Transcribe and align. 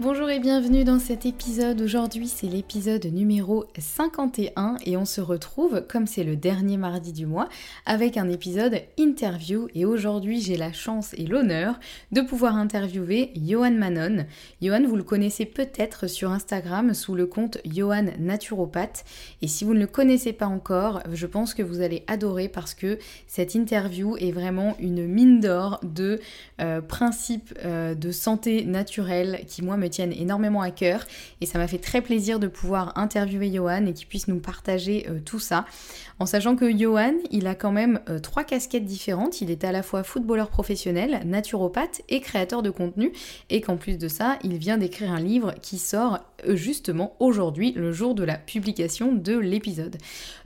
Bonjour 0.00 0.30
et 0.30 0.38
bienvenue 0.38 0.84
dans 0.84 1.00
cet 1.00 1.26
épisode. 1.26 1.80
Aujourd'hui 1.80 2.28
c'est 2.28 2.46
l'épisode 2.46 3.04
numéro 3.06 3.64
51 3.76 4.76
et 4.86 4.96
on 4.96 5.04
se 5.04 5.20
retrouve, 5.20 5.84
comme 5.88 6.06
c'est 6.06 6.22
le 6.22 6.36
dernier 6.36 6.76
mardi 6.76 7.12
du 7.12 7.26
mois, 7.26 7.48
avec 7.84 8.16
un 8.16 8.28
épisode 8.28 8.80
interview 8.96 9.66
et 9.74 9.84
aujourd'hui 9.84 10.40
j'ai 10.40 10.56
la 10.56 10.72
chance 10.72 11.14
et 11.14 11.26
l'honneur 11.26 11.80
de 12.12 12.20
pouvoir 12.20 12.54
interviewer 12.54 13.32
Johan 13.34 13.72
Manon. 13.72 14.24
Johan 14.62 14.86
vous 14.86 14.94
le 14.94 15.02
connaissez 15.02 15.46
peut-être 15.46 16.06
sur 16.06 16.30
Instagram 16.30 16.94
sous 16.94 17.16
le 17.16 17.26
compte 17.26 17.58
Johan 17.64 18.06
Naturopathe 18.20 19.04
et 19.42 19.48
si 19.48 19.64
vous 19.64 19.74
ne 19.74 19.80
le 19.80 19.88
connaissez 19.88 20.32
pas 20.32 20.46
encore, 20.46 21.02
je 21.12 21.26
pense 21.26 21.54
que 21.54 21.62
vous 21.64 21.80
allez 21.80 22.04
adorer 22.06 22.48
parce 22.48 22.74
que 22.74 23.00
cette 23.26 23.56
interview 23.56 24.16
est 24.18 24.30
vraiment 24.30 24.76
une 24.78 25.08
mine 25.08 25.40
d'or 25.40 25.80
de 25.82 26.20
euh, 26.60 26.80
principes 26.80 27.52
euh, 27.64 27.96
de 27.96 28.12
santé 28.12 28.64
naturelle 28.64 29.40
qui 29.48 29.62
moi 29.62 29.76
me 29.76 29.87
tiennent 29.88 30.12
énormément 30.12 30.60
à 30.60 30.70
cœur 30.70 31.06
et 31.40 31.46
ça 31.46 31.58
m'a 31.58 31.68
fait 31.68 31.78
très 31.78 32.00
plaisir 32.00 32.38
de 32.38 32.46
pouvoir 32.46 32.96
interviewer 32.96 33.52
Johan 33.52 33.86
et 33.86 33.92
qu'il 33.92 34.06
puisse 34.06 34.28
nous 34.28 34.40
partager 34.40 35.06
euh, 35.08 35.20
tout 35.24 35.38
ça. 35.38 35.64
En 36.18 36.26
sachant 36.26 36.56
que 36.56 36.76
Johan, 36.76 37.14
il 37.30 37.46
a 37.46 37.54
quand 37.54 37.70
même 37.70 38.00
euh, 38.08 38.18
trois 38.18 38.44
casquettes 38.44 38.84
différentes. 38.84 39.40
Il 39.40 39.50
est 39.50 39.64
à 39.64 39.72
la 39.72 39.82
fois 39.82 40.02
footballeur 40.02 40.48
professionnel, 40.48 41.20
naturopathe 41.24 42.02
et 42.08 42.20
créateur 42.20 42.62
de 42.62 42.70
contenu 42.70 43.12
et 43.50 43.60
qu'en 43.60 43.76
plus 43.76 43.98
de 43.98 44.08
ça, 44.08 44.38
il 44.42 44.58
vient 44.58 44.78
d'écrire 44.78 45.12
un 45.12 45.20
livre 45.20 45.54
qui 45.62 45.78
sort 45.78 46.18
euh, 46.46 46.56
justement 46.56 47.14
aujourd'hui, 47.20 47.72
le 47.72 47.92
jour 47.92 48.14
de 48.14 48.24
la 48.24 48.36
publication 48.36 49.12
de 49.12 49.36
l'épisode. 49.36 49.96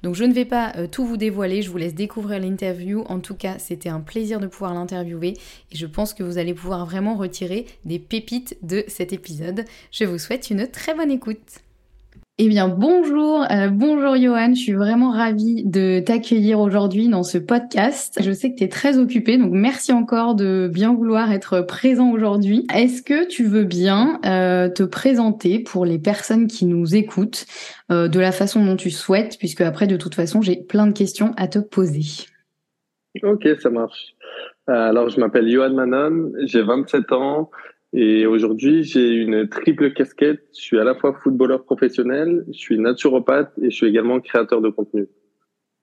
Donc 0.02 0.14
je 0.14 0.24
ne 0.24 0.32
vais 0.32 0.44
pas 0.44 0.72
tout 0.90 1.06
vous 1.06 1.16
dévoiler, 1.16 1.62
je 1.62 1.70
vous 1.70 1.78
laisse 1.78 1.94
découvrir 1.94 2.40
l'interview. 2.40 3.04
En 3.08 3.20
tout 3.20 3.34
cas, 3.34 3.58
c'était 3.58 3.88
un 3.88 4.00
plaisir 4.00 4.40
de 4.40 4.46
pouvoir 4.46 4.74
l'interviewer 4.74 5.34
et 5.70 5.76
je 5.76 5.86
pense 5.86 6.12
que 6.12 6.22
vous 6.22 6.38
allez 6.38 6.54
pouvoir 6.54 6.84
vraiment 6.84 7.16
retirer 7.16 7.66
des 7.84 7.98
pépites 7.98 8.56
de 8.62 8.84
cet 8.88 9.12
épisode. 9.12 9.31
Je 9.90 10.04
vous 10.04 10.18
souhaite 10.18 10.50
une 10.50 10.66
très 10.66 10.94
bonne 10.94 11.10
écoute. 11.10 11.62
Eh 12.38 12.48
bien, 12.48 12.66
bonjour, 12.66 13.44
euh, 13.50 13.68
bonjour 13.68 14.16
Johan, 14.16 14.54
je 14.54 14.60
suis 14.60 14.72
vraiment 14.72 15.10
ravie 15.10 15.64
de 15.64 16.00
t'accueillir 16.00 16.60
aujourd'hui 16.60 17.08
dans 17.08 17.22
ce 17.22 17.36
podcast. 17.36 18.18
Je 18.20 18.32
sais 18.32 18.50
que 18.50 18.56
tu 18.56 18.64
es 18.64 18.68
très 18.68 18.98
occupé, 18.98 19.36
donc 19.36 19.52
merci 19.52 19.92
encore 19.92 20.34
de 20.34 20.68
bien 20.72 20.94
vouloir 20.94 21.30
être 21.30 21.60
présent 21.60 22.10
aujourd'hui. 22.10 22.66
Est-ce 22.74 23.02
que 23.02 23.28
tu 23.28 23.44
veux 23.44 23.64
bien 23.64 24.18
euh, 24.24 24.70
te 24.70 24.82
présenter 24.82 25.58
pour 25.58 25.84
les 25.84 25.98
personnes 25.98 26.46
qui 26.46 26.64
nous 26.64 26.96
écoutent 26.96 27.44
euh, 27.90 28.08
de 28.08 28.18
la 28.18 28.32
façon 28.32 28.64
dont 28.64 28.76
tu 28.76 28.90
souhaites, 28.90 29.36
puisque 29.38 29.60
après, 29.60 29.86
de 29.86 29.98
toute 29.98 30.14
façon, 30.14 30.40
j'ai 30.40 30.56
plein 30.56 30.86
de 30.86 30.92
questions 30.92 31.34
à 31.36 31.48
te 31.48 31.58
poser. 31.58 32.26
Ok, 33.22 33.46
ça 33.60 33.68
marche. 33.68 34.16
Alors, 34.66 35.10
je 35.10 35.20
m'appelle 35.20 35.50
Johan 35.50 35.74
Manon, 35.74 36.32
j'ai 36.44 36.62
27 36.62 37.12
ans, 37.12 37.50
et 37.92 38.26
aujourd'hui, 38.26 38.84
j'ai 38.84 39.08
une 39.08 39.48
triple 39.48 39.92
casquette. 39.92 40.42
Je 40.54 40.60
suis 40.60 40.78
à 40.78 40.84
la 40.84 40.94
fois 40.94 41.12
footballeur 41.12 41.64
professionnel, 41.64 42.44
je 42.48 42.58
suis 42.58 42.78
naturopathe 42.78 43.52
et 43.60 43.70
je 43.70 43.76
suis 43.76 43.86
également 43.86 44.20
créateur 44.20 44.60
de 44.62 44.70
contenu. 44.70 45.08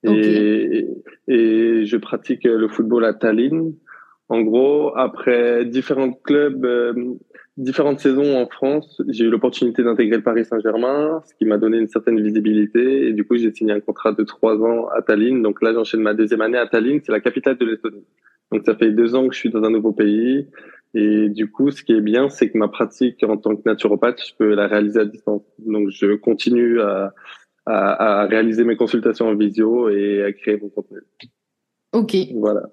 Et, 0.03 0.87
et 1.27 1.85
je 1.85 1.97
pratique 1.97 2.45
le 2.45 2.67
football 2.67 3.05
à 3.05 3.13
Tallinn. 3.13 3.73
En 4.29 4.41
gros, 4.41 4.95
après 4.95 5.65
différents 5.65 6.13
clubs, 6.13 6.63
euh, 6.63 6.93
différentes 7.57 7.99
saisons 7.99 8.37
en 8.37 8.47
France, 8.47 9.01
j'ai 9.07 9.25
eu 9.25 9.29
l'opportunité 9.29 9.83
d'intégrer 9.83 10.17
le 10.17 10.23
Paris 10.23 10.45
Saint-Germain, 10.45 11.21
ce 11.25 11.33
qui 11.33 11.45
m'a 11.45 11.57
donné 11.57 11.79
une 11.79 11.87
certaine 11.87 12.21
visibilité. 12.21 13.07
Et 13.07 13.13
du 13.13 13.25
coup, 13.25 13.37
j'ai 13.37 13.51
signé 13.51 13.73
un 13.73 13.79
contrat 13.79 14.13
de 14.13 14.23
trois 14.23 14.55
ans 14.63 14.87
à 14.89 15.01
Tallinn. 15.01 15.41
Donc 15.41 15.61
là, 15.63 15.73
j'enchaîne 15.73 16.01
ma 16.01 16.13
deuxième 16.13 16.41
année 16.41 16.59
à 16.59 16.67
Tallinn. 16.67 17.01
C'est 17.03 17.11
la 17.11 17.19
capitale 17.19 17.57
de 17.57 17.65
l'Estonie. 17.65 18.05
Donc 18.51 18.63
ça 18.65 18.75
fait 18.75 18.91
deux 18.91 19.15
ans 19.15 19.27
que 19.27 19.33
je 19.33 19.39
suis 19.39 19.49
dans 19.49 19.63
un 19.63 19.69
nouveau 19.69 19.91
pays. 19.91 20.47
Et 20.95 21.29
du 21.29 21.51
coup, 21.51 21.69
ce 21.69 21.83
qui 21.83 21.93
est 21.93 22.01
bien, 22.01 22.29
c'est 22.29 22.49
que 22.49 22.57
ma 22.57 22.67
pratique 22.67 23.23
en 23.23 23.37
tant 23.37 23.55
que 23.55 23.61
naturopathe, 23.65 24.21
je 24.27 24.33
peux 24.35 24.55
la 24.55 24.67
réaliser 24.67 24.99
à 24.99 25.05
distance. 25.05 25.43
Donc, 25.59 25.89
je 25.91 26.15
continue 26.15 26.81
à, 26.81 27.13
à, 27.67 28.21
à 28.21 28.25
réaliser 28.25 28.63
mes 28.63 28.75
consultations 28.75 29.27
en 29.27 29.35
visio 29.35 29.89
et 29.89 30.23
à 30.23 30.33
créer 30.33 30.57
mon 30.57 30.69
contenu. 30.69 30.99
Ok. 31.93 32.15
Voilà. 32.35 32.63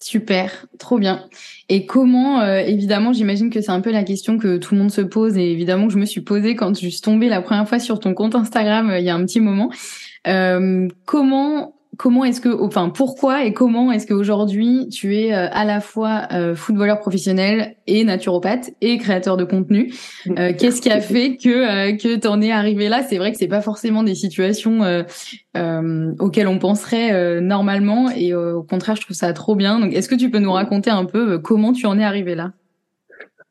Super, 0.00 0.66
trop 0.78 0.98
bien. 0.98 1.24
Et 1.68 1.86
comment, 1.86 2.42
euh, 2.42 2.58
évidemment, 2.58 3.12
j'imagine 3.14 3.48
que 3.48 3.60
c'est 3.60 3.70
un 3.70 3.80
peu 3.80 3.90
la 3.90 4.04
question 4.04 4.38
que 4.38 4.58
tout 4.58 4.74
le 4.74 4.80
monde 4.80 4.90
se 4.90 5.00
pose 5.00 5.38
et 5.38 5.50
évidemment 5.50 5.86
que 5.86 5.94
je 5.94 5.98
me 5.98 6.04
suis 6.04 6.20
posée 6.20 6.56
quand 6.56 6.78
je 6.78 6.88
suis 6.88 7.00
tombée 7.00 7.28
la 7.28 7.40
première 7.40 7.66
fois 7.66 7.78
sur 7.78 8.00
ton 8.00 8.12
compte 8.12 8.34
Instagram 8.34 8.90
euh, 8.90 8.98
il 8.98 9.04
y 9.06 9.08
a 9.08 9.14
un 9.14 9.24
petit 9.24 9.40
moment. 9.40 9.70
Euh, 10.26 10.88
comment 11.06 11.73
comment 11.96 12.24
est-ce 12.24 12.40
que, 12.40 12.48
enfin, 12.48 12.90
pourquoi 12.90 13.44
et 13.44 13.52
comment 13.52 13.92
est-ce 13.92 14.06
qu'aujourd'hui 14.06 14.88
tu 14.88 15.16
es 15.16 15.34
euh, 15.34 15.48
à 15.50 15.64
la 15.64 15.80
fois 15.80 16.22
euh, 16.32 16.54
footballeur 16.54 17.00
professionnel 17.00 17.76
et 17.86 18.04
naturopathe 18.04 18.70
et 18.80 18.98
créateur 18.98 19.36
de 19.36 19.44
contenu 19.44 19.92
euh, 20.28 20.52
Qu'est-ce 20.58 20.80
qui 20.80 20.90
a 20.90 21.00
fait 21.00 21.36
que 21.36 21.96
que 21.96 22.16
t'en 22.16 22.40
es 22.40 22.50
arrivé 22.50 22.88
là? 22.88 23.02
C'est 23.02 23.18
vrai 23.18 23.32
que 23.32 23.38
c'est 23.38 23.48
pas 23.48 23.60
forcément 23.60 24.02
des 24.02 24.14
situations 24.14 24.80
auxquelles 25.54 26.48
on 26.48 26.58
penserait 26.58 27.40
normalement 27.40 28.10
et 28.10 28.34
au 28.34 28.62
contraire, 28.62 28.96
je 28.96 29.02
trouve 29.02 29.16
ça 29.16 29.32
trop 29.32 29.54
bien. 29.54 29.78
Donc, 29.78 29.92
est-ce 29.92 30.08
que 30.08 30.14
tu 30.14 30.30
peux 30.30 30.38
nous 30.38 30.52
raconter 30.52 30.90
un 30.90 31.04
peu 31.04 31.38
comment 31.38 31.72
tu 31.72 31.86
en 31.86 31.98
es 31.98 32.04
arrivé 32.04 32.34
là? 32.34 32.52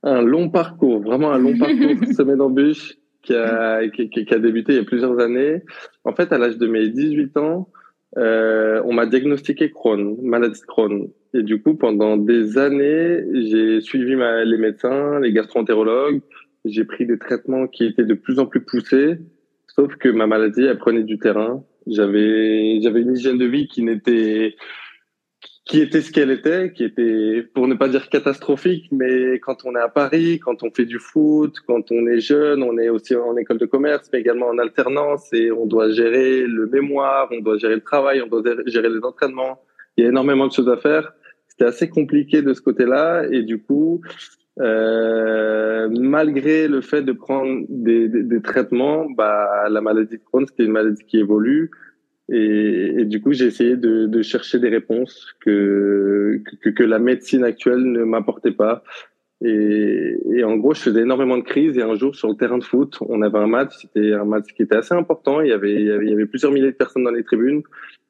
Un 0.03 0.21
long 0.21 0.49
parcours, 0.49 1.01
vraiment 1.01 1.31
un 1.31 1.37
long 1.37 1.57
parcours 1.57 2.13
semé 2.15 2.35
d'embûches 2.35 2.95
qui 3.21 3.33
a, 3.33 3.87
qui, 3.87 4.09
qui 4.09 4.33
a 4.33 4.39
débuté 4.39 4.73
il 4.73 4.75
y 4.75 4.81
a 4.81 4.83
plusieurs 4.83 5.19
années. 5.19 5.63
En 6.03 6.13
fait, 6.13 6.31
à 6.33 6.37
l'âge 6.37 6.57
de 6.57 6.67
mes 6.67 6.89
18 6.89 7.37
ans, 7.37 7.69
euh, 8.17 8.81
on 8.85 8.93
m'a 8.93 9.05
diagnostiqué 9.05 9.71
Crohn, 9.71 10.17
maladie 10.21 10.59
de 10.59 10.65
Crohn. 10.65 11.09
Et 11.33 11.41
du 11.41 11.61
coup, 11.61 11.75
pendant 11.75 12.17
des 12.17 12.57
années, 12.57 13.23
j'ai 13.33 13.81
suivi 13.81 14.15
ma, 14.15 14.43
les 14.43 14.57
médecins, 14.57 15.19
les 15.19 15.31
gastroentérologues. 15.31 16.21
J'ai 16.65 16.85
pris 16.85 17.05
des 17.05 17.17
traitements 17.17 17.67
qui 17.67 17.85
étaient 17.85 18.05
de 18.05 18.13
plus 18.13 18.39
en 18.39 18.45
plus 18.45 18.61
poussés. 18.61 19.17
Sauf 19.67 19.95
que 19.95 20.09
ma 20.09 20.27
maladie, 20.27 20.63
elle 20.63 20.77
prenait 20.77 21.03
du 21.03 21.17
terrain. 21.17 21.63
J'avais, 21.87 22.79
j'avais 22.81 23.01
une 23.01 23.15
hygiène 23.15 23.37
de 23.37 23.45
vie 23.45 23.67
qui 23.67 23.81
n'était 23.81 24.55
qui 25.65 25.79
était 25.79 26.01
ce 26.01 26.11
qu'elle 26.11 26.31
était, 26.31 26.73
qui 26.73 26.83
était, 26.83 27.47
pour 27.53 27.67
ne 27.67 27.75
pas 27.75 27.87
dire 27.87 28.09
catastrophique, 28.09 28.89
mais 28.91 29.39
quand 29.39 29.63
on 29.63 29.75
est 29.75 29.81
à 29.81 29.87
Paris, 29.87 30.39
quand 30.43 30.61
on 30.61 30.71
fait 30.71 30.85
du 30.85 30.99
foot, 30.99 31.55
quand 31.65 31.89
on 31.91 32.05
est 32.07 32.19
jeune, 32.19 32.63
on 32.63 32.77
est 32.77 32.89
aussi 32.89 33.15
en 33.15 33.37
école 33.37 33.59
de 33.59 33.65
commerce, 33.65 34.09
mais 34.11 34.19
également 34.19 34.47
en 34.47 34.57
alternance, 34.57 35.31
et 35.31 35.51
on 35.51 35.65
doit 35.65 35.89
gérer 35.91 36.45
le 36.45 36.67
mémoire, 36.67 37.29
on 37.31 37.39
doit 37.39 37.57
gérer 37.57 37.75
le 37.75 37.81
travail, 37.81 38.21
on 38.21 38.27
doit 38.27 38.43
gérer 38.65 38.89
les 38.89 39.03
entraînements. 39.03 39.61
Il 39.95 40.03
y 40.03 40.07
a 40.07 40.09
énormément 40.09 40.47
de 40.47 40.51
choses 40.51 40.69
à 40.69 40.75
faire. 40.75 41.13
C'était 41.47 41.65
assez 41.65 41.87
compliqué 41.87 42.41
de 42.41 42.53
ce 42.53 42.61
côté-là, 42.61 43.25
et 43.31 43.43
du 43.43 43.61
coup, 43.61 44.01
euh, 44.59 45.87
malgré 45.91 46.67
le 46.67 46.81
fait 46.81 47.03
de 47.03 47.13
prendre 47.13 47.63
des, 47.69 48.09
des, 48.09 48.23
des 48.23 48.41
traitements, 48.41 49.09
bah, 49.09 49.69
la 49.69 49.79
maladie 49.79 50.17
de 50.17 50.23
Crohn, 50.23 50.45
c'était 50.45 50.65
une 50.65 50.73
maladie 50.73 51.05
qui 51.05 51.19
évolue. 51.19 51.71
Et, 52.29 52.95
et, 52.99 53.05
du 53.05 53.21
coup, 53.21 53.33
j'ai 53.33 53.45
essayé 53.45 53.75
de, 53.75 54.07
de, 54.07 54.21
chercher 54.21 54.59
des 54.59 54.69
réponses 54.69 55.33
que, 55.41 56.41
que, 56.61 56.69
que 56.69 56.83
la 56.83 56.99
médecine 56.99 57.43
actuelle 57.43 57.83
ne 57.83 58.03
m'apportait 58.03 58.51
pas. 58.51 58.83
Et, 59.43 60.17
et, 60.31 60.43
en 60.45 60.55
gros, 60.55 60.73
je 60.73 60.81
faisais 60.81 61.01
énormément 61.01 61.37
de 61.37 61.43
crises. 61.43 61.77
Et 61.77 61.81
un 61.81 61.95
jour, 61.95 62.15
sur 62.15 62.29
le 62.29 62.35
terrain 62.35 62.57
de 62.57 62.63
foot, 62.63 62.97
on 63.01 63.21
avait 63.21 63.39
un 63.39 63.47
match. 63.47 63.73
C'était 63.81 64.13
un 64.13 64.23
match 64.23 64.45
qui 64.55 64.63
était 64.63 64.77
assez 64.77 64.93
important. 64.93 65.41
Il 65.41 65.49
y 65.49 65.51
avait, 65.51 65.73
il 65.73 65.85
y 65.85 65.91
avait, 65.91 66.05
il 66.05 66.11
y 66.11 66.13
avait 66.13 66.25
plusieurs 66.25 66.53
milliers 66.53 66.71
de 66.71 66.77
personnes 66.77 67.03
dans 67.03 67.11
les 67.11 67.23
tribunes. 67.23 67.61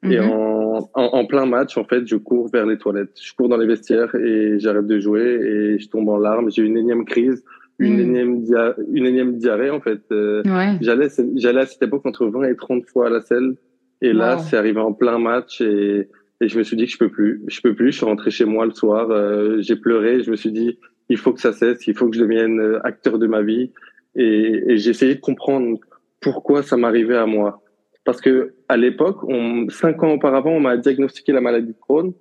Et 0.04 0.20
mhm. 0.20 0.30
en, 0.30 0.90
en, 0.94 1.02
en, 1.02 1.26
plein 1.26 1.46
match, 1.46 1.76
en 1.76 1.84
fait, 1.84 2.06
je 2.06 2.16
cours 2.16 2.48
vers 2.52 2.66
les 2.66 2.78
toilettes. 2.78 3.18
Je 3.20 3.34
cours 3.34 3.48
dans 3.48 3.56
les 3.56 3.66
vestiaires 3.66 4.14
et 4.14 4.60
j'arrête 4.60 4.86
de 4.86 5.00
jouer 5.00 5.22
et 5.22 5.78
je 5.78 5.88
tombe 5.88 6.08
en 6.08 6.18
larmes. 6.18 6.50
J'ai 6.52 6.62
une 6.62 6.76
énième 6.76 7.04
crise 7.04 7.42
une, 7.78 7.94
mhm. 7.94 8.00
énième 8.00 8.42
dia 8.42 8.76
une 8.92 9.06
énième 9.06 9.36
diarrhée 9.36 9.70
en 9.70 9.80
fait. 9.80 10.00
Euh, 10.12 10.42
ouais. 10.44 10.78
J'allais 10.80 11.08
j'allais 11.34 11.62
à 11.62 11.66
cette 11.66 11.82
époque 11.82 12.06
entre 12.06 12.26
20 12.26 12.44
et 12.44 12.56
30 12.56 12.86
fois 12.86 13.08
à 13.08 13.10
la 13.10 13.20
selle 13.20 13.56
et 14.04 14.12
là, 14.12 14.38
c'est 14.38 14.56
arrivé 14.56 14.80
en 14.80 14.92
plein 14.92 15.18
match 15.18 15.60
et, 15.60 16.08
et, 16.40 16.48
je 16.48 16.58
me 16.58 16.62
suis 16.62 16.76
dit 16.76 16.84
que 16.86 16.92
je 16.92 16.98
peux 16.98 17.10
plus. 17.10 17.42
Je 17.48 17.60
peux 17.60 17.74
plus. 17.74 17.92
Je 17.92 17.96
suis 17.96 18.06
rentré 18.06 18.30
chez 18.30 18.44
moi 18.44 18.66
le 18.66 18.72
soir. 18.72 19.10
Euh, 19.10 19.60
j'ai 19.60 19.76
pleuré. 19.76 20.22
Je 20.22 20.30
me 20.30 20.36
suis 20.36 20.52
dit, 20.52 20.78
il 21.08 21.16
faut 21.16 21.32
que 21.32 21.40
ça 21.40 21.52
cesse. 21.52 21.86
Il 21.86 21.94
faut 21.94 22.08
que 22.08 22.16
je 22.16 22.20
devienne 22.20 22.60
euh, 22.60 22.86
acteur 22.86 23.18
de 23.18 23.26
ma 23.26 23.42
vie. 23.42 23.72
Et, 24.14 24.62
et 24.68 24.76
j'ai 24.76 24.90
essayé 24.90 25.14
de 25.14 25.20
comprendre 25.20 25.78
pourquoi 26.20 26.62
ça 26.62 26.76
m'arrivait 26.76 27.16
à 27.16 27.26
moi. 27.26 27.62
Parce 28.04 28.20
que 28.20 28.54
à 28.68 28.76
l'époque, 28.76 29.20
cinq 29.70 30.02
ans 30.02 30.12
auparavant, 30.12 30.50
on 30.50 30.60
m'a 30.60 30.76
diagnostiqué 30.76 31.32
la 31.32 31.40
maladie 31.40 31.72
de 31.72 31.80
Crohn, 31.80 32.12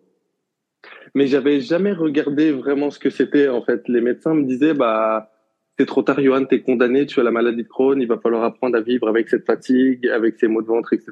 mais 1.13 1.27
j'avais 1.27 1.59
jamais 1.59 1.91
regardé 1.91 2.51
vraiment 2.51 2.89
ce 2.89 2.99
que 2.99 3.09
c'était. 3.09 3.49
En 3.49 3.61
fait, 3.61 3.87
les 3.89 3.99
médecins 3.99 4.33
me 4.33 4.43
disaient, 4.43 4.73
bah 4.73 5.32
c'est 5.83 5.87
trop 5.87 6.01
tard, 6.01 6.21
Johan, 6.21 6.45
t'es 6.45 6.61
condamné, 6.61 7.05
tu 7.05 7.19
as 7.19 7.23
la 7.23 7.31
maladie 7.31 7.63
de 7.63 7.67
Crohn, 7.67 8.01
il 8.01 8.07
va 8.07 8.17
falloir 8.17 8.45
apprendre 8.45 8.77
à 8.77 8.79
vivre 8.79 9.09
avec 9.09 9.27
cette 9.27 9.45
fatigue, 9.45 10.07
avec 10.07 10.39
ces 10.39 10.47
maux 10.47 10.61
de 10.61 10.67
ventre, 10.67 10.93
etc. 10.93 11.11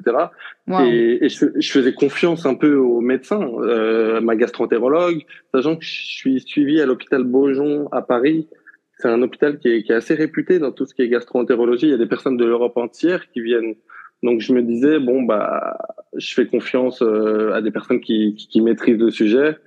Et, 0.80 1.26
et 1.26 1.28
je, 1.28 1.44
je, 1.56 1.70
faisais 1.70 1.92
confiance 1.92 2.46
un 2.46 2.54
peu 2.54 2.74
aux 2.76 3.02
médecins, 3.02 3.46
euh, 3.60 4.22
ma 4.22 4.34
gastroentérologue, 4.34 5.26
sachant 5.54 5.76
que 5.76 5.84
je 5.84 6.06
suis 6.06 6.40
suivi 6.40 6.80
à 6.80 6.86
l'hôpital 6.86 7.24
Beaujon 7.24 7.88
à 7.92 8.00
Paris. 8.00 8.48
C'est 8.96 9.08
un 9.08 9.20
hôpital 9.20 9.58
qui 9.58 9.68
est, 9.68 9.82
qui 9.82 9.92
est 9.92 9.94
assez 9.94 10.14
réputé 10.14 10.58
dans 10.58 10.72
tout 10.72 10.86
ce 10.86 10.94
qui 10.94 11.02
est 11.02 11.08
gastroentérologie. 11.08 11.88
Il 11.88 11.90
y 11.90 11.94
a 11.94 11.98
des 11.98 12.06
personnes 12.06 12.38
de 12.38 12.46
l'Europe 12.46 12.78
entière 12.78 13.28
qui 13.30 13.42
viennent. 13.42 13.74
Donc 14.22 14.40
je 14.40 14.54
me 14.54 14.62
disais 14.62 15.00
bon 15.00 15.22
bah 15.22 15.76
je 16.16 16.32
fais 16.32 16.46
confiance 16.46 17.02
euh, 17.02 17.52
à 17.52 17.60
des 17.60 17.72
personnes 17.72 18.00
qui, 18.00 18.34
qui, 18.36 18.48
qui 18.48 18.60
maîtrisent 18.62 18.98
le 18.98 19.10
sujet. 19.10 19.58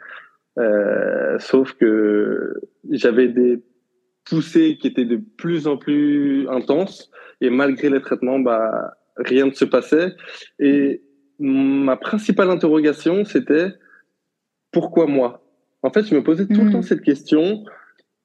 Euh, 0.57 1.37
sauf 1.37 1.73
que 1.73 2.53
j'avais 2.89 3.27
des 3.27 3.61
poussée 4.25 4.77
qui 4.79 4.87
était 4.87 5.05
de 5.05 5.19
plus 5.37 5.67
en 5.67 5.77
plus 5.77 6.47
intense. 6.49 7.11
Et 7.41 7.49
malgré 7.49 7.89
les 7.89 8.01
traitements, 8.01 8.39
bah, 8.39 8.93
rien 9.17 9.45
ne 9.45 9.53
se 9.53 9.65
passait. 9.65 10.13
Et 10.59 11.01
ma 11.39 11.97
principale 11.97 12.49
interrogation, 12.49 13.25
c'était 13.25 13.73
pourquoi 14.71 15.07
moi? 15.07 15.41
En 15.83 15.91
fait, 15.91 16.07
je 16.07 16.15
me 16.15 16.23
posais 16.23 16.47
tout 16.47 16.61
le 16.61 16.71
temps 16.71 16.79
hmm. 16.79 16.83
cette 16.83 17.01
question 17.01 17.63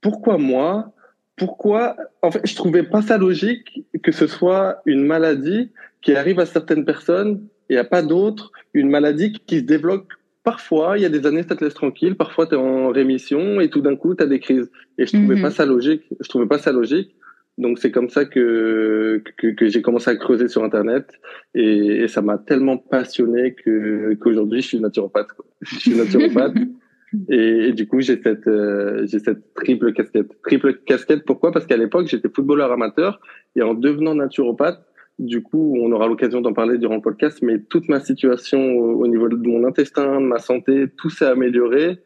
pourquoi 0.00 0.38
moi? 0.38 0.92
Pourquoi? 1.36 1.96
En 2.22 2.30
fait, 2.30 2.46
je 2.46 2.54
trouvais 2.54 2.82
pas 2.82 3.02
ça 3.02 3.18
logique 3.18 3.84
que 4.02 4.12
ce 4.12 4.26
soit 4.26 4.80
une 4.86 5.04
maladie 5.04 5.70
qui 6.02 6.14
arrive 6.14 6.40
à 6.40 6.46
certaines 6.46 6.84
personnes 6.84 7.46
et 7.68 7.76
à 7.76 7.84
pas 7.84 8.02
d'autres, 8.02 8.50
une 8.74 8.88
maladie 8.88 9.32
qui 9.32 9.58
se 9.58 9.64
développe 9.64 10.12
parfois, 10.42 10.98
il 10.98 11.02
y 11.02 11.06
a 11.06 11.08
des 11.08 11.26
années, 11.26 11.42
ça 11.42 11.56
te 11.56 11.64
laisse 11.64 11.74
tranquille. 11.74 12.16
Parfois, 12.16 12.46
tu 12.46 12.54
es 12.54 12.58
en 12.58 12.88
rémission 12.88 13.60
et 13.60 13.70
tout 13.70 13.80
d'un 13.80 13.96
coup, 13.96 14.14
tu 14.14 14.22
as 14.22 14.26
des 14.26 14.40
crises. 14.40 14.70
Et 14.98 15.06
je 15.06 15.16
trouvais 15.16 15.36
mhm. 15.36 15.42
pas 15.42 15.50
ça 15.50 15.66
logique. 15.66 16.02
Je 16.20 16.28
trouvais 16.28 16.46
pas 16.46 16.58
ça 16.58 16.72
logique. 16.72 17.14
Donc, 17.58 17.78
c'est 17.78 17.90
comme 17.90 18.08
ça 18.08 18.24
que, 18.24 19.22
que, 19.36 19.48
que 19.48 19.68
j'ai 19.68 19.82
commencé 19.82 20.10
à 20.10 20.16
creuser 20.16 20.48
sur 20.48 20.64
Internet. 20.64 21.12
Et, 21.54 22.02
et 22.02 22.08
ça 22.08 22.22
m'a 22.22 22.38
tellement 22.38 22.78
passionné 22.78 23.54
que, 23.54 24.14
qu'aujourd'hui, 24.14 24.62
je 24.62 24.68
suis 24.68 24.80
naturopathe. 24.80 25.28
Je 25.60 25.76
suis 25.76 25.94
naturopathe. 25.94 26.56
et, 27.28 27.68
et, 27.68 27.72
du 27.72 27.86
coup, 27.86 28.00
j'ai 28.00 28.20
cette, 28.22 28.48
euh, 28.48 29.04
j'ai 29.06 29.18
cette 29.18 29.52
triple 29.54 29.92
casquette. 29.92 30.30
Triple 30.42 30.78
casquette, 30.86 31.24
pourquoi? 31.26 31.52
Parce 31.52 31.66
qu'à 31.66 31.76
l'époque, 31.76 32.06
j'étais 32.06 32.30
footballeur 32.30 32.72
amateur. 32.72 33.20
Et 33.56 33.62
en 33.62 33.74
devenant 33.74 34.14
naturopathe, 34.14 34.80
du 35.20 35.42
coup, 35.42 35.76
on 35.78 35.92
aura 35.92 36.08
l'occasion 36.08 36.40
d'en 36.40 36.54
parler 36.54 36.78
durant 36.78 36.94
le 36.94 37.02
podcast, 37.02 37.40
mais 37.42 37.58
toute 37.60 37.90
ma 37.90 38.00
situation 38.00 38.58
au, 38.58 39.06
niveau 39.06 39.28
de 39.28 39.36
mon 39.36 39.66
intestin, 39.66 40.18
de 40.18 40.26
ma 40.26 40.38
santé, 40.38 40.86
tout 40.96 41.10
s'est 41.10 41.26
amélioré. 41.26 41.98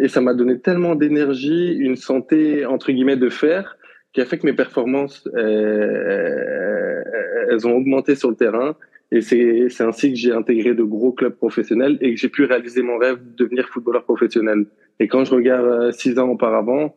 Et 0.00 0.08
ça 0.08 0.20
m'a 0.20 0.34
donné 0.34 0.58
tellement 0.58 0.96
d'énergie, 0.96 1.72
une 1.72 1.94
santé, 1.94 2.66
entre 2.66 2.90
guillemets, 2.90 3.16
de 3.16 3.28
fer, 3.28 3.78
qui 4.12 4.20
a 4.20 4.24
fait 4.24 4.38
que 4.38 4.46
mes 4.46 4.54
performances, 4.54 5.28
euh, 5.36 7.00
elles 7.48 7.64
ont 7.68 7.76
augmenté 7.76 8.16
sur 8.16 8.28
le 8.28 8.36
terrain. 8.36 8.74
Et 9.12 9.20
c'est 9.20 9.80
ainsi 9.80 10.10
que 10.10 10.18
j'ai 10.18 10.32
intégré 10.32 10.74
de 10.74 10.82
gros 10.82 11.12
clubs 11.12 11.36
professionnels 11.36 11.96
et 12.00 12.12
que 12.12 12.20
j'ai 12.20 12.28
pu 12.28 12.44
réaliser 12.44 12.82
mon 12.82 12.98
rêve 12.98 13.18
de 13.18 13.44
devenir 13.44 13.68
footballeur 13.68 14.02
professionnel. 14.02 14.66
Et 14.98 15.06
quand 15.06 15.24
je 15.24 15.32
regarde 15.32 15.64
euh, 15.64 15.92
six 15.92 16.18
ans 16.18 16.28
auparavant, 16.28 16.96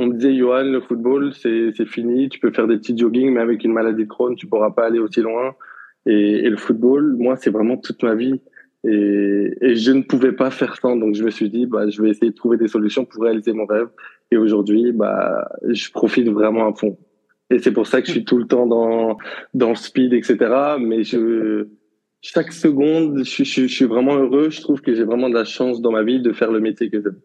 on 0.00 0.06
me 0.06 0.14
disait, 0.14 0.34
Johan, 0.34 0.64
le 0.64 0.80
football, 0.80 1.34
c'est 1.34 1.84
fini. 1.84 2.30
Tu 2.30 2.40
peux 2.40 2.50
faire 2.50 2.66
des 2.66 2.78
petits 2.78 2.96
joggings, 2.96 3.34
mais 3.34 3.40
avec 3.40 3.64
une 3.64 3.72
maladie 3.72 4.04
de 4.04 4.08
Crohn, 4.08 4.34
tu 4.34 4.46
pourras 4.46 4.70
pas 4.70 4.86
aller 4.86 4.98
aussi 4.98 5.20
loin. 5.20 5.54
Et, 6.06 6.48
le 6.48 6.56
football, 6.56 7.16
moi, 7.18 7.36
c'est 7.36 7.50
vraiment 7.50 7.76
toute 7.76 8.02
ma 8.02 8.14
vie. 8.14 8.40
Et, 8.84 9.74
je 9.74 9.92
ne 9.92 10.00
pouvais 10.00 10.32
pas 10.32 10.50
faire 10.50 10.74
sans. 10.76 10.96
Donc, 10.96 11.14
je 11.14 11.22
me 11.22 11.28
suis 11.28 11.50
dit, 11.50 11.66
bah, 11.66 11.86
je 11.90 12.00
vais 12.00 12.08
essayer 12.08 12.30
de 12.30 12.34
trouver 12.34 12.56
des 12.56 12.66
solutions 12.66 13.04
pour 13.04 13.24
réaliser 13.24 13.52
mon 13.52 13.66
rêve. 13.66 13.88
Et 14.30 14.38
aujourd'hui, 14.38 14.92
bah, 14.92 15.50
je 15.68 15.90
profite 15.90 16.28
vraiment 16.30 16.66
à 16.66 16.74
fond. 16.74 16.96
Et 17.50 17.58
c'est 17.58 17.72
pour 17.72 17.86
ça 17.86 18.00
que 18.00 18.06
je 18.06 18.12
suis 18.12 18.24
tout 18.24 18.38
le 18.38 18.46
temps 18.46 18.66
dans, 18.66 19.18
dans 19.52 19.68
le 19.68 19.74
speed, 19.74 20.14
etc. 20.14 20.38
Mais 20.80 21.02
chaque 22.22 22.52
seconde, 22.52 23.22
je, 23.22 23.44
je, 23.44 23.66
je 23.66 23.66
suis 23.66 23.84
vraiment 23.84 24.16
heureux. 24.16 24.48
Je 24.48 24.62
trouve 24.62 24.80
que 24.80 24.94
j'ai 24.94 25.04
vraiment 25.04 25.28
de 25.28 25.34
la 25.34 25.44
chance 25.44 25.82
dans 25.82 25.92
ma 25.92 26.04
vie 26.04 26.22
de 26.22 26.32
faire 26.32 26.50
le 26.50 26.60
métier 26.60 26.88
que 26.88 27.02
j'aime. 27.02 27.20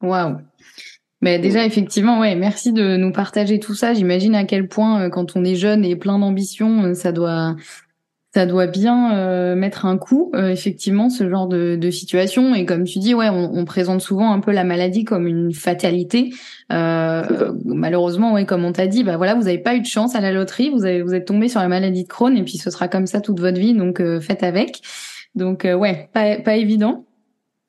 Waouh. 0.00 0.36
Mais 1.20 1.38
déjà, 1.40 1.64
effectivement, 1.64 2.20
ouais, 2.20 2.36
merci 2.36 2.72
de 2.72 2.96
nous 2.96 3.10
partager 3.10 3.58
tout 3.58 3.74
ça. 3.74 3.92
J'imagine 3.92 4.36
à 4.36 4.44
quel 4.44 4.68
point, 4.68 5.02
euh, 5.02 5.08
quand 5.08 5.36
on 5.36 5.44
est 5.44 5.56
jeune 5.56 5.84
et 5.84 5.96
plein 5.96 6.18
d'ambition, 6.18 6.84
euh, 6.84 6.94
ça 6.94 7.10
doit, 7.10 7.56
ça 8.32 8.46
doit 8.46 8.68
bien 8.68 9.16
euh, 9.16 9.56
mettre 9.56 9.84
un 9.84 9.98
coup, 9.98 10.30
effectivement, 10.36 11.10
ce 11.10 11.28
genre 11.28 11.48
de, 11.48 11.74
de, 11.74 11.90
situation. 11.90 12.54
Et 12.54 12.64
comme 12.64 12.84
tu 12.84 13.00
dis, 13.00 13.14
ouais, 13.14 13.28
on, 13.30 13.50
on, 13.52 13.64
présente 13.64 14.00
souvent 14.00 14.32
un 14.32 14.38
peu 14.38 14.52
la 14.52 14.62
maladie 14.62 15.04
comme 15.04 15.26
une 15.26 15.52
fatalité. 15.52 16.30
malheureusement, 16.70 18.34
ouais, 18.34 18.46
comme 18.46 18.64
on 18.64 18.72
t'a 18.72 18.86
dit, 18.86 19.02
bah 19.02 19.16
voilà, 19.16 19.34
vous 19.34 19.44
n'avez 19.44 19.58
pas 19.58 19.74
eu 19.74 19.80
de 19.80 19.86
chance 19.86 20.14
à 20.14 20.20
la 20.20 20.30
loterie, 20.30 20.70
vous 20.70 20.84
avez, 20.84 21.02
vous 21.02 21.14
êtes 21.14 21.26
tombé 21.26 21.48
sur 21.48 21.60
la 21.60 21.68
maladie 21.68 22.04
de 22.04 22.08
Crohn, 22.08 22.36
et 22.36 22.44
puis 22.44 22.58
ce 22.58 22.70
sera 22.70 22.86
comme 22.86 23.06
ça 23.06 23.20
toute 23.20 23.40
votre 23.40 23.58
vie, 23.58 23.74
donc 23.74 24.00
faites 24.20 24.44
avec. 24.44 24.82
Donc 25.34 25.64
ouais, 25.64 26.08
pas, 26.12 26.36
pas 26.36 26.56
évident. 26.56 27.07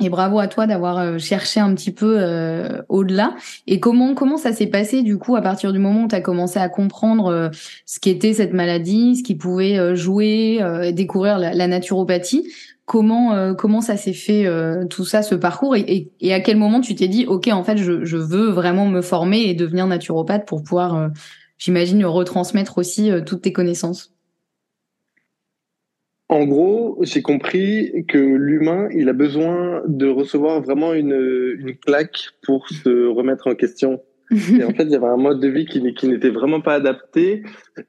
Et 0.01 0.07
bravo 0.07 0.39
à 0.39 0.47
toi 0.47 0.65
d'avoir 0.65 0.97
euh, 0.99 1.17
cherché 1.17 1.59
un 1.59 1.75
petit 1.75 1.91
peu 1.91 2.19
euh, 2.19 2.81
au-delà. 2.87 3.35
Et 3.67 3.81
comment 3.81 4.15
comment 4.15 4.37
ça 4.37 4.53
s'est 4.53 4.67
passé 4.67 5.03
du 5.03 5.17
coup 5.17 5.35
à 5.35 5.41
partir 5.41 5.73
du 5.73 5.79
moment 5.79 6.05
où 6.05 6.07
tu 6.07 6.15
as 6.15 6.21
commencé 6.21 6.57
à 6.57 6.69
comprendre 6.69 7.25
euh, 7.27 7.49
ce 7.85 7.99
qu'était 7.99 8.33
cette 8.33 8.53
maladie, 8.53 9.17
ce 9.17 9.23
qui 9.23 9.35
pouvait 9.35 9.97
jouer, 9.97 10.61
découvrir 10.93 11.37
la, 11.37 11.67
naturopathie? 11.67 12.49
Comment 12.85 13.53
comment 13.55 13.81
ça 13.81 13.97
s'est 13.97 14.13
fait 14.13 14.47
tout 14.89 15.03
ça, 15.03 15.21
ce 15.21 15.35
parcours? 15.35 15.75
Et, 15.75 16.11
et, 16.21 16.33
à 16.33 16.39
quel 16.39 16.57
moment 16.57 16.79
tu 16.79 16.95
t'es 16.95 17.07
dit 17.07 17.25
ok 17.27 17.49
en 17.51 17.63
fait 17.63 17.77
je, 17.77 18.05
je 18.05 18.17
veux 18.17 18.49
vraiment 18.49 18.87
me 18.87 19.01
former 19.01 19.41
et 19.41 19.53
devenir 19.53 19.85
naturopathe 19.85 20.47
pour 20.47 20.63
pouvoir 20.63 21.11
j'imagine 21.57 22.03
retransmettre 22.05 22.77
aussi 22.77 23.11
toutes 23.25 23.41
tes 23.41 23.53
connaissances? 23.53 24.13
En 26.29 26.45
gros, 26.45 26.99
j'ai 27.01 27.23
compris 27.23 28.05
que 28.07 28.19
l'humain, 28.19 28.87
il 28.93 29.09
a 29.09 29.13
besoin 29.13 29.81
de 29.87 30.07
recevoir 30.07 30.61
vraiment 30.61 30.93
une, 30.93 31.55
une 31.57 31.75
claque 31.75 32.29
pour 32.43 32.69
se 32.69 33.07
remettre 33.07 33.47
en 33.47 33.55
question. 33.55 33.99
et 34.31 34.63
en 34.63 34.69
fait, 34.75 34.83
il 34.83 34.91
y 34.91 34.95
avait 34.95 35.07
un 35.07 35.17
mode 35.17 35.39
de 35.39 35.47
vie 35.47 35.65
qui, 35.65 35.81
qui 35.95 36.07
n'était 36.07 36.29
vraiment 36.29 36.61
pas 36.61 36.75
adapté. 36.75 37.41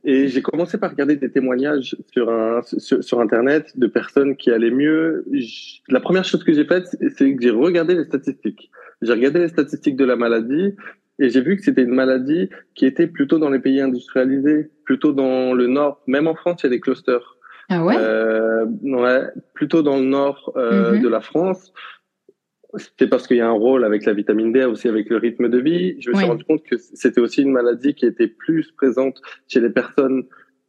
Et 0.04 0.28
j'ai 0.28 0.40
commencé 0.40 0.78
par 0.78 0.90
regarder 0.90 1.16
des 1.16 1.30
témoignages 1.30 1.94
sur, 2.14 2.30
un, 2.30 2.62
sur, 2.62 3.04
sur 3.04 3.20
Internet 3.20 3.78
de 3.78 3.86
personnes 3.86 4.34
qui 4.36 4.50
allaient 4.50 4.70
mieux. 4.70 5.26
la 5.90 6.00
première 6.00 6.24
chose 6.24 6.42
que 6.42 6.54
j'ai 6.54 6.64
faite, 6.64 6.86
c'est 7.16 7.34
que 7.34 7.42
j'ai 7.42 7.50
regardé 7.50 7.94
les 7.94 8.04
statistiques. 8.04 8.70
J'ai 9.02 9.12
regardé 9.12 9.40
les 9.40 9.48
statistiques 9.48 9.96
de 9.96 10.04
la 10.06 10.16
maladie 10.16 10.74
et 11.18 11.28
j'ai 11.28 11.42
vu 11.42 11.58
que 11.58 11.62
c'était 11.62 11.82
une 11.82 11.94
maladie 11.94 12.48
qui 12.74 12.86
était 12.86 13.06
plutôt 13.06 13.38
dans 13.38 13.50
les 13.50 13.58
pays 13.58 13.82
industrialisés, 13.82 14.70
plutôt 14.86 15.12
dans 15.12 15.52
le 15.52 15.66
nord. 15.66 16.00
Même 16.06 16.26
en 16.26 16.34
France, 16.34 16.62
il 16.62 16.66
y 16.66 16.68
a 16.68 16.70
des 16.70 16.80
clusters. 16.80 17.36
Ah 17.70 17.84
ouais, 17.84 17.96
euh, 17.96 18.66
ouais 18.82 19.22
Plutôt 19.54 19.82
dans 19.82 19.96
le 19.96 20.04
nord 20.04 20.52
euh, 20.56 20.92
mm-hmm. 20.92 21.02
de 21.02 21.08
la 21.08 21.20
France 21.20 21.72
c'était 22.76 23.06
parce 23.06 23.26
qu'il 23.26 23.38
y 23.38 23.40
a 23.40 23.48
un 23.48 23.52
rôle 23.52 23.84
avec 23.84 24.04
la 24.04 24.12
vitamine 24.12 24.52
D, 24.52 24.64
aussi 24.64 24.88
avec 24.88 25.08
le 25.10 25.16
rythme 25.16 25.48
de 25.48 25.58
vie. 25.58 26.00
Je 26.00 26.10
me 26.10 26.16
suis 26.16 26.26
rendu 26.26 26.44
compte 26.44 26.62
que 26.62 26.76
c'était 26.78 27.20
aussi 27.20 27.42
une 27.42 27.52
maladie 27.52 27.94
qui 27.94 28.06
était 28.06 28.28
plus 28.28 28.70
présente 28.72 29.20
chez 29.48 29.60
les 29.60 29.70
personnes 29.70 30.24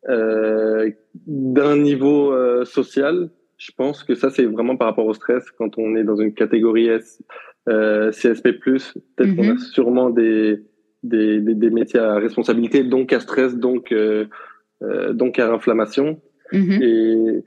euh, 0.09 0.89
d'un 1.27 1.77
niveau 1.77 2.33
euh, 2.33 2.65
social. 2.65 3.29
Je 3.57 3.71
pense 3.77 4.03
que 4.03 4.15
ça, 4.15 4.31
c'est 4.31 4.45
vraiment 4.45 4.75
par 4.75 4.87
rapport 4.87 5.05
au 5.05 5.13
stress. 5.13 5.51
Quand 5.51 5.77
on 5.77 5.95
est 5.95 6.03
dans 6.03 6.15
une 6.15 6.33
catégorie 6.33 6.87
S, 6.87 7.21
euh, 7.69 8.11
CSP+, 8.11 8.53
peut-être 8.53 9.35
qu'on 9.35 9.49
a 9.49 9.53
mhm. 9.53 9.59
sûrement 9.59 10.09
des, 10.09 10.63
des, 11.03 11.39
des, 11.39 11.53
des, 11.53 11.69
métiers 11.69 11.99
à 11.99 12.15
responsabilité, 12.15 12.83
donc 12.83 13.13
à 13.13 13.19
stress, 13.19 13.55
donc, 13.55 13.91
euh 13.91 14.25
donc 15.13 15.37
à 15.37 15.53
inflammation. 15.53 16.19
Mhm. 16.51 16.81
Et 16.81 17.43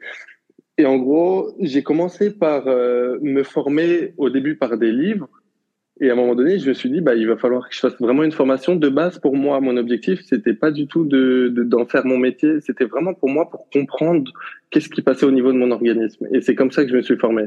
et 0.76 0.86
en 0.86 0.98
gros, 0.98 1.54
j'ai 1.60 1.82
commencé 1.82 2.30
par 2.36 2.66
euh, 2.66 3.18
me 3.22 3.44
former 3.44 4.12
au 4.16 4.28
début 4.28 4.56
par 4.56 4.76
des 4.76 4.90
livres. 4.90 5.28
Et 6.00 6.10
à 6.10 6.14
un 6.14 6.16
moment 6.16 6.34
donné, 6.34 6.58
je 6.58 6.68
me 6.68 6.74
suis 6.74 6.90
dit, 6.90 7.00
bah, 7.00 7.14
il 7.14 7.28
va 7.28 7.36
falloir 7.36 7.68
que 7.68 7.74
je 7.74 7.78
fasse 7.78 7.96
vraiment 8.00 8.24
une 8.24 8.32
formation 8.32 8.74
de 8.74 8.88
base 8.88 9.20
pour 9.20 9.36
moi. 9.36 9.60
Mon 9.60 9.76
objectif, 9.76 10.20
c'était 10.24 10.54
pas 10.54 10.72
du 10.72 10.88
tout 10.88 11.04
de, 11.04 11.52
d'en 11.56 11.86
faire 11.86 12.04
mon 12.04 12.18
métier. 12.18 12.60
C'était 12.60 12.86
vraiment 12.86 13.14
pour 13.14 13.28
moi 13.28 13.48
pour 13.48 13.70
comprendre 13.70 14.32
qu'est-ce 14.70 14.88
qui 14.88 15.02
passait 15.02 15.26
au 15.26 15.30
niveau 15.30 15.52
de 15.52 15.58
mon 15.58 15.70
organisme. 15.70 16.26
Et 16.32 16.40
c'est 16.40 16.56
comme 16.56 16.72
ça 16.72 16.82
que 16.82 16.90
je 16.90 16.96
me 16.96 17.02
suis 17.02 17.16
formé. 17.16 17.44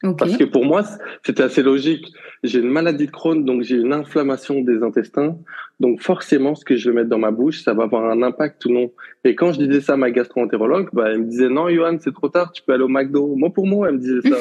Parce 0.00 0.36
que 0.36 0.44
pour 0.44 0.64
moi, 0.64 0.84
c'était 1.24 1.42
assez 1.42 1.62
logique. 1.62 2.12
J'ai 2.44 2.60
une 2.60 2.70
maladie 2.70 3.06
de 3.06 3.10
Crohn, 3.10 3.44
donc 3.44 3.62
j'ai 3.62 3.76
une 3.76 3.92
inflammation 3.92 4.60
des 4.60 4.82
intestins. 4.82 5.36
Donc 5.80 6.00
forcément, 6.00 6.54
ce 6.54 6.64
que 6.64 6.76
je 6.76 6.88
vais 6.88 6.96
mettre 6.96 7.08
dans 7.08 7.18
ma 7.18 7.32
bouche, 7.32 7.62
ça 7.62 7.74
va 7.74 7.84
avoir 7.84 8.08
un 8.08 8.22
impact 8.22 8.64
ou 8.66 8.72
non. 8.72 8.92
Et 9.24 9.34
quand 9.34 9.52
je 9.52 9.58
disais 9.58 9.80
ça 9.80 9.94
à 9.94 9.96
ma 9.96 10.12
gastro-entérologue, 10.12 10.88
bah, 10.92 11.10
elle 11.10 11.22
me 11.22 11.24
disait 11.24 11.48
non, 11.48 11.68
Johan, 11.68 11.96
c'est 12.00 12.14
trop 12.14 12.28
tard, 12.28 12.52
tu 12.52 12.62
peux 12.62 12.72
aller 12.72 12.84
au 12.84 12.88
McDo. 12.88 13.34
Moi 13.34 13.50
pour 13.52 13.66
moi, 13.66 13.88
elle 13.88 13.96
me 13.96 14.00
disait 14.00 14.28
ça. 14.28 14.36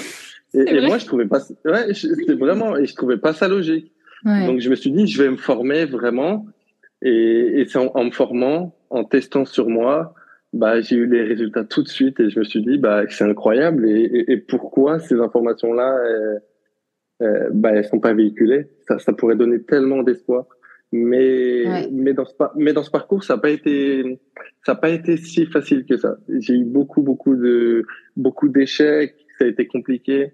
et, 0.53 0.81
moi, 0.81 0.99
je 0.99 1.05
trouvais 1.05 1.25
pas, 1.25 1.39
ouais, 1.65 1.93
c'était 1.93 2.35
vraiment, 2.35 2.77
et 2.77 2.85
je 2.85 2.95
trouvais 2.95 3.17
pas 3.17 3.33
ça 3.33 3.47
logique. 3.47 3.91
Donc 4.23 4.59
je 4.59 4.69
me 4.69 4.75
suis 4.75 4.91
dit, 4.91 5.07
je 5.07 5.23
vais 5.23 5.29
me 5.29 5.37
former 5.37 5.85
vraiment. 5.85 6.45
Et, 7.01 7.61
et 7.61 7.65
c'est 7.67 7.79
en, 7.79 7.91
en 7.93 8.05
me 8.05 8.11
formant, 8.11 8.75
en 8.89 9.03
testant 9.03 9.45
sur 9.45 9.69
moi, 9.69 10.13
bah, 10.57 10.81
j'ai 10.81 10.95
eu 10.95 11.05
les 11.05 11.23
résultats 11.23 11.63
tout 11.63 11.83
de 11.83 11.87
suite 11.87 12.19
et 12.19 12.29
je 12.29 12.39
me 12.39 12.43
suis 12.43 12.61
dit, 12.61 12.77
bah, 12.77 13.03
c'est 13.09 13.23
incroyable. 13.23 13.87
Et, 13.87 14.01
et, 14.01 14.31
et, 14.31 14.37
pourquoi 14.37 14.99
ces 14.99 15.19
informations-là, 15.19 15.97
euh, 15.97 16.39
euh, 17.21 17.49
bah, 17.53 17.71
elles 17.73 17.85
sont 17.85 17.99
pas 17.99 18.13
véhiculées? 18.13 18.67
Ça, 18.87 18.99
ça 18.99 19.13
pourrait 19.13 19.35
donner 19.35 19.61
tellement 19.61 20.03
d'espoir. 20.03 20.45
Mais, 20.91 21.87
mais 21.91 22.13
dans 22.13 22.25
ce, 22.25 22.33
mais 22.55 22.73
dans 22.73 22.83
ce 22.83 22.91
parcours, 22.91 23.23
ça 23.23 23.35
n'a 23.35 23.41
pas 23.41 23.49
été, 23.49 24.19
ça 24.65 24.71
a 24.71 24.75
pas 24.75 24.89
été 24.89 25.17
si 25.17 25.45
facile 25.45 25.85
que 25.85 25.97
ça. 25.97 26.17
J'ai 26.39 26.53
eu 26.53 26.63
beaucoup, 26.63 27.01
beaucoup 27.01 27.35
de, 27.35 27.85
beaucoup 28.15 28.47
d'échecs. 28.47 29.15
Ça 29.37 29.45
a 29.45 29.47
été 29.47 29.67
compliqué. 29.67 30.31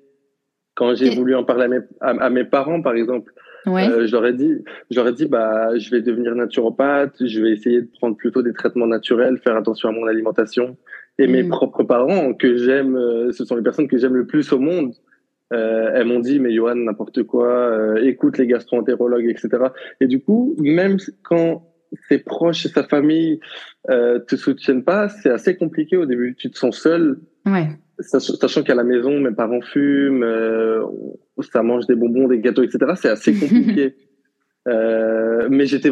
Quand 0.75 0.95
j'ai 0.95 1.09
voulu 1.09 1.35
en 1.35 1.43
parler 1.43 1.65
à 1.65 1.67
mes, 1.67 1.79
à 2.01 2.29
mes 2.29 2.45
parents, 2.45 2.81
par 2.81 2.95
exemple, 2.95 3.33
Ouais. 3.65 3.87
Euh, 3.87 4.07
j'aurais 4.07 4.33
dit, 4.33 4.63
j'aurais 4.91 5.13
dit, 5.13 5.25
bah, 5.25 5.77
je 5.77 5.89
vais 5.89 6.01
devenir 6.01 6.35
naturopathe, 6.35 7.15
je 7.25 7.41
vais 7.41 7.51
essayer 7.51 7.81
de 7.81 7.89
prendre 7.99 8.17
plutôt 8.17 8.41
des 8.41 8.53
traitements 8.53 8.87
naturels, 8.87 9.37
faire 9.37 9.55
attention 9.55 9.89
à 9.89 9.91
mon 9.91 10.05
alimentation. 10.05 10.77
Et 11.19 11.27
mes 11.27 11.43
mm. 11.43 11.49
propres 11.49 11.83
parents, 11.83 12.33
que 12.33 12.57
j'aime, 12.57 12.95
euh, 12.95 13.31
ce 13.31 13.45
sont 13.45 13.55
les 13.55 13.61
personnes 13.61 13.87
que 13.87 13.97
j'aime 13.97 14.15
le 14.15 14.25
plus 14.25 14.51
au 14.51 14.59
monde. 14.59 14.93
Euh, 15.53 15.91
elles 15.93 16.07
m'ont 16.07 16.19
dit, 16.19 16.39
mais 16.39 16.53
Johan, 16.53 16.75
n'importe 16.75 17.23
quoi, 17.23 17.47
euh, 17.47 18.03
écoute 18.03 18.37
les 18.37 18.47
gastro-entérologues, 18.47 19.29
etc. 19.29 19.65
Et 20.01 20.07
du 20.07 20.19
coup, 20.19 20.55
même 20.57 20.97
quand 21.21 21.72
ses 22.07 22.19
proches 22.19 22.65
et 22.65 22.69
sa 22.69 22.83
famille 22.83 23.39
euh, 23.89 24.19
te 24.19 24.35
soutiennent 24.35 24.83
pas, 24.83 25.09
c'est 25.09 25.29
assez 25.29 25.55
compliqué 25.55 25.97
au 25.97 26.05
début. 26.05 26.35
Tu 26.37 26.49
te 26.49 26.57
sens 26.57 26.79
seul. 26.79 27.19
Ouais. 27.45 27.67
Sachant 27.99 28.63
qu'à 28.63 28.75
la 28.75 28.83
maison, 28.83 29.19
mes 29.19 29.31
parents 29.31 29.61
fument, 29.61 30.23
euh, 30.23 30.83
ça 31.41 31.61
mange 31.61 31.85
des 31.85 31.95
bonbons, 31.95 32.27
des 32.27 32.39
gâteaux, 32.39 32.63
etc. 32.63 32.93
C'est 32.95 33.09
assez 33.09 33.33
compliqué. 33.33 33.95
euh, 34.67 35.47
mais 35.49 35.65
j'étais 35.65 35.91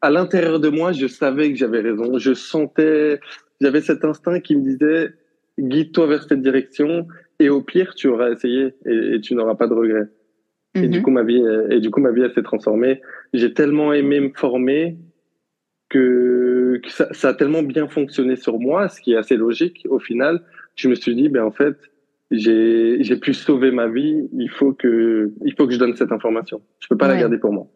à 0.00 0.10
l'intérieur 0.10 0.60
de 0.60 0.68
moi, 0.68 0.92
je 0.92 1.06
savais 1.06 1.50
que 1.50 1.58
j'avais 1.58 1.80
raison. 1.80 2.18
Je 2.18 2.34
sentais, 2.34 3.20
j'avais 3.60 3.80
cet 3.80 4.04
instinct 4.04 4.40
qui 4.40 4.56
me 4.56 4.62
disait 4.62 5.12
guide-toi 5.58 6.06
vers 6.06 6.22
cette 6.22 6.40
direction 6.40 7.06
et 7.38 7.50
au 7.50 7.60
pire 7.62 7.94
tu 7.94 8.08
auras 8.08 8.30
essayé 8.30 8.74
et, 8.86 9.14
et 9.16 9.20
tu 9.20 9.34
n'auras 9.34 9.56
pas 9.56 9.66
de 9.66 9.74
regrets. 9.74 10.08
Et 10.74 10.86
du 10.86 10.98
mhm. 10.98 11.04
coup 11.04 11.10
ma 11.10 11.24
vie, 11.24 11.42
et 11.70 11.80
du 11.80 11.90
coup 11.90 12.00
ma 12.00 12.12
vie 12.12 12.22
elle 12.22 12.32
s'est 12.32 12.44
transformée. 12.44 13.02
J'ai 13.34 13.52
tellement 13.52 13.92
aimé 13.92 14.20
me 14.20 14.30
former 14.34 14.96
que, 15.90 16.80
que 16.82 16.90
ça, 16.90 17.12
ça, 17.12 17.28
a 17.28 17.34
tellement 17.34 17.62
bien 17.62 17.86
fonctionné 17.88 18.36
sur 18.36 18.58
moi, 18.58 18.88
ce 18.88 19.00
qui 19.00 19.12
est 19.12 19.16
assez 19.16 19.36
logique 19.36 19.86
au 19.90 19.98
final. 19.98 20.42
Je 20.76 20.88
me 20.88 20.94
suis 20.94 21.14
dit 21.14 21.28
ben 21.28 21.44
en 21.44 21.50
fait 21.50 21.76
j'ai 22.30 23.02
j'ai 23.02 23.16
pu 23.16 23.34
sauver 23.34 23.70
ma 23.70 23.88
vie. 23.88 24.28
Il 24.32 24.48
faut 24.48 24.72
que 24.72 25.30
il 25.44 25.54
faut 25.54 25.66
que 25.66 25.74
je 25.74 25.78
donne 25.78 25.94
cette 25.96 26.12
information. 26.12 26.62
Je 26.78 26.88
peux 26.88 26.96
pas 26.96 27.08
la 27.08 27.18
garder 27.18 27.38
pour 27.38 27.52
moi. 27.52 27.66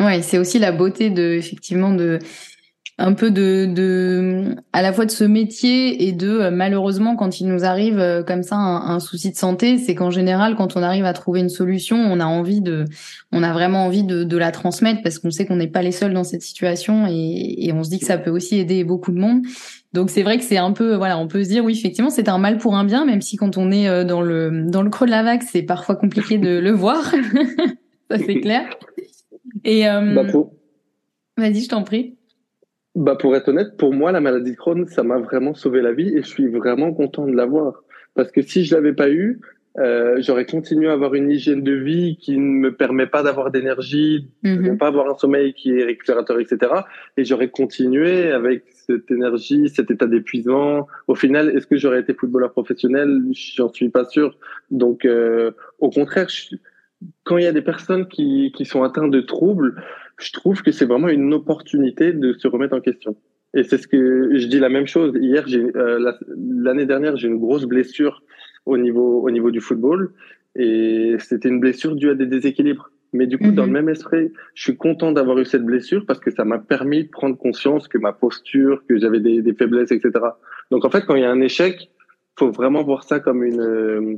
Ouais, 0.00 0.22
c'est 0.22 0.38
aussi 0.38 0.58
la 0.58 0.72
beauté 0.72 1.10
de 1.10 1.22
effectivement 1.22 1.94
de 1.94 2.18
un 3.00 3.14
peu 3.14 3.30
de, 3.30 3.66
de 3.66 4.54
à 4.72 4.82
la 4.82 4.92
fois 4.92 5.06
de 5.06 5.10
ce 5.10 5.24
métier 5.24 6.06
et 6.06 6.12
de 6.12 6.28
euh, 6.28 6.50
malheureusement 6.50 7.16
quand 7.16 7.40
il 7.40 7.48
nous 7.48 7.64
arrive 7.64 7.98
euh, 7.98 8.22
comme 8.22 8.42
ça 8.42 8.56
un, 8.56 8.94
un 8.94 9.00
souci 9.00 9.30
de 9.30 9.36
santé, 9.36 9.78
c'est 9.78 9.94
qu'en 9.94 10.10
général 10.10 10.54
quand 10.54 10.76
on 10.76 10.82
arrive 10.82 11.06
à 11.06 11.12
trouver 11.14 11.40
une 11.40 11.48
solution, 11.48 11.96
on 11.96 12.20
a 12.20 12.26
envie 12.26 12.60
de, 12.60 12.84
on 13.32 13.42
a 13.42 13.52
vraiment 13.52 13.86
envie 13.86 14.04
de, 14.04 14.22
de 14.22 14.36
la 14.36 14.52
transmettre 14.52 15.00
parce 15.02 15.18
qu'on 15.18 15.30
sait 15.30 15.46
qu'on 15.46 15.56
n'est 15.56 15.66
pas 15.66 15.82
les 15.82 15.92
seuls 15.92 16.12
dans 16.12 16.24
cette 16.24 16.42
situation 16.42 17.06
et, 17.08 17.66
et 17.66 17.72
on 17.72 17.82
se 17.82 17.88
dit 17.88 17.98
que 17.98 18.06
ça 18.06 18.18
peut 18.18 18.30
aussi 18.30 18.58
aider 18.58 18.84
beaucoup 18.84 19.12
de 19.12 19.18
monde. 19.18 19.42
Donc 19.94 20.10
c'est 20.10 20.22
vrai 20.22 20.36
que 20.36 20.44
c'est 20.44 20.58
un 20.58 20.72
peu 20.72 20.94
voilà, 20.94 21.18
on 21.18 21.26
peut 21.26 21.42
se 21.42 21.48
dire 21.48 21.64
oui 21.64 21.72
effectivement 21.72 22.10
c'est 22.10 22.28
un 22.28 22.38
mal 22.38 22.58
pour 22.58 22.76
un 22.76 22.84
bien, 22.84 23.06
même 23.06 23.22
si 23.22 23.36
quand 23.36 23.56
on 23.56 23.72
est 23.72 23.88
euh, 23.88 24.04
dans 24.04 24.20
le 24.20 24.66
dans 24.68 24.82
le 24.82 24.90
creux 24.90 25.06
de 25.06 25.10
la 25.10 25.22
vague 25.22 25.42
c'est 25.42 25.62
parfois 25.62 25.96
compliqué 25.96 26.36
de 26.36 26.58
le 26.58 26.70
voir, 26.70 27.02
ça 28.10 28.18
c'est 28.18 28.40
clair. 28.40 28.68
Et 29.64 29.88
euh, 29.88 30.14
bah, 30.14 30.24
vas-y 31.38 31.62
je 31.62 31.68
t'en 31.68 31.82
prie. 31.82 32.19
Bah 32.94 33.16
pour 33.16 33.36
être 33.36 33.48
honnête, 33.48 33.76
pour 33.76 33.92
moi 33.94 34.10
la 34.10 34.20
maladie 34.20 34.52
de 34.52 34.56
Crohn 34.56 34.86
ça 34.86 35.02
m'a 35.02 35.18
vraiment 35.18 35.54
sauvé 35.54 35.80
la 35.80 35.92
vie 35.92 36.08
et 36.16 36.22
je 36.22 36.28
suis 36.28 36.48
vraiment 36.48 36.92
content 36.92 37.26
de 37.26 37.36
l'avoir 37.36 37.84
parce 38.14 38.32
que 38.32 38.42
si 38.42 38.64
je 38.64 38.74
l'avais 38.74 38.92
pas 38.92 39.10
eu, 39.10 39.40
euh, 39.78 40.16
j'aurais 40.20 40.46
continué 40.46 40.88
à 40.88 40.92
avoir 40.92 41.14
une 41.14 41.30
hygiène 41.30 41.62
de 41.62 41.72
vie 41.72 42.16
qui 42.16 42.36
ne 42.36 42.44
me 42.44 42.74
permet 42.74 43.06
pas 43.06 43.22
d'avoir 43.22 43.50
d'énergie, 43.50 44.28
de 44.42 44.50
ne 44.50 44.74
pas 44.74 44.88
avoir 44.88 45.08
un 45.08 45.16
sommeil 45.16 45.54
qui 45.54 45.70
est 45.70 45.84
récupérateur, 45.84 46.40
etc. 46.40 46.72
Et 47.16 47.24
j'aurais 47.24 47.50
continué 47.50 48.32
avec 48.32 48.64
cette 48.68 49.10
énergie, 49.10 49.68
cet 49.68 49.90
état 49.90 50.06
d'épuisement. 50.06 50.88
Au 51.06 51.14
final, 51.14 51.50
est-ce 51.56 51.68
que 51.68 51.76
j'aurais 51.76 52.00
été 52.00 52.14
footballeur 52.14 52.52
professionnel? 52.52 53.22
J'en 53.32 53.72
suis 53.72 53.90
pas 53.90 54.04
sûr. 54.04 54.36
Donc, 54.72 55.04
euh, 55.04 55.52
au 55.78 55.90
contraire, 55.90 56.28
je, 56.28 56.56
quand 57.22 57.38
il 57.38 57.44
y 57.44 57.48
a 57.48 57.52
des 57.52 57.62
personnes 57.62 58.08
qui, 58.08 58.52
qui 58.56 58.64
sont 58.64 58.82
atteintes 58.82 59.12
de 59.12 59.20
troubles, 59.20 59.80
je 60.20 60.32
trouve 60.32 60.62
que 60.62 60.72
c'est 60.72 60.86
vraiment 60.86 61.08
une 61.08 61.32
opportunité 61.34 62.12
de 62.12 62.32
se 62.34 62.48
remettre 62.48 62.74
en 62.74 62.80
question. 62.80 63.16
Et 63.54 63.64
c'est 63.64 63.78
ce 63.78 63.88
que 63.88 64.38
je 64.38 64.46
dis 64.46 64.58
la 64.58 64.68
même 64.68 64.86
chose. 64.86 65.12
Hier, 65.20 65.46
j'ai 65.46 65.64
euh, 65.76 66.12
l'année 66.36 66.86
dernière, 66.86 67.16
j'ai 67.16 67.28
une 67.28 67.38
grosse 67.38 67.64
blessure 67.64 68.22
au 68.66 68.78
niveau, 68.78 69.22
au 69.22 69.30
niveau 69.30 69.50
du 69.50 69.60
football. 69.60 70.12
Et 70.56 71.16
c'était 71.18 71.48
une 71.48 71.60
blessure 71.60 71.96
due 71.96 72.10
à 72.10 72.14
des 72.14 72.26
déséquilibres. 72.26 72.90
Mais 73.12 73.26
du 73.26 73.38
coup, 73.38 73.50
dans 73.50 73.62
le 73.62 73.68
mhm. 73.68 73.74
même 73.74 73.88
esprit, 73.88 74.30
je 74.54 74.62
suis 74.62 74.76
content 74.76 75.10
d'avoir 75.10 75.36
eu 75.38 75.44
cette 75.44 75.64
blessure 75.64 76.06
parce 76.06 76.20
que 76.20 76.30
ça 76.30 76.44
m'a 76.44 76.58
permis 76.58 77.04
de 77.04 77.08
prendre 77.08 77.36
conscience 77.36 77.88
que 77.88 77.98
ma 77.98 78.12
posture, 78.12 78.84
que 78.88 78.98
j'avais 78.98 79.18
des, 79.18 79.42
des, 79.42 79.52
faiblesses, 79.52 79.90
etc. 79.90 80.12
Donc 80.70 80.84
en 80.84 80.90
fait, 80.90 81.04
quand 81.06 81.16
il 81.16 81.22
y 81.22 81.24
a 81.24 81.30
un 81.30 81.40
échec, 81.40 81.90
faut 82.38 82.52
vraiment 82.52 82.84
voir 82.84 83.02
ça 83.02 83.18
comme 83.18 83.42
une 83.42 83.60
euh, 83.60 84.16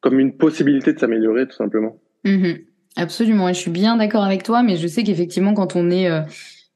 comme 0.00 0.18
une 0.18 0.36
possibilité 0.36 0.92
de 0.92 0.98
s'améliorer, 0.98 1.46
tout 1.46 1.54
simplement. 1.54 2.00
Mhm. 2.24 2.58
Absolument, 2.96 3.48
et 3.48 3.54
je 3.54 3.58
suis 3.58 3.70
bien 3.70 3.96
d'accord 3.96 4.24
avec 4.24 4.44
toi, 4.44 4.62
mais 4.62 4.76
je 4.76 4.86
sais 4.86 5.02
qu'effectivement, 5.02 5.52
quand 5.52 5.74
on 5.74 5.90
est 5.90 6.08
euh, 6.08 6.20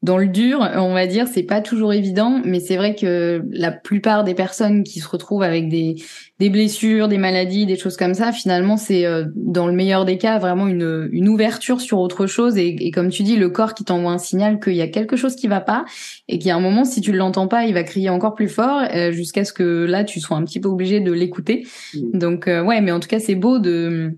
dans 0.01 0.17
le 0.17 0.27
dur, 0.27 0.59
on 0.75 0.93
va 0.93 1.07
dire, 1.07 1.27
c'est 1.27 1.43
pas 1.43 1.59
toujours 1.59 1.93
évident, 1.93 2.41
mais 2.45 2.61
c'est 2.61 2.77
vrai 2.77 2.95
que 2.95 3.41
la 3.51 3.71
plupart 3.71 4.23
des 4.23 4.33
personnes 4.33 4.83
qui 4.83 5.01
se 5.01 5.07
retrouvent 5.07 5.43
avec 5.43 5.69
des, 5.69 5.95
des 6.39 6.49
blessures, 6.49 7.09
des 7.09 7.17
maladies, 7.17 7.65
des 7.65 7.77
choses 7.77 7.97
comme 7.97 8.13
ça, 8.13 8.33
finalement, 8.33 8.77
c'est 8.77 9.05
euh, 9.05 9.25
dans 9.35 9.67
le 9.67 9.73
meilleur 9.73 10.03
des 10.03 10.17
cas 10.17 10.39
vraiment 10.39 10.67
une, 10.67 11.09
une 11.11 11.27
ouverture 11.27 11.81
sur 11.81 11.99
autre 11.99 12.27
chose 12.27 12.57
et, 12.57 12.67
et 12.67 12.91
comme 12.91 13.09
tu 13.09 13.23
dis, 13.23 13.35
le 13.35 13.49
corps 13.49 13.73
qui 13.73 13.83
t'envoie 13.85 14.11
un 14.11 14.17
signal 14.17 14.59
qu'il 14.59 14.75
y 14.75 14.81
a 14.81 14.87
quelque 14.87 15.17
chose 15.17 15.35
qui 15.35 15.47
va 15.47 15.59
pas 15.59 15.83
et 16.27 16.37
qu'il 16.37 16.47
y 16.47 16.51
a 16.51 16.55
un 16.55 16.61
moment, 16.61 16.85
si 16.85 17.01
tu 17.01 17.11
l'entends 17.11 17.47
pas, 17.47 17.65
il 17.65 17.73
va 17.73 17.83
crier 17.83 18.09
encore 18.09 18.35
plus 18.35 18.49
fort 18.49 18.81
euh, 18.93 19.11
jusqu'à 19.11 19.43
ce 19.43 19.51
que 19.51 19.85
là, 19.85 20.05
tu 20.05 20.21
sois 20.21 20.37
un 20.37 20.45
petit 20.45 20.61
peu 20.61 20.69
obligé 20.69 21.01
de 21.01 21.11
l'écouter. 21.11 21.67
Mmh. 21.93 22.17
Donc, 22.17 22.45
ouais, 22.47 22.79
mais 22.79 22.91
en 22.91 23.01
tout 23.01 23.09
cas, 23.09 23.19
c'est 23.19 23.35
beau 23.35 23.59
de 23.59 24.13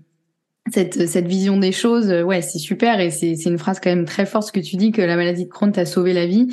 cette, 0.70 1.08
cette 1.08 1.26
vision 1.26 1.56
des 1.56 1.72
choses, 1.72 2.12
ouais, 2.12 2.42
c'est 2.42 2.58
super 2.58 3.00
et 3.00 3.10
c'est 3.10 3.34
une 3.44 3.58
phrase 3.58 3.80
quand 3.80 3.90
même 3.90 4.04
très 4.04 4.26
forte 4.26 4.48
ce 4.48 4.52
que 4.52 4.60
tu 4.60 4.76
dis 4.76 4.92
que 4.92 5.02
la 5.02 5.16
maladie 5.16 5.44
de 5.44 5.50
Crohn 5.50 5.72
t'a 5.72 5.84
sauvé 5.84 6.12
la 6.12 6.26
vie. 6.26 6.48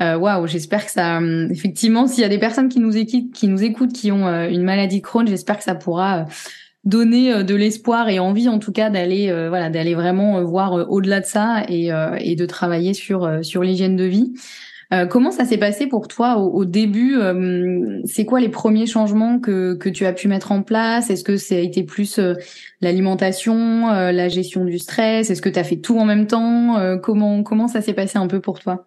Waouh, 0.00 0.48
j'espère 0.48 0.84
que 0.84 0.90
ça, 0.90 1.20
effectivement, 1.48 2.08
s'il 2.08 2.22
y 2.22 2.24
a 2.24 2.28
des 2.28 2.40
personnes 2.40 2.68
qui 2.68 2.80
nous 2.80 2.96
écoutent, 2.96 3.32
qui 3.32 3.46
nous 3.46 3.62
écoutent, 3.62 3.92
qui 3.92 4.10
ont 4.10 4.26
une 4.48 4.64
maladie 4.64 4.96
de 4.96 5.02
Crohn, 5.04 5.28
j'espère 5.28 5.58
que 5.58 5.62
ça 5.62 5.76
pourra 5.76 6.26
donner 6.84 7.32
euh, 7.32 7.42
de 7.42 7.54
l'espoir 7.54 8.08
et 8.08 8.18
envie 8.18 8.48
en 8.48 8.58
tout 8.58 8.72
cas 8.72 8.90
d'aller 8.90 9.30
euh, 9.30 9.48
voilà 9.48 9.70
d'aller 9.70 9.94
vraiment 9.94 10.38
euh, 10.38 10.42
voir 10.42 10.72
au-delà 10.90 11.20
de 11.20 11.26
ça 11.26 11.64
et, 11.68 11.90
et 12.18 12.36
de 12.36 12.46
travailler 12.46 12.94
sur 12.94 13.38
sur 13.42 13.62
l'hygiène 13.62 13.96
de 13.96 14.04
vie. 14.04 14.32
Comment 15.08 15.30
ça 15.30 15.44
s'est 15.44 15.58
passé 15.58 15.86
pour 15.86 16.08
toi 16.08 16.36
au, 16.36 16.64
début 16.64 17.16
C'est 18.04 18.24
quoi 18.24 18.40
les 18.40 18.48
premiers 18.48 18.86
changements 18.86 19.38
que, 19.38 19.74
que 19.74 19.88
tu 19.88 20.04
as 20.04 20.12
pu 20.12 20.28
mettre 20.28 20.52
en 20.52 20.62
place? 20.62 21.10
Est-ce 21.10 21.24
que 21.24 21.36
ça 21.36 21.54
a 21.54 21.58
été 21.58 21.82
plus 21.82 22.20
l'alimentation, 22.80 23.88
la 23.88 24.28
gestion 24.28 24.64
du 24.64 24.78
stress? 24.78 25.30
Est-ce 25.30 25.42
que 25.42 25.48
tu 25.48 25.58
as 25.58 25.64
fait 25.64 25.76
tout 25.76 25.98
en 25.98 26.04
même 26.04 26.26
temps? 26.26 26.98
Comment 27.02 27.42
comment 27.42 27.68
ça 27.68 27.80
s'est 27.80 27.94
passé 27.94 28.18
un 28.18 28.26
peu 28.26 28.40
pour 28.40 28.60
toi? 28.60 28.86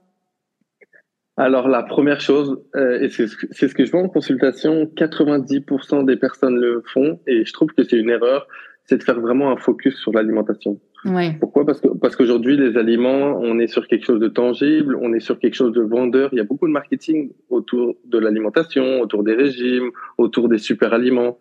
Alors 1.37 1.67
la 1.67 1.83
première 1.83 2.21
chose, 2.21 2.61
euh, 2.75 3.01
et 3.01 3.09
c'est 3.09 3.27
ce 3.27 3.73
que 3.73 3.85
je 3.85 3.91
vois 3.91 4.01
en 4.01 4.07
consultation, 4.07 4.85
90% 4.85 6.05
des 6.05 6.15
personnes 6.15 6.55
le 6.55 6.81
font, 6.85 7.19
et 7.27 7.43
je 7.43 7.51
trouve 7.51 7.73
que 7.73 7.83
c'est 7.83 7.97
une 7.97 8.09
erreur, 8.09 8.47
c'est 8.85 8.97
de 8.97 9.03
faire 9.03 9.19
vraiment 9.19 9.51
un 9.51 9.57
focus 9.57 9.97
sur 9.97 10.13
l'alimentation. 10.13 10.79
Ouais. 11.05 11.35
Pourquoi? 11.39 11.65
Parce 11.65 11.81
que 11.81 11.87
parce 11.87 12.15
qu'aujourd'hui 12.15 12.57
les 12.57 12.77
aliments, 12.77 13.37
on 13.39 13.59
est 13.59 13.67
sur 13.67 13.87
quelque 13.87 14.05
chose 14.05 14.19
de 14.19 14.27
tangible, 14.27 14.97
on 15.01 15.13
est 15.13 15.19
sur 15.19 15.37
quelque 15.39 15.53
chose 15.53 15.71
de 15.71 15.81
vendeur. 15.81 16.29
Il 16.31 16.37
y 16.37 16.41
a 16.41 16.43
beaucoup 16.43 16.67
de 16.67 16.73
marketing 16.73 17.31
autour 17.49 17.95
de 18.05 18.17
l'alimentation, 18.17 19.01
autour 19.01 19.23
des 19.23 19.33
régimes, 19.33 19.91
autour 20.17 20.49
des 20.49 20.57
super 20.57 20.93
aliments. 20.93 21.37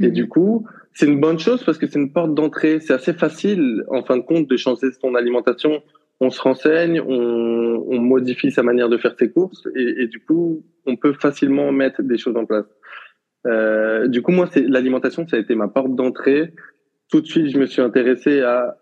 Et 0.00 0.06
mhm. 0.06 0.12
du 0.12 0.28
coup, 0.28 0.66
c'est 0.92 1.06
une 1.06 1.20
bonne 1.20 1.38
chose 1.38 1.64
parce 1.64 1.78
que 1.78 1.86
c'est 1.86 1.98
une 1.98 2.12
porte 2.12 2.34
d'entrée. 2.34 2.78
C'est 2.80 2.94
assez 2.94 3.12
facile, 3.12 3.84
en 3.88 4.04
fin 4.04 4.16
de 4.16 4.22
compte, 4.22 4.48
de 4.48 4.56
changer 4.56 4.92
son 5.00 5.14
alimentation 5.14 5.82
on 6.20 6.30
se 6.30 6.40
renseigne, 6.40 7.00
on, 7.00 7.84
on, 7.88 8.00
modifie 8.00 8.50
sa 8.50 8.62
manière 8.62 8.88
de 8.88 8.98
faire 8.98 9.14
ses 9.16 9.30
courses 9.30 9.68
et, 9.76 10.02
et, 10.02 10.06
du 10.08 10.20
coup, 10.20 10.64
on 10.86 10.96
peut 10.96 11.12
facilement 11.12 11.70
mettre 11.70 12.02
des 12.02 12.18
choses 12.18 12.36
en 12.36 12.44
place. 12.44 12.66
Euh, 13.46 14.08
du 14.08 14.22
coup, 14.22 14.32
moi, 14.32 14.48
c'est 14.50 14.62
l'alimentation, 14.62 15.26
ça 15.28 15.36
a 15.36 15.38
été 15.38 15.54
ma 15.54 15.68
porte 15.68 15.94
d'entrée. 15.94 16.54
Tout 17.10 17.20
de 17.20 17.26
suite, 17.26 17.50
je 17.50 17.58
me 17.58 17.66
suis 17.66 17.82
intéressé 17.82 18.40
à 18.42 18.76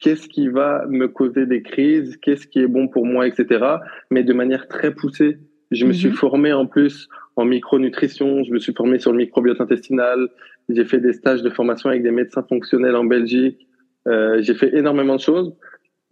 qu'est-ce 0.00 0.28
qui 0.28 0.48
va 0.48 0.84
me 0.88 1.08
causer 1.08 1.46
des 1.46 1.62
crises, 1.62 2.16
qu'est-ce 2.18 2.46
qui 2.46 2.60
est 2.60 2.66
bon 2.66 2.88
pour 2.88 3.06
moi, 3.06 3.26
etc. 3.26 3.64
Mais 4.10 4.24
de 4.24 4.32
manière 4.32 4.68
très 4.68 4.94
poussée. 4.94 5.38
Je 5.70 5.84
me 5.84 5.92
suis 5.92 6.08
mhm. 6.08 6.14
formé 6.14 6.52
en 6.52 6.66
plus 6.66 7.08
en 7.34 7.44
micronutrition, 7.44 8.44
je 8.44 8.52
me 8.52 8.58
suis 8.58 8.72
formé 8.72 8.98
sur 8.98 9.10
le 9.12 9.18
microbiote 9.18 9.60
intestinal, 9.60 10.28
j'ai 10.68 10.84
fait 10.84 11.00
des 11.00 11.12
stages 11.12 11.42
de 11.42 11.50
formation 11.50 11.90
avec 11.90 12.02
des 12.02 12.12
médecins 12.12 12.44
fonctionnels 12.48 12.94
en 12.96 13.04
Belgique, 13.04 13.66
euh, 14.06 14.40
j'ai 14.40 14.54
fait 14.54 14.74
énormément 14.76 15.16
de 15.16 15.20
choses. 15.20 15.54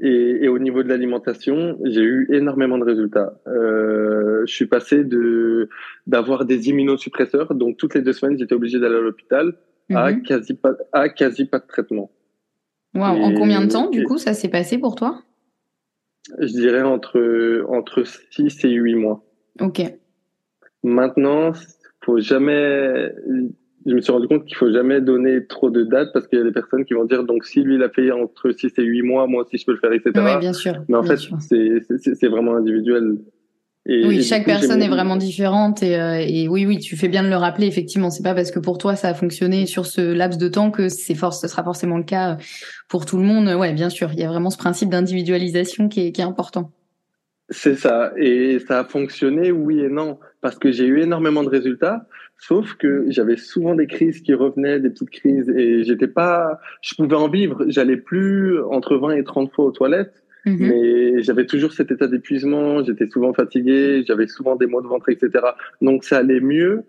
Et, 0.01 0.45
et, 0.45 0.49
au 0.49 0.59
niveau 0.59 0.83
de 0.83 0.89
l'alimentation, 0.89 1.79
j'ai 1.85 2.03
eu 2.03 2.29
énormément 2.33 2.79
de 2.79 2.85
résultats. 2.85 3.41
Euh, 3.47 4.43
je 4.45 4.53
suis 4.53 4.67
passé 4.67 5.05
de 5.05 5.69
d'avoir 6.09 6.45
des 6.45 6.69
immunosuppresseurs, 6.69 7.55
donc 7.55 7.77
toutes 7.77 7.95
les 7.95 8.03
deux 8.03 8.13
semaines, 8.13 8.37
j'étais 8.37 8.57
obligé 8.57 8.81
d'aller 8.81 8.97
à 8.97 9.01
l'hôpital, 9.01 9.55
à 9.95 10.11
mhm. 10.11 10.23
quasi 10.23 10.55
pas 10.55 10.73
à 10.93 11.09
quasi 11.09 11.45
pas 11.45 11.61
de 11.61 11.67
traitement. 11.67 12.11
Wow. 12.95 13.03
En 13.03 13.35
combien 13.35 13.65
de 13.65 13.71
temps, 13.71 13.91
du 13.91 14.05
coup, 14.05 14.19
ça 14.19 14.35
s'est 14.35 14.49
passé 14.49 14.79
pour 14.79 14.95
toi? 14.95 15.23
Je 16.39 16.53
dirais 16.53 16.83
entre 16.83 17.65
entre 17.69 18.05
6 18.31 18.65
et 18.65 18.71
8 18.71 18.95
mois. 18.95 19.25
Ok. 19.61 19.83
Maintenant, 20.83 21.53
faut 22.05 22.21
jamais 22.21 23.13
je 23.87 23.95
me 23.95 24.01
suis 24.01 24.13
rendu 24.13 24.29
compte 24.29 24.47
qu'il 24.47 24.57
faut 24.57 24.73
jamais 24.73 25.01
donner 25.01 25.47
trop 25.47 25.71
de 25.71 25.83
dates 25.83 26.11
parce 26.15 26.27
qu'il 26.27 26.39
y 26.39 26.43
a 26.43 26.45
des 26.45 26.53
personnes 26.53 26.85
qui 26.85 26.95
vont 26.95 27.05
dire 27.05 27.25
donc 27.25 27.45
si 27.45 27.63
lui 27.63 27.77
l'a 27.77 27.91
fait 27.91 28.11
entre 28.11 28.51
6 28.51 28.73
et 28.79 28.83
8 28.83 29.03
mois, 29.03 29.27
moi 29.27 29.45
aussi 29.45 29.59
je 29.59 29.67
peux 29.67 29.73
le 29.73 29.79
faire, 29.79 29.93
etc. 29.93 30.13
Oui, 30.17 30.39
bien 30.41 30.53
sûr. 30.53 30.83
Mais 30.89 30.97
en 30.97 31.03
fait, 31.03 31.19
c'est 31.39 32.29
vraiment 32.29 32.57
individuel. 32.57 33.19
Et, 33.87 34.07
oui, 34.07 34.23
chaque 34.23 34.47
personne 34.47 34.83
est 34.83 34.89
vraiment 34.89 35.17
différente 35.17 35.83
et, 35.83 36.01
euh, 36.01 36.17
et, 36.19 36.49
oui, 36.49 36.65
oui, 36.65 36.79
tu 36.79 36.97
fais 36.97 37.09
bien 37.09 37.23
de 37.23 37.29
le 37.29 37.37
rappeler. 37.37 37.67
Effectivement, 37.67 38.09
c'est 38.09 38.23
pas 38.23 38.35
parce 38.35 38.51
que 38.51 38.59
pour 38.59 38.79
toi 38.79 38.97
ça 38.97 39.09
a 39.09 39.15
fonctionné 39.15 39.67
sur 39.67 39.85
ce 39.85 40.01
laps 40.01 40.39
de 40.39 40.49
temps 40.49 40.71
que 40.71 40.89
c'est 40.89 41.15
force, 41.15 41.41
ce 41.43 41.49
sera 41.49 41.63
forcément 41.63 41.99
le 41.99 42.05
cas 42.05 42.39
pour 42.89 43.05
tout 43.05 43.19
le 43.19 43.25
monde. 43.25 43.49
Ouais, 43.49 43.75
bien 43.75 43.91
sûr, 43.91 44.11
il 44.13 44.21
y 44.21 44.25
a 44.25 44.29
vraiment 44.29 44.51
ce 44.51 44.57
principe 44.57 44.89
d'individualisation 44.89 45.89
qui 45.89 46.07
est, 46.07 46.13
qui 46.13 46.23
est 46.23 46.25
important. 46.25 46.73
C'est 47.51 47.75
ça, 47.75 48.13
et 48.17 48.59
ça 48.59 48.81
a 48.81 48.85
fonctionné, 48.85 49.53
oui 49.53 49.81
et 49.81 49.91
non, 49.91 50.19
parce 50.41 50.59
que 50.59 50.73
j'ai 50.73 50.87
eu 50.87 51.03
énormément 51.03 51.43
de 51.43 51.51
résultats. 51.51 52.07
Sauf 52.39 52.75
que 52.75 53.05
j'avais 53.09 53.37
souvent 53.37 53.75
des 53.75 53.87
crises 53.87 54.23
qui 54.23 54.33
revenaient, 54.33 54.81
des 54.81 54.89
petites 54.89 55.11
crises, 55.11 55.51
et 55.51 55.85
j'étais 55.85 56.09
pas, 56.09 56.59
je 56.81 56.95
pouvais 56.95 57.17
en 57.17 57.29
vivre. 57.29 57.65
J'allais 57.69 57.99
plus 57.99 58.63
entre 58.65 58.97
20 58.97 59.11
et 59.17 59.25
30 59.25 59.53
fois 59.53 59.67
aux 59.67 59.73
toilettes, 59.73 60.24
mhm. 60.47 60.57
mais 60.59 61.23
j'avais 61.23 61.47
toujours 61.47 61.73
cet 61.73 61.91
état 61.91 62.07
d'épuisement. 62.07 62.83
J'étais 62.85 63.09
souvent 63.09 63.33
fatigué, 63.33 64.05
j'avais 64.07 64.27
souvent 64.27 64.57
des 64.57 64.67
maux 64.67 64.83
de 64.83 64.87
ventre, 64.87 65.09
etc. 65.09 65.45
Donc 65.81 66.05
ça 66.05 66.19
allait 66.19 66.41
mieux, 66.41 66.85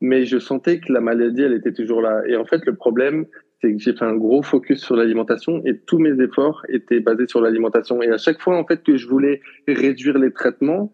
mais 0.00 0.24
je 0.24 0.38
sentais 0.38 0.80
que 0.80 0.92
la 0.92 1.00
maladie, 1.00 1.42
elle 1.42 1.54
était 1.54 1.72
toujours 1.72 2.00
là. 2.00 2.22
Et 2.26 2.36
en 2.36 2.44
fait, 2.44 2.64
le 2.64 2.74
problème, 2.74 3.26
c'est 3.60 3.72
que 3.72 3.78
j'ai 3.78 3.92
fait 3.92 4.04
un 4.04 4.14
gros 4.14 4.42
focus 4.42 4.80
sur 4.80 4.96
l'alimentation 4.96 5.62
et 5.64 5.78
tous 5.78 5.98
mes 5.98 6.22
efforts 6.22 6.64
étaient 6.68 7.00
basés 7.00 7.26
sur 7.26 7.40
l'alimentation. 7.40 8.00
Et 8.02 8.10
à 8.10 8.18
chaque 8.18 8.40
fois, 8.40 8.56
en 8.56 8.64
fait, 8.64 8.82
que 8.82 8.96
je 8.96 9.08
voulais 9.08 9.40
réduire 9.66 10.18
les 10.18 10.32
traitements, 10.32 10.92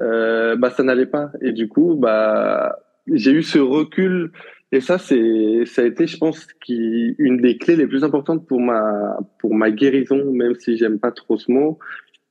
euh, 0.00 0.56
bah 0.56 0.70
ça 0.70 0.82
n'allait 0.82 1.06
pas. 1.06 1.30
Et 1.42 1.52
du 1.52 1.68
coup, 1.68 1.94
bah 1.94 2.78
j'ai 3.12 3.32
eu 3.32 3.42
ce 3.42 3.58
recul 3.58 4.32
et 4.72 4.80
ça 4.80 4.98
c'est 4.98 5.64
ça 5.66 5.82
a 5.82 5.84
été 5.84 6.06
je 6.06 6.16
pense 6.16 6.46
qui 6.64 7.14
une 7.18 7.38
des 7.38 7.56
clés 7.56 7.76
les 7.76 7.86
plus 7.86 8.04
importantes 8.04 8.46
pour 8.46 8.60
ma 8.60 9.18
pour 9.38 9.54
ma 9.54 9.70
guérison 9.70 10.32
même 10.32 10.54
si 10.54 10.76
j'aime 10.76 10.98
pas 10.98 11.12
trop 11.12 11.36
ce 11.38 11.50
mot 11.50 11.78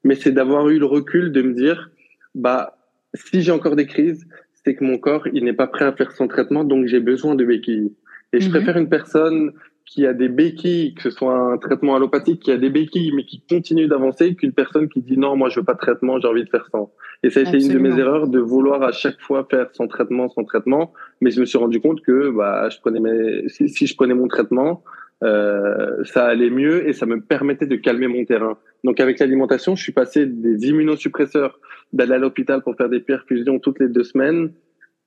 mais 0.03 0.15
c'est 0.15 0.31
d'avoir 0.31 0.69
eu 0.69 0.79
le 0.79 0.85
recul 0.85 1.31
de 1.31 1.41
me 1.41 1.53
dire 1.53 1.91
bah 2.33 2.77
si 3.13 3.41
j'ai 3.41 3.51
encore 3.51 3.75
des 3.75 3.85
crises 3.85 4.27
c'est 4.63 4.75
que 4.75 4.83
mon 4.83 4.97
corps 4.97 5.27
il 5.33 5.45
n'est 5.45 5.53
pas 5.53 5.67
prêt 5.67 5.85
à 5.85 5.93
faire 5.93 6.11
son 6.11 6.27
traitement 6.27 6.63
donc 6.63 6.87
j'ai 6.87 6.99
besoin 6.99 7.35
de 7.35 7.45
béquilles 7.45 7.93
et 8.33 8.39
je 8.41 8.47
mhm. 8.47 8.51
préfère 8.51 8.77
une 8.77 8.89
personne 8.89 9.53
qui 9.85 10.05
a 10.05 10.13
des 10.13 10.29
béquilles, 10.29 10.95
que 10.95 11.03
ce 11.03 11.09
soit 11.11 11.37
un 11.37 11.57
traitement 11.57 11.95
allopathique, 11.95 12.41
qui 12.41 12.51
a 12.51 12.57
des 12.57 12.69
béquilles, 12.69 13.11
mais 13.15 13.23
qui 13.23 13.43
continue 13.47 13.87
d'avancer, 13.87 14.35
qu'une 14.35 14.51
personne 14.51 14.89
qui 14.89 15.01
dit 15.01 15.17
non, 15.17 15.35
moi 15.35 15.49
je 15.49 15.59
veux 15.59 15.65
pas 15.65 15.73
de 15.73 15.79
traitement, 15.79 16.19
j'ai 16.19 16.27
envie 16.27 16.43
de 16.43 16.49
faire 16.49 16.67
ça. 16.71 16.79
Et 17.23 17.29
ça 17.29 17.41
a 17.41 17.43
été 17.43 17.63
une 17.63 17.73
de 17.73 17.79
mes 17.79 17.97
erreurs 17.97 18.27
de 18.27 18.39
vouloir 18.39 18.81
à 18.83 18.91
chaque 18.91 19.19
fois 19.21 19.47
faire 19.49 19.67
son 19.73 19.87
traitement, 19.87 20.27
son 20.29 20.43
traitement, 20.43 20.93
mais 21.21 21.31
je 21.31 21.39
me 21.39 21.45
suis 21.45 21.57
rendu 21.57 21.79
compte 21.79 22.01
que 22.01 22.31
bah, 22.31 22.67
je 22.69 22.79
prenais 22.79 22.99
mes... 22.99 23.47
si, 23.47 23.69
si 23.69 23.85
je 23.85 23.95
prenais 23.95 24.15
mon 24.15 24.27
traitement, 24.27 24.83
euh, 25.23 26.03
ça 26.03 26.25
allait 26.25 26.49
mieux 26.49 26.87
et 26.87 26.93
ça 26.93 27.05
me 27.05 27.21
permettait 27.21 27.67
de 27.67 27.75
calmer 27.75 28.07
mon 28.07 28.25
terrain. 28.25 28.57
Donc 28.83 28.99
avec 28.99 29.19
l'alimentation, 29.19 29.75
je 29.75 29.83
suis 29.83 29.93
passé 29.93 30.25
des 30.25 30.67
immunosuppresseurs, 30.67 31.59
d'aller 31.93 32.13
à 32.13 32.17
l'hôpital 32.17 32.61
pour 32.61 32.75
faire 32.75 32.89
des 32.89 32.99
perfusions 32.99 33.59
toutes 33.59 33.79
les 33.79 33.87
deux 33.87 34.03
semaines, 34.03 34.51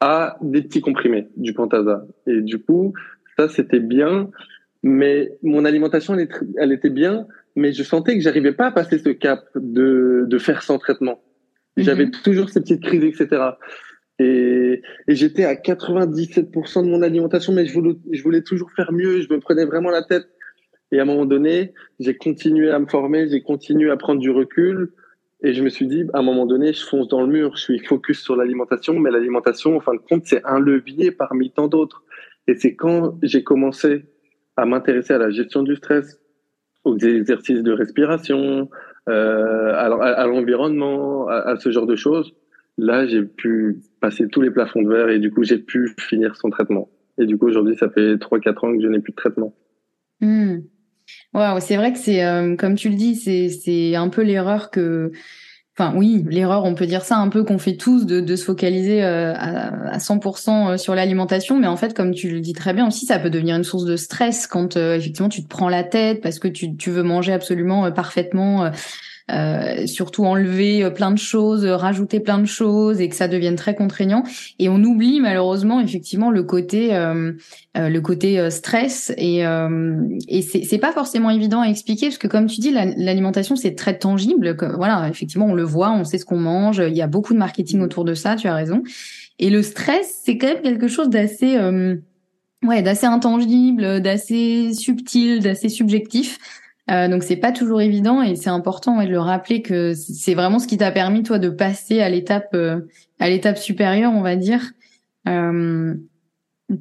à 0.01 0.39
des 0.41 0.63
petits 0.63 0.81
comprimés, 0.81 1.29
du 1.37 1.53
Pantasa. 1.53 2.07
Et 2.27 2.41
du 2.41 2.59
coup, 2.61 2.95
ça 3.37 3.49
c'était 3.49 3.81
bien 3.81 4.31
mais 4.89 5.31
mon 5.43 5.65
alimentation, 5.65 6.15
elle, 6.15 6.29
elle, 6.57 6.73
était 6.73 6.91
bien, 6.91 7.27
mais 7.57 7.73
je 7.73 7.83
sentais 7.83 8.15
que 8.15 8.23
j'arrivais 8.23 8.53
pas 8.53 8.69
à 8.69 8.73
passer 8.73 8.99
ce 8.99 9.11
cap 9.11 9.45
de, 9.55 10.25
de 10.27 10.39
faire 10.39 10.63
sans 10.63 10.79
traitement. 10.79 11.21
J'avais 11.77 12.07
mhm. 12.07 12.13
toujours 12.25 12.49
ces 12.49 12.61
petites 12.61 12.83
crises, 12.83 13.05
etc. 13.05 13.43
Et, 14.19 14.83
et 15.07 15.15
j'étais 15.15 15.45
à 15.45 15.55
97% 15.55 16.85
de 16.85 16.91
mon 16.91 17.03
alimentation, 17.03 17.53
mais 17.53 17.67
je 17.67 17.75
voulais, 17.75 17.97
je 18.11 18.23
voulais 18.23 18.43
toujours 18.43 18.71
faire 18.73 18.93
mieux. 18.93 19.21
Je 19.21 19.33
me 19.33 19.39
prenais 19.39 19.65
vraiment 19.65 19.91
la 19.91 20.03
tête. 20.03 20.27
Et 20.91 20.99
à 20.99 21.03
un 21.03 21.05
moment 21.05 21.27
donné, 21.27 21.75
j'ai 22.01 22.17
continué 22.17 22.71
à 22.71 22.79
me 22.79 22.87
former, 22.87 23.29
j'ai 23.29 23.43
continué 23.43 23.91
à 23.91 23.97
prendre 23.97 24.21
du 24.21 24.31
recul. 24.31 24.93
Et 25.45 25.53
je 25.53 25.63
me 25.63 25.69
suis 25.69 25.87
dit, 25.87 26.05
à 26.15 26.19
un 26.19 26.23
moment 26.23 26.47
donné, 26.47 26.73
je 26.73 26.85
fonce 26.85 27.07
dans 27.09 27.21
le 27.21 27.29
mur, 27.29 27.55
je 27.57 27.63
suis 27.63 27.79
focus 27.79 28.23
sur 28.23 28.35
l'alimentation, 28.35 28.99
mais 28.99 29.11
l'alimentation, 29.11 29.77
en 29.77 29.81
fin 29.81 29.95
de 29.95 30.01
compte, 30.01 30.23
c'est 30.25 30.45
un 30.45 30.59
levier 30.59 31.13
parmi 31.13 31.51
tant 31.51 31.69
d'autres. 31.69 32.03
Et 32.49 32.55
c'est 32.55 32.75
quand 32.75 33.19
j'ai 33.23 33.45
commencé 33.45 34.07
à 34.59 34.67
m'intéresser 34.67 35.15
à 35.15 35.19
la 35.19 35.31
gestion 35.31 35.63
du 35.63 35.77
stress, 35.77 36.19
aux 36.85 36.99
exercices 36.99 37.63
de 37.63 37.73
respiration, 37.73 38.69
euh, 39.09 39.73
à, 39.73 40.27
l'environnement, 40.27 41.29
à, 41.29 41.57
ce 41.57 41.71
genre 41.71 41.87
de 41.87 41.95
choses, 41.95 42.35
là, 42.77 43.07
j'ai 43.07 43.23
pu 43.23 43.79
passer 44.01 44.27
tous 44.27 44.43
les 44.43 44.51
plafonds 44.51 44.83
de 44.83 44.89
verre 44.89 45.11
et 45.11 45.21
du 45.21 45.31
coup, 45.31 45.45
j'ai 45.45 45.59
pu 45.59 45.95
finir 46.01 46.35
son 46.37 46.51
traitement. 46.51 46.89
Et 47.19 47.27
du 47.27 47.39
coup, 47.39 47.47
aujourd'hui, 47.47 47.77
ça 47.77 47.89
fait 47.89 48.17
3-4 48.17 48.67
ans 48.67 48.77
que 48.77 48.83
je 48.83 48.89
n'ai 48.89 48.99
plus 48.99 49.13
de 49.13 49.17
traitement. 49.17 49.55
Mmh. 50.21 50.57
c'est 51.61 51.77
vrai 51.77 51.93
que 51.93 51.99
c'est, 51.99 52.25
euh, 52.25 52.57
comme 52.57 52.75
tu 52.75 52.89
le 52.89 52.97
dis, 52.97 53.15
c'est 53.15 53.95
un 53.95 54.09
peu 54.09 54.23
l'erreur 54.23 54.73
que 54.73 55.13
Enfin 55.79 55.93
oui, 55.95 56.25
l'erreur, 56.29 56.65
on 56.65 56.75
peut 56.75 56.87
dire 56.87 57.05
ça 57.05 57.19
un 57.19 57.29
peu 57.29 57.45
qu'on 57.45 57.59
fait 57.59 57.77
tous 57.77 58.05
de, 58.05 58.35
se 58.35 58.45
focaliser 58.45 59.05
euh, 59.05 59.33
à, 59.37 59.93
à 59.93 59.99
100% 59.99 60.71
euh, 60.73 60.77
sur 60.77 60.97
l'alimentation, 60.97 61.57
mais 61.57 61.69
en 61.69 61.77
fait, 61.77 61.95
comme 61.95 62.13
tu 62.13 62.31
le 62.31 62.41
dis 62.41 62.53
très 62.53 62.75
bien 62.75 62.89
aussi, 62.89 63.07
ça 63.07 63.21
peut 63.21 63.31
devenir 63.31 63.55
une 63.55 63.63
source 63.63 63.85
de 63.85 63.95
stress 63.95 64.49
quand 64.49 64.77
euh, 64.77 64.97
effectivement 64.97 65.29
tu 65.29 65.45
te 65.45 65.49
prends 65.49 65.69
la 65.69 65.85
tête 65.85 66.21
parce 66.21 66.41
que 66.41 66.49
tu 66.49 66.91
veux 66.91 67.05
manger 67.05 67.33
absolument 67.33 67.93
parfaitement 67.93 68.73
euh, 69.31 69.87
surtout 69.87 70.25
enlever 70.25 70.91
plein 70.91 71.11
de 71.11 71.19
choses, 71.19 71.65
rajouter 71.65 72.21
plein 72.21 72.39
de 72.39 72.47
choses 72.47 73.01
et 73.01 73.09
que 73.09 73.17
ça 73.17 73.29
devienne 73.29 73.57
très 73.57 73.75
contraignant. 73.75 74.23
Et 74.59 74.69
on 74.69 74.83
oublie 74.83 75.21
malheureusement 75.21 75.81
effectivement 75.81 76.31
le 76.31 76.43
côté 76.43 76.91
le 77.75 77.99
côté 78.01 78.51
stress 78.51 79.13
et 79.17 79.45
et 80.29 80.43
c'est 80.43 80.79
pas 80.79 80.93
forcément 80.93 81.31
évident 81.31 81.61
à 81.61 81.67
expliquer 81.67 82.07
parce 82.07 82.19
que 82.19 82.29
comme 82.29 82.47
tu 82.47 82.61
dis 82.61 82.71
l'alimentation 82.71 83.57
c'est 83.57 83.75
très 83.75 83.99
tangible. 83.99 84.57
voilà 84.77 85.09
effectivement 85.09 85.47
on 85.47 85.55
le 85.55 85.65
voit, 85.65 85.93
on 85.93 86.05
sait 86.05 86.19
ce 86.19 86.25
qu'on 86.25 86.39
mange. 86.39 86.83
Il 86.87 86.97
y 86.97 87.03
a 87.03 87.07
beaucoup 87.07 87.35
de 87.35 87.39
marketing 87.39 87.81
autour 87.81 88.05
de 88.05 88.15
ça. 88.15 88.37
Tu 88.37 88.49
as 88.49 88.55
raison. 88.55 88.83
Et 89.39 89.51
le 89.51 89.63
stress 89.63 90.23
c'est 90.25 90.39
quand 90.39 90.49
même 90.49 90.63
quelque 90.63 90.89
chose 90.89 91.09
d'assez 91.11 91.59
ouais, 92.65 92.83
d'assez 92.83 93.07
intangible, 93.07 94.01
d'assez 94.01 94.73
subtil, 94.75 95.41
d'assez 95.41 95.69
subjectif. 95.69 96.39
Euh, 96.91 97.09
donc 97.09 97.23
c'est 97.23 97.37
pas 97.37 97.53
toujours 97.53 97.81
évident 97.81 98.23
et 98.23 98.35
c'est 98.37 98.51
important 98.51 99.03
de 99.03 99.09
le 99.09 99.21
rappeler 99.21 99.63
que 99.63 99.93
c'est 99.95 100.35
vraiment 100.35 100.59
ce 100.59 100.67
qui 100.67 100.79
t'a 100.79 100.91
permis 100.91 101.23
toi 101.23 101.39
de 101.39 101.51
passer 101.51 102.01
à 102.01 102.09
l'étape 102.09 102.49
euh, 102.55 102.81
à 103.19 103.29
l'étape 103.29 103.59
supérieure, 103.59 104.13
on 104.15 104.23
va 104.23 104.37
dire, 104.37 104.73
euh, 105.29 105.95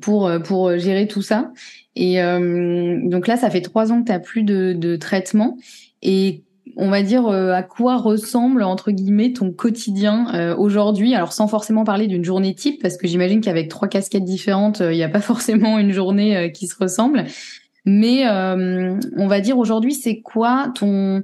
pour 0.01 0.31
pour 0.43 0.77
gérer 0.77 1.07
tout 1.07 1.21
ça. 1.21 1.51
Et 1.95 2.21
euh, 2.21 2.99
donc 3.03 3.27
là, 3.27 3.37
ça 3.37 3.49
fait 3.49 3.61
trois 3.61 3.91
ans 3.91 4.01
que 4.01 4.07
t'as 4.07 4.19
plus 4.19 4.43
de, 4.43 4.73
de 4.73 4.95
traitement 4.95 5.57
et 6.01 6.43
on 6.75 6.89
va 6.89 7.01
dire 7.01 7.27
euh, 7.27 7.53
à 7.53 7.63
quoi 7.63 7.97
ressemble 7.97 8.61
entre 8.61 8.91
guillemets 8.91 9.33
ton 9.33 9.51
quotidien 9.51 10.27
euh, 10.35 10.55
aujourd'hui? 10.55 11.15
Alors 11.15 11.33
sans 11.33 11.47
forcément 11.47 11.83
parler 11.83 12.07
d'une 12.07 12.23
journée 12.23 12.53
type 12.53 12.81
parce 12.81 12.97
que 12.97 13.07
j'imagine 13.07 13.41
qu'avec 13.41 13.69
trois 13.69 13.87
casquettes 13.87 14.25
différentes 14.25 14.81
euh, 14.81 14.93
il 14.93 14.97
n'y 14.97 15.03
a 15.03 15.09
pas 15.09 15.21
forcément 15.21 15.79
une 15.79 15.91
journée 15.91 16.51
qui 16.53 16.67
se 16.67 16.75
ressemble 16.79 17.25
mais 17.87 18.27
on 18.27 19.27
va 19.27 19.39
dire 19.39 19.57
aujourd'hui 19.57 19.93
c'est 19.93 20.21
quoi 20.21 20.71
ton 20.75 21.23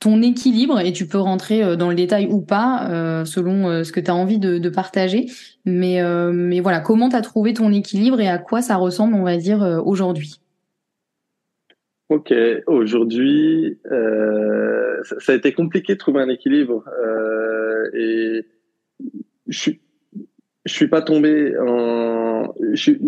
ton 0.00 0.22
équilibre? 0.22 0.80
Et 0.80 0.92
tu 0.92 1.06
peux 1.06 1.18
rentrer 1.18 1.76
dans 1.76 1.90
le 1.90 1.94
détail 1.94 2.26
ou 2.30 2.40
pas 2.40 3.24
selon 3.26 3.84
ce 3.84 3.92
que 3.92 4.00
tu 4.00 4.10
as 4.10 4.14
envie 4.14 4.38
de, 4.38 4.58
de 4.58 4.68
partager. 4.70 5.26
Mais 5.66 6.00
mais 6.32 6.60
voilà 6.60 6.80
comment 6.80 7.10
tu 7.10 7.16
as 7.16 7.20
trouvé 7.20 7.52
ton 7.52 7.72
équilibre 7.72 8.20
et 8.20 8.28
à 8.28 8.38
quoi 8.38 8.62
ça 8.62 8.76
ressemble 8.76 9.14
on 9.14 9.24
va 9.24 9.36
dire 9.36 9.82
aujourd'hui? 9.84 10.40
Ok, 12.10 12.34
aujourd'hui, 12.66 13.78
euh, 13.90 15.02
ça, 15.02 15.32
a 15.32 15.34
été 15.34 15.52
compliqué 15.52 15.94
de 15.94 15.98
trouver 15.98 16.20
un 16.20 16.28
équilibre 16.28 16.84
euh, 17.02 17.90
et 17.94 18.46
je 19.48 19.58
suis, 19.58 19.80
je 20.66 20.72
suis 20.72 20.88
pas 20.88 21.00
tombé 21.00 21.56
en, 21.58 22.54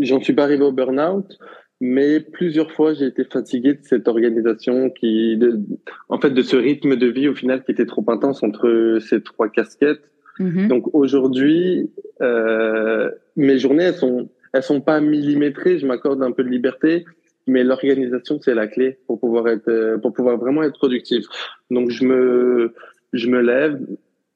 j'en 0.00 0.20
suis 0.22 0.32
pas 0.32 0.44
arrivé 0.44 0.64
au 0.64 0.72
burn-out, 0.72 1.38
mais 1.80 2.20
plusieurs 2.20 2.72
fois 2.72 2.94
j'ai 2.94 3.06
été 3.06 3.24
fatigué 3.24 3.74
de 3.74 3.80
cette 3.82 4.08
organisation 4.08 4.90
qui, 4.90 5.36
de, 5.36 5.60
en 6.08 6.18
fait, 6.20 6.30
de 6.30 6.42
ce 6.42 6.56
rythme 6.56 6.96
de 6.96 7.06
vie 7.06 7.28
au 7.28 7.34
final 7.34 7.62
qui 7.64 7.72
était 7.72 7.86
trop 7.86 8.04
intense 8.08 8.42
entre 8.42 8.98
ces 9.00 9.22
trois 9.22 9.48
casquettes. 9.48 10.02
Mm-hmm. 10.38 10.68
Donc 10.68 10.94
aujourd'hui, 10.94 11.90
euh, 12.22 13.10
mes 13.36 13.58
journées 13.58 13.84
elles 13.84 13.94
sont, 13.94 14.28
elles 14.52 14.62
sont 14.62 14.80
pas 14.80 15.00
millimétrées, 15.00 15.78
je 15.78 15.86
m'accorde 15.86 16.22
un 16.22 16.32
peu 16.32 16.44
de 16.44 16.48
liberté 16.48 17.04
mais 17.46 17.64
l'organisation 17.64 18.40
c'est 18.40 18.54
la 18.54 18.66
clé 18.66 18.98
pour 19.06 19.20
pouvoir 19.20 19.48
être 19.48 19.68
euh, 19.68 19.98
pour 19.98 20.12
pouvoir 20.12 20.36
vraiment 20.36 20.62
être 20.62 20.78
productif. 20.78 21.24
Donc 21.70 21.90
je 21.90 22.04
me 22.04 22.74
je 23.12 23.28
me 23.28 23.40
lève, 23.40 23.78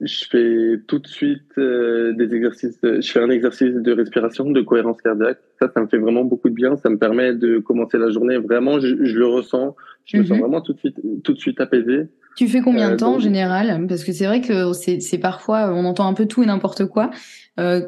je 0.00 0.24
fais 0.30 0.80
tout 0.86 0.98
de 0.98 1.06
suite 1.06 1.52
euh, 1.58 2.12
des 2.14 2.34
exercices, 2.34 2.78
je 2.82 3.10
fais 3.10 3.20
un 3.20 3.28
exercice 3.28 3.74
de 3.74 3.92
respiration, 3.92 4.50
de 4.50 4.60
cohérence 4.62 5.00
cardiaque. 5.02 5.38
Ça, 5.60 5.70
ça 5.72 5.80
me 5.80 5.86
fait 5.88 5.98
vraiment 5.98 6.24
beaucoup 6.24 6.48
de 6.48 6.54
bien. 6.54 6.76
Ça 6.76 6.88
me 6.88 6.96
permet 6.96 7.34
de 7.34 7.58
commencer 7.58 7.98
la 7.98 8.10
journée. 8.10 8.38
Vraiment, 8.38 8.80
je, 8.80 9.04
je 9.04 9.18
le 9.18 9.26
ressens. 9.26 9.76
Je 10.06 10.16
me 10.16 10.24
sens 10.24 10.36
mhm. 10.36 10.40
vraiment 10.40 10.60
tout 10.62 10.72
de 10.72 10.78
suite, 10.78 10.96
tout 11.22 11.32
de 11.34 11.38
suite 11.38 11.60
apaisé. 11.60 12.08
Tu 12.36 12.48
fais 12.48 12.60
combien 12.60 12.88
de 12.88 12.94
euh, 12.94 12.96
temps 12.96 13.16
en 13.16 13.18
général? 13.18 13.86
Parce 13.88 14.04
que 14.04 14.12
c'est 14.12 14.26
vrai 14.26 14.40
que 14.40 14.72
c'est 14.72 15.18
parfois, 15.18 15.70
on 15.72 15.84
entend 15.84 16.06
un 16.06 16.14
peu 16.14 16.26
tout 16.26 16.42
et 16.42 16.46
n'importe 16.46 16.86
quoi. 16.86 17.10
Euh, 17.58 17.82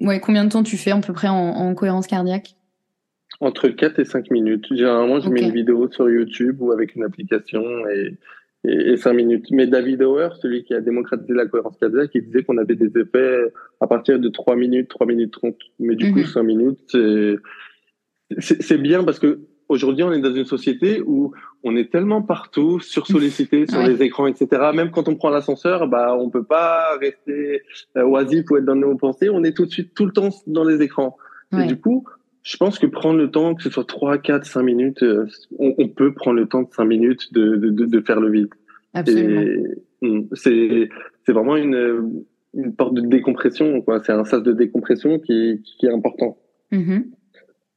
ouais, 0.00 0.18
combien 0.20 0.44
de 0.44 0.50
temps 0.50 0.64
tu 0.64 0.76
fais 0.76 0.90
à 0.90 0.98
peu 0.98 1.12
près 1.12 1.28
en, 1.28 1.34
en 1.34 1.74
cohérence 1.74 2.08
cardiaque? 2.08 2.56
Entre 3.40 3.68
4 3.68 4.00
et 4.00 4.04
5 4.04 4.30
minutes. 4.30 4.66
Généralement, 4.70 5.20
je 5.20 5.28
mets 5.28 5.42
une 5.42 5.52
vidéo 5.52 5.88
sur 5.90 6.08
YouTube 6.10 6.60
ou 6.60 6.72
avec 6.72 6.96
une 6.96 7.04
application 7.04 7.62
et, 7.88 8.18
et, 8.64 8.96
5 8.96 9.12
minutes. 9.12 9.46
Mais 9.50 9.66
David 9.66 10.02
Auer, 10.02 10.28
celui 10.40 10.64
qui 10.64 10.74
a 10.74 10.80
démocratisé 10.80 11.34
la 11.34 11.46
cohérence 11.46 11.76
cardiaque, 11.78 12.10
il 12.14 12.24
disait 12.24 12.42
qu'on 12.42 12.58
avait 12.58 12.76
des 12.76 12.98
effets 12.98 13.52
à 13.80 13.86
partir 13.86 14.18
de 14.18 14.28
3 14.28 14.56
minutes, 14.56 14.88
3 14.88 15.06
minutes 15.06 15.32
30. 15.32 15.54
Mais 15.80 15.96
du 15.96 16.12
coup, 16.12 16.24
5 16.24 16.40
mhm. 16.40 16.46
minutes, 16.46 16.96
c'est 18.38 18.78
bien 18.78 19.04
parce 19.04 19.18
que 19.18 19.40
aujourd'hui, 19.68 20.04
on 20.04 20.12
est 20.12 20.20
dans 20.20 20.34
une 20.34 20.44
société 20.44 21.02
où 21.04 21.32
on 21.62 21.76
est 21.76 21.90
tellement 21.90 22.22
partout, 22.22 22.80
sursollicité 22.80 23.66
sur 23.66 23.82
les 23.82 24.02
écrans, 24.02 24.26
etc. 24.26 24.48
Même 24.74 24.90
quand 24.90 25.08
on 25.08 25.16
prend 25.16 25.30
l'ascenseur, 25.30 25.88
bah, 25.88 26.16
on 26.18 26.30
peut 26.30 26.44
pas 26.44 26.96
rester 27.00 27.62
euh, 27.96 28.04
oisif 28.04 28.50
ou 28.50 28.56
être 28.56 28.64
dans 28.64 28.76
nos 28.76 28.96
pensées. 28.96 29.30
On 29.30 29.42
est 29.44 29.56
tout 29.56 29.66
de 29.66 29.70
suite, 29.70 29.94
tout 29.94 30.06
le 30.06 30.12
temps 30.12 30.30
dans 30.46 30.64
les 30.64 30.82
écrans. 30.82 31.16
Et 31.56 31.66
du 31.66 31.78
coup, 31.80 32.04
je 32.44 32.58
pense 32.58 32.78
que 32.78 32.86
prendre 32.86 33.18
le 33.18 33.30
temps, 33.30 33.54
que 33.54 33.62
ce 33.62 33.70
soit 33.70 33.86
3, 33.86 34.18
4, 34.18 34.44
5 34.44 34.62
minutes, 34.62 35.02
euh, 35.02 35.26
on, 35.58 35.74
on 35.78 35.88
peut 35.88 36.12
prendre 36.12 36.38
le 36.38 36.46
temps 36.46 36.62
de 36.62 36.70
5 36.70 36.84
minutes 36.84 37.32
de, 37.32 37.56
de, 37.56 37.70
de, 37.86 38.00
faire 38.02 38.20
le 38.20 38.30
vide. 38.30 38.48
Absolument. 38.92 39.62
Hmm, 40.02 40.20
c'est 40.34 40.88
vraiment 41.28 41.56
une, 41.56 42.26
une 42.52 42.76
porte 42.76 42.94
de 42.94 43.00
décompression. 43.00 43.82
C'est 44.04 44.12
un 44.12 44.24
sas 44.24 44.42
de 44.42 44.52
décompression 44.52 45.18
qui, 45.18 45.62
qui 45.64 45.86
est 45.86 45.90
important. 45.90 46.36
Mm-hmm. 46.70 47.04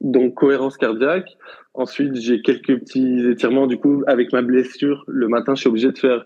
Donc, 0.02 0.34
cohérence 0.34 0.76
cardiaque. 0.76 1.38
Ensuite, 1.74 2.16
j'ai 2.16 2.42
quelques 2.42 2.78
petits 2.80 3.26
étirements. 3.26 3.68
Du 3.68 3.78
coup, 3.78 4.04
avec 4.06 4.34
ma 4.34 4.42
blessure, 4.42 5.06
le 5.08 5.30
matin, 5.30 5.56
je 5.56 5.62
suis 5.62 5.70
obligé 5.70 5.94
de 5.94 5.98
faire 5.98 6.26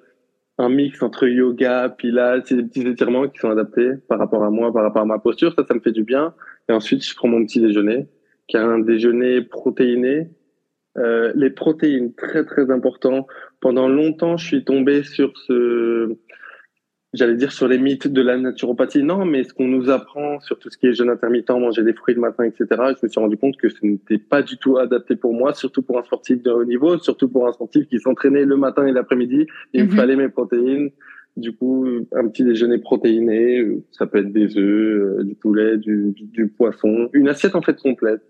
un 0.57 0.69
mix 0.69 1.03
entre 1.03 1.27
yoga, 1.27 1.89
pilates, 1.89 2.51
des 2.51 2.63
petits 2.63 2.87
étirements 2.87 3.27
qui 3.27 3.37
sont 3.37 3.51
adaptés 3.51 3.91
par 4.09 4.17
rapport 4.17 4.43
à 4.43 4.49
moi, 4.49 4.73
par 4.73 4.81
rapport 4.81 5.03
à 5.03 5.05
ma 5.05 5.19
posture. 5.19 5.53
Ça, 5.55 5.63
ça 5.63 5.75
me 5.75 5.79
fait 5.79 5.91
du 5.91 6.03
bien. 6.03 6.33
Et 6.67 6.73
ensuite, 6.73 7.05
je 7.05 7.15
prends 7.15 7.27
mon 7.27 7.45
petit 7.45 7.61
déjeuner 7.61 8.07
un 8.53 8.79
déjeuner 8.79 9.41
protéiné. 9.41 10.29
Euh, 10.97 11.31
les 11.35 11.49
protéines, 11.49 12.13
très 12.13 12.45
très 12.45 12.69
important. 12.69 13.27
Pendant 13.61 13.87
longtemps, 13.87 14.37
je 14.37 14.45
suis 14.45 14.63
tombé 14.65 15.03
sur 15.03 15.37
ce, 15.37 16.17
j'allais 17.13 17.35
dire 17.35 17.51
sur 17.51 17.67
les 17.67 17.77
mythes 17.77 18.07
de 18.07 18.21
la 18.21 18.37
naturopathie. 18.37 19.03
Non, 19.03 19.25
mais 19.25 19.43
ce 19.43 19.53
qu'on 19.53 19.67
nous 19.67 19.89
apprend 19.89 20.39
sur 20.41 20.59
tout 20.59 20.69
ce 20.69 20.77
qui 20.77 20.87
est 20.87 20.93
jeûne 20.93 21.09
intermittent, 21.09 21.49
manger 21.49 21.83
des 21.83 21.93
fruits 21.93 22.15
le 22.15 22.21
matin, 22.21 22.43
etc. 22.43 22.65
Je 22.69 23.05
me 23.05 23.09
suis 23.09 23.19
rendu 23.19 23.37
compte 23.37 23.57
que 23.57 23.69
ce 23.69 23.77
n'était 23.83 24.17
pas 24.17 24.41
du 24.41 24.57
tout 24.57 24.77
adapté 24.77 25.15
pour 25.15 25.33
moi, 25.33 25.53
surtout 25.53 25.81
pour 25.81 25.97
un 25.97 26.03
sportif 26.03 26.41
de 26.41 26.51
haut 26.51 26.65
niveau, 26.65 26.97
surtout 26.97 27.29
pour 27.29 27.47
un 27.47 27.53
sportif 27.53 27.87
qui 27.87 27.99
s'entraînait 27.99 28.45
le 28.45 28.57
matin 28.57 28.85
et 28.85 28.91
l'après-midi. 28.91 29.47
Il 29.73 29.85
me 29.85 29.89
mhm. 29.89 29.95
fallait 29.95 30.15
mes 30.15 30.29
protéines. 30.29 30.91
Du 31.37 31.55
coup, 31.55 31.87
un 32.13 32.27
petit 32.27 32.43
déjeuner 32.43 32.77
protéiné, 32.77 33.65
ça 33.91 34.05
peut 34.05 34.19
être 34.19 34.31
des 34.33 34.57
œufs, 34.57 35.19
euh, 35.19 35.23
du 35.23 35.35
poulet, 35.35 35.77
du, 35.77 36.13
du 36.15 36.47
poisson, 36.47 37.09
une 37.13 37.29
assiette 37.29 37.55
en 37.55 37.61
fait 37.61 37.79
complète. 37.79 38.21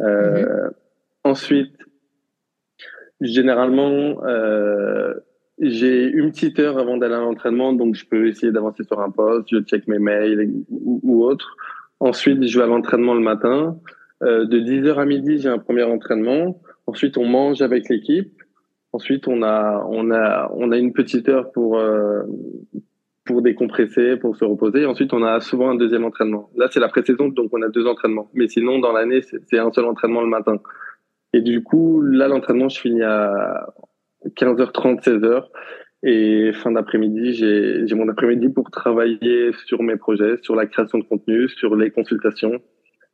Euh, 0.00 0.70
ensuite, 1.22 1.76
généralement, 3.20 4.24
euh, 4.24 5.14
j'ai 5.60 6.06
une 6.06 6.30
petite 6.32 6.58
heure 6.58 6.78
avant 6.78 6.96
d'aller 6.96 7.14
à 7.14 7.20
l'entraînement, 7.20 7.72
donc 7.72 7.94
je 7.94 8.06
peux 8.06 8.26
essayer 8.26 8.52
d'avancer 8.52 8.84
sur 8.84 9.00
un 9.00 9.10
poste, 9.10 9.48
je 9.50 9.60
check 9.60 9.86
mes 9.86 9.98
mails 9.98 10.50
ou, 10.70 11.00
ou 11.02 11.24
autre. 11.24 11.56
Ensuite, 12.00 12.42
je 12.42 12.58
vais 12.58 12.64
à 12.64 12.66
l'entraînement 12.66 13.14
le 13.14 13.20
matin. 13.20 13.78
Euh, 14.22 14.46
de 14.46 14.58
10h 14.58 14.96
à 14.96 15.04
midi, 15.04 15.38
j'ai 15.38 15.48
un 15.48 15.58
premier 15.58 15.84
entraînement. 15.84 16.60
Ensuite, 16.86 17.16
on 17.16 17.26
mange 17.26 17.62
avec 17.62 17.88
l'équipe. 17.88 18.42
Ensuite, 18.94 19.26
on 19.26 19.42
a, 19.42 19.84
on 19.90 20.12
a, 20.12 20.48
on 20.54 20.70
a 20.70 20.78
une 20.78 20.92
petite 20.92 21.28
heure 21.28 21.50
pour, 21.50 21.78
euh, 21.78 22.22
pour 23.24 23.42
décompresser, 23.42 24.16
pour 24.16 24.36
se 24.36 24.44
reposer. 24.44 24.86
Ensuite, 24.86 25.12
on 25.12 25.24
a 25.24 25.40
souvent 25.40 25.70
un 25.70 25.74
deuxième 25.74 26.04
entraînement. 26.04 26.48
Là, 26.54 26.68
c'est 26.70 26.78
la 26.78 26.86
pré-saison, 26.86 27.26
donc 27.26 27.48
on 27.52 27.60
a 27.62 27.68
deux 27.68 27.88
entraînements. 27.88 28.30
Mais 28.34 28.46
sinon, 28.46 28.78
dans 28.78 28.92
l'année, 28.92 29.20
c'est 29.22 29.58
un 29.58 29.72
seul 29.72 29.86
entraînement 29.86 30.20
le 30.20 30.28
matin. 30.28 30.60
Et 31.32 31.40
du 31.40 31.64
coup, 31.64 32.02
là, 32.02 32.28
l'entraînement, 32.28 32.68
je 32.68 32.80
finis 32.80 33.02
à 33.02 33.66
15h30, 34.36 35.02
16h. 35.02 35.42
Et 36.04 36.52
fin 36.52 36.70
d'après-midi, 36.70 37.32
j'ai 37.32 37.94
mon 37.96 38.08
après-midi 38.08 38.48
pour 38.48 38.70
travailler 38.70 39.50
sur 39.66 39.82
mes 39.82 39.96
projets, 39.96 40.36
sur 40.42 40.54
la 40.54 40.66
création 40.66 40.98
de 40.98 41.04
contenu, 41.04 41.48
sur 41.48 41.74
les 41.74 41.90
consultations. 41.90 42.60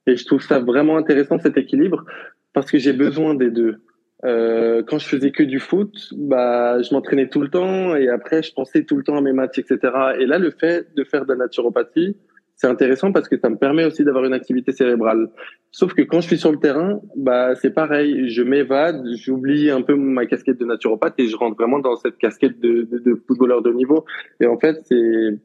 Et 0.06 0.16
je 0.16 0.26
trouve 0.26 0.42
ça 0.42 0.58
vraiment 0.58 0.98
intéressant, 0.98 1.38
cet 1.38 1.56
équilibre, 1.56 2.04
parce 2.52 2.70
que 2.70 2.76
j'ai 2.76 2.92
besoin 2.92 3.34
des 3.34 3.50
deux. 3.50 3.80
Euh, 4.24 4.83
quand 4.87 4.98
je 4.98 5.06
faisais 5.09 5.30
que 5.30 5.42
du 5.42 5.59
foot, 5.59 6.11
bah, 6.16 6.80
je 6.83 6.92
m'entraînais 6.92 7.28
tout 7.28 7.40
le 7.40 7.48
temps 7.48 7.96
et 7.96 8.09
après, 8.09 8.42
je 8.42 8.52
pensais 8.52 8.85
tout 8.85 8.96
le 8.96 9.02
temps 9.02 9.16
à 9.16 9.20
mes 9.20 9.33
matchs, 9.33 9.59
etc. 9.59 9.78
Et 10.18 10.26
là, 10.26 10.38
le 10.38 10.50
fait 10.50 10.94
de 10.94 11.04
faire 11.04 11.24
de 11.24 11.33
la 11.33 11.38
naturopathie, 11.38 12.16
c'est 12.61 12.66
intéressant 12.66 13.11
parce 13.11 13.26
que 13.26 13.38
ça 13.38 13.48
me 13.48 13.56
permet 13.56 13.87
aussi 13.87 14.04
d'avoir 14.04 14.24
une 14.24 14.35
activité 14.35 14.72
cérébrale. 14.72 15.30
Sauf 15.70 15.94
que 15.94 16.02
quand 16.02 16.20
je 16.20 16.26
suis 16.26 16.37
sur 16.37 16.52
le 16.52 16.59
terrain, 16.59 17.00
bah, 17.16 17.54
c'est 17.54 17.70
pareil. 17.70 18.28
Je 18.28 18.42
m'évade, 18.42 19.02
j'oublie 19.16 19.70
un 19.70 19.80
peu 19.80 19.94
ma 19.94 20.26
casquette 20.26 20.59
de 20.59 20.66
naturopathe 20.66 21.14
et 21.18 21.26
je 21.26 21.37
rentre 21.37 21.56
vraiment 21.56 21.78
dans 21.78 21.96
cette 21.96 22.18
casquette 22.18 22.61
de, 22.61 22.83
de, 22.83 22.98
de 22.98 23.14
footballeur 23.26 23.62
de 23.62 23.72
niveau. 23.72 24.04
Et 24.40 24.46
en 24.46 24.59
fait, 24.59 24.76
c'est, 24.85 25.38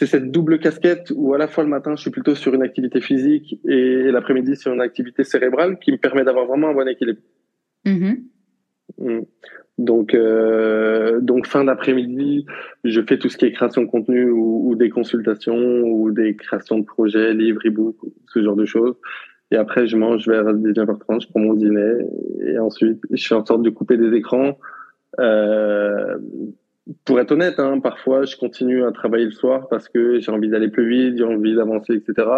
c'est 0.00 0.06
cette 0.06 0.32
double 0.32 0.58
casquette 0.58 1.12
où 1.14 1.32
à 1.32 1.38
la 1.38 1.46
fois 1.46 1.62
le 1.62 1.70
matin, 1.70 1.94
je 1.94 2.02
suis 2.02 2.10
plutôt 2.10 2.34
sur 2.34 2.52
une 2.54 2.62
activité 2.62 3.00
physique 3.00 3.60
et 3.68 4.10
l'après-midi 4.10 4.56
sur 4.56 4.72
une 4.72 4.80
activité 4.80 5.22
cérébrale 5.22 5.78
qui 5.78 5.92
me 5.92 5.98
permet 5.98 6.24
d'avoir 6.24 6.46
vraiment 6.46 6.70
un 6.70 6.74
bon 6.74 6.88
équilibre. 6.88 7.20
Mm-hmm. 7.84 8.22
Mm. 8.98 9.20
Donc, 9.78 10.14
euh, 10.14 11.20
donc 11.20 11.46
fin 11.46 11.64
d'après-midi, 11.64 12.46
je 12.84 13.00
fais 13.00 13.18
tout 13.18 13.28
ce 13.28 13.36
qui 13.36 13.46
est 13.46 13.52
création 13.52 13.82
de 13.82 13.86
contenu 13.86 14.30
ou, 14.30 14.68
ou, 14.68 14.74
des 14.74 14.90
consultations 14.90 15.82
ou 15.82 16.10
des 16.12 16.36
créations 16.36 16.78
de 16.78 16.84
projets, 16.84 17.32
livres, 17.32 17.62
e-books, 17.66 17.96
ce 18.28 18.42
genre 18.42 18.56
de 18.56 18.66
choses. 18.66 18.94
Et 19.50 19.56
après, 19.56 19.86
je 19.86 19.96
mange 19.96 20.28
vers 20.28 20.44
19h30, 20.44 21.22
je 21.22 21.28
prends 21.28 21.40
mon 21.40 21.54
dîner 21.54 21.94
et 22.46 22.58
ensuite, 22.58 23.00
je 23.10 23.26
fais 23.26 23.34
en 23.34 23.44
sorte 23.44 23.62
de 23.62 23.70
couper 23.70 23.96
des 23.96 24.14
écrans. 24.14 24.58
Euh, 25.20 26.18
pour 27.04 27.20
être 27.20 27.32
honnête, 27.32 27.58
hein, 27.58 27.80
parfois, 27.80 28.24
je 28.24 28.36
continue 28.36 28.84
à 28.84 28.92
travailler 28.92 29.26
le 29.26 29.30
soir 29.32 29.68
parce 29.68 29.88
que 29.88 30.20
j'ai 30.20 30.32
envie 30.32 30.48
d'aller 30.48 30.68
plus 30.68 30.88
vite, 30.88 31.18
j'ai 31.18 31.24
envie 31.24 31.54
d'avancer, 31.54 31.94
etc. 31.94 32.28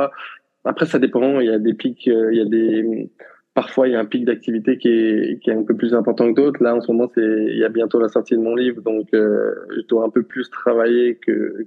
Après, 0.64 0.86
ça 0.86 0.98
dépend. 0.98 1.40
Il 1.40 1.46
y 1.46 1.50
a 1.50 1.58
des 1.58 1.74
pics, 1.74 2.08
euh, 2.08 2.32
il 2.32 2.38
y 2.38 2.42
a 2.42 2.46
des 2.46 3.10
parfois 3.54 3.88
il 3.88 3.92
y 3.92 3.96
a 3.96 4.00
un 4.00 4.04
pic 4.04 4.24
d'activité 4.24 4.76
qui 4.78 4.88
est, 4.88 5.40
qui 5.42 5.50
est 5.50 5.54
un 5.54 5.62
peu 5.62 5.76
plus 5.76 5.94
important 5.94 6.32
que 6.32 6.40
d'autres. 6.40 6.62
Là, 6.62 6.74
en 6.74 6.80
ce 6.80 6.90
moment, 6.90 7.10
c'est 7.14 7.22
il 7.22 7.56
y 7.56 7.64
a 7.64 7.68
bientôt 7.68 8.00
la 8.00 8.08
sortie 8.08 8.34
de 8.34 8.40
mon 8.40 8.54
livre, 8.54 8.82
donc 8.82 9.08
euh, 9.14 9.54
je 9.74 9.82
dois 9.82 10.04
un 10.04 10.10
peu 10.10 10.22
plus 10.22 10.50
travailler 10.50 11.16
que 11.16 11.66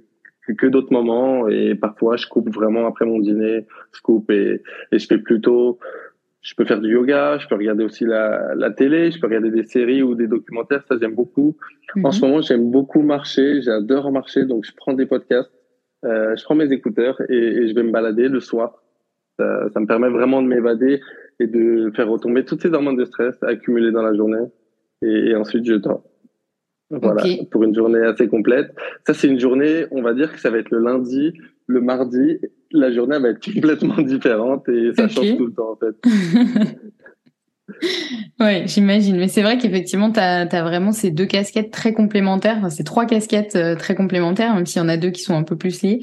que 0.56 0.66
d'autres 0.66 0.92
moments. 0.92 1.48
Et 1.48 1.74
parfois, 1.74 2.16
je 2.16 2.26
coupe 2.26 2.48
vraiment 2.54 2.86
après 2.86 3.04
mon 3.04 3.18
dîner, 3.18 3.66
je 3.92 4.00
coupe 4.00 4.30
et, 4.30 4.62
et 4.92 4.98
je 4.98 5.06
fais 5.06 5.18
plutôt. 5.18 5.78
Je 6.40 6.54
peux 6.54 6.64
faire 6.64 6.80
du 6.80 6.90
yoga, 6.90 7.36
je 7.38 7.48
peux 7.48 7.56
regarder 7.56 7.84
aussi 7.84 8.04
la, 8.04 8.54
la 8.54 8.70
télé, 8.70 9.10
je 9.10 9.20
peux 9.20 9.26
regarder 9.26 9.50
des 9.50 9.64
séries 9.64 10.02
ou 10.02 10.14
des 10.14 10.28
documentaires, 10.28 10.82
ça 10.88 10.96
j'aime 10.98 11.14
beaucoup. 11.14 11.56
En 12.04 12.12
ce 12.12 12.22
mhm. 12.22 12.28
moment, 12.28 12.42
j'aime 12.42 12.70
beaucoup 12.70 13.02
marcher, 13.02 13.60
j'adore 13.60 14.12
marcher, 14.12 14.44
donc 14.44 14.64
je 14.64 14.72
prends 14.76 14.94
des 14.94 15.04
podcasts, 15.04 15.50
euh, 16.04 16.36
je 16.36 16.44
prends 16.44 16.54
mes 16.54 16.70
écouteurs 16.72 17.20
et, 17.28 17.34
et, 17.36 17.68
je 17.68 17.74
vais 17.74 17.82
me 17.82 17.90
balader 17.90 18.28
le 18.28 18.38
soir. 18.40 18.82
Ça, 19.36 19.68
ça 19.74 19.80
me 19.80 19.86
permet 19.86 20.08
vraiment 20.08 20.40
de 20.40 20.46
m'évader 20.46 21.00
et 21.40 21.46
de 21.46 21.92
faire 21.94 22.08
retomber 22.08 22.44
toutes 22.44 22.62
ces 22.62 22.72
hormones 22.72 22.96
de 22.96 23.04
stress 23.04 23.36
accumulées 23.42 23.92
dans 23.92 24.02
la 24.02 24.14
journée. 24.14 24.46
Et, 25.02 25.30
et 25.30 25.36
ensuite, 25.36 25.64
je 25.64 25.74
dors. 25.74 26.02
Voilà, 26.90 27.22
pour 27.50 27.64
une 27.64 27.74
journée 27.74 28.00
assez 28.00 28.28
complète. 28.28 28.74
Ça, 29.06 29.12
c'est 29.12 29.28
une 29.28 29.38
journée, 29.38 29.84
on 29.90 30.00
va 30.00 30.14
dire 30.14 30.32
que 30.32 30.40
ça 30.40 30.50
va 30.50 30.56
être 30.58 30.70
le 30.70 30.78
lundi, 30.78 31.34
le 31.66 31.82
mardi, 31.82 32.38
la 32.72 32.90
journée 32.90 33.18
va 33.18 33.28
être 33.28 33.52
complètement 33.52 33.98
différente 34.02 34.68
et 34.68 34.92
ça 34.96 35.06
change 35.06 35.36
tout 35.36 35.46
le 35.46 35.52
temps, 35.52 35.72
en 35.72 35.76
fait. 35.76 35.94
ouais, 38.40 38.64
j'imagine. 38.66 39.18
Mais 39.18 39.28
c'est 39.28 39.42
vrai 39.42 39.58
qu'effectivement, 39.58 40.10
tu 40.10 40.20
as, 40.20 40.48
as, 40.50 40.62
vraiment 40.62 40.92
ces 40.92 41.10
deux 41.10 41.26
casquettes 41.26 41.70
très 41.70 41.92
complémentaires, 41.92 42.56
enfin, 42.56 42.70
ces 42.70 42.84
trois 42.84 43.04
casquettes 43.04 43.56
euh, 43.56 43.76
très 43.76 43.94
complémentaires, 43.94 44.54
même 44.54 44.64
s'il 44.64 44.80
y 44.80 44.84
en 44.84 44.88
a 44.88 44.96
deux 44.96 45.10
qui 45.10 45.20
sont 45.20 45.34
un 45.34 45.42
peu 45.42 45.56
plus 45.56 45.82
liées. 45.82 46.00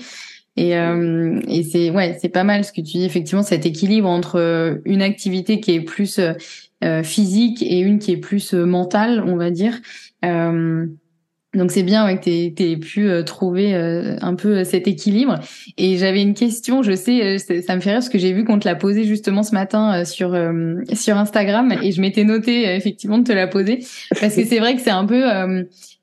Et, 0.57 0.77
euh, 0.77 1.39
et 1.47 1.63
c'est 1.63 1.89
ouais, 1.89 2.17
c'est 2.19 2.29
pas 2.29 2.43
mal 2.43 2.63
ce 2.63 2.71
que 2.71 2.81
tu 2.81 2.97
dis. 2.97 3.05
Effectivement, 3.05 3.43
cet 3.43 3.65
équilibre 3.65 4.07
entre 4.07 4.39
euh, 4.39 4.75
une 4.85 5.01
activité 5.01 5.59
qui 5.59 5.73
est 5.73 5.81
plus 5.81 6.19
euh, 6.19 7.03
physique 7.03 7.61
et 7.61 7.79
une 7.79 7.99
qui 7.99 8.11
est 8.11 8.17
plus 8.17 8.53
mentale, 8.53 9.23
on 9.25 9.35
va 9.35 9.49
dire. 9.49 9.73
donc 10.21 11.71
c'est 11.71 11.83
bien 11.83 12.05
ouais, 12.05 12.17
que 12.17 12.23
tu 12.23 12.63
aies, 12.63 12.77
pu 12.77 13.09
trouver 13.25 13.73
un 13.73 14.35
peu 14.35 14.63
cet 14.63 14.87
équilibre. 14.87 15.39
Et 15.77 15.97
j'avais 15.97 16.21
une 16.21 16.35
question, 16.35 16.83
je 16.83 16.93
sais, 16.95 17.39
ça 17.39 17.75
me 17.75 17.81
fait 17.81 17.89
rire 17.89 17.99
parce 17.99 18.09
que 18.09 18.19
j'ai 18.19 18.33
vu 18.33 18.43
qu'on 18.43 18.59
te 18.59 18.67
l'a 18.67 18.75
posée 18.75 19.05
justement 19.05 19.41
ce 19.41 19.53
matin 19.53 20.05
sur 20.05 20.37
sur 20.93 21.17
Instagram 21.17 21.73
et 21.81 21.91
je 21.91 22.01
m'étais 22.01 22.23
noté 22.23 22.75
effectivement 22.75 23.17
de 23.17 23.23
te 23.23 23.31
la 23.31 23.47
poser 23.47 23.79
parce 24.19 24.35
que 24.35 24.45
c'est 24.45 24.59
vrai 24.59 24.75
que 24.75 24.81
c'est 24.81 24.91
un 24.91 25.05
peu 25.05 25.23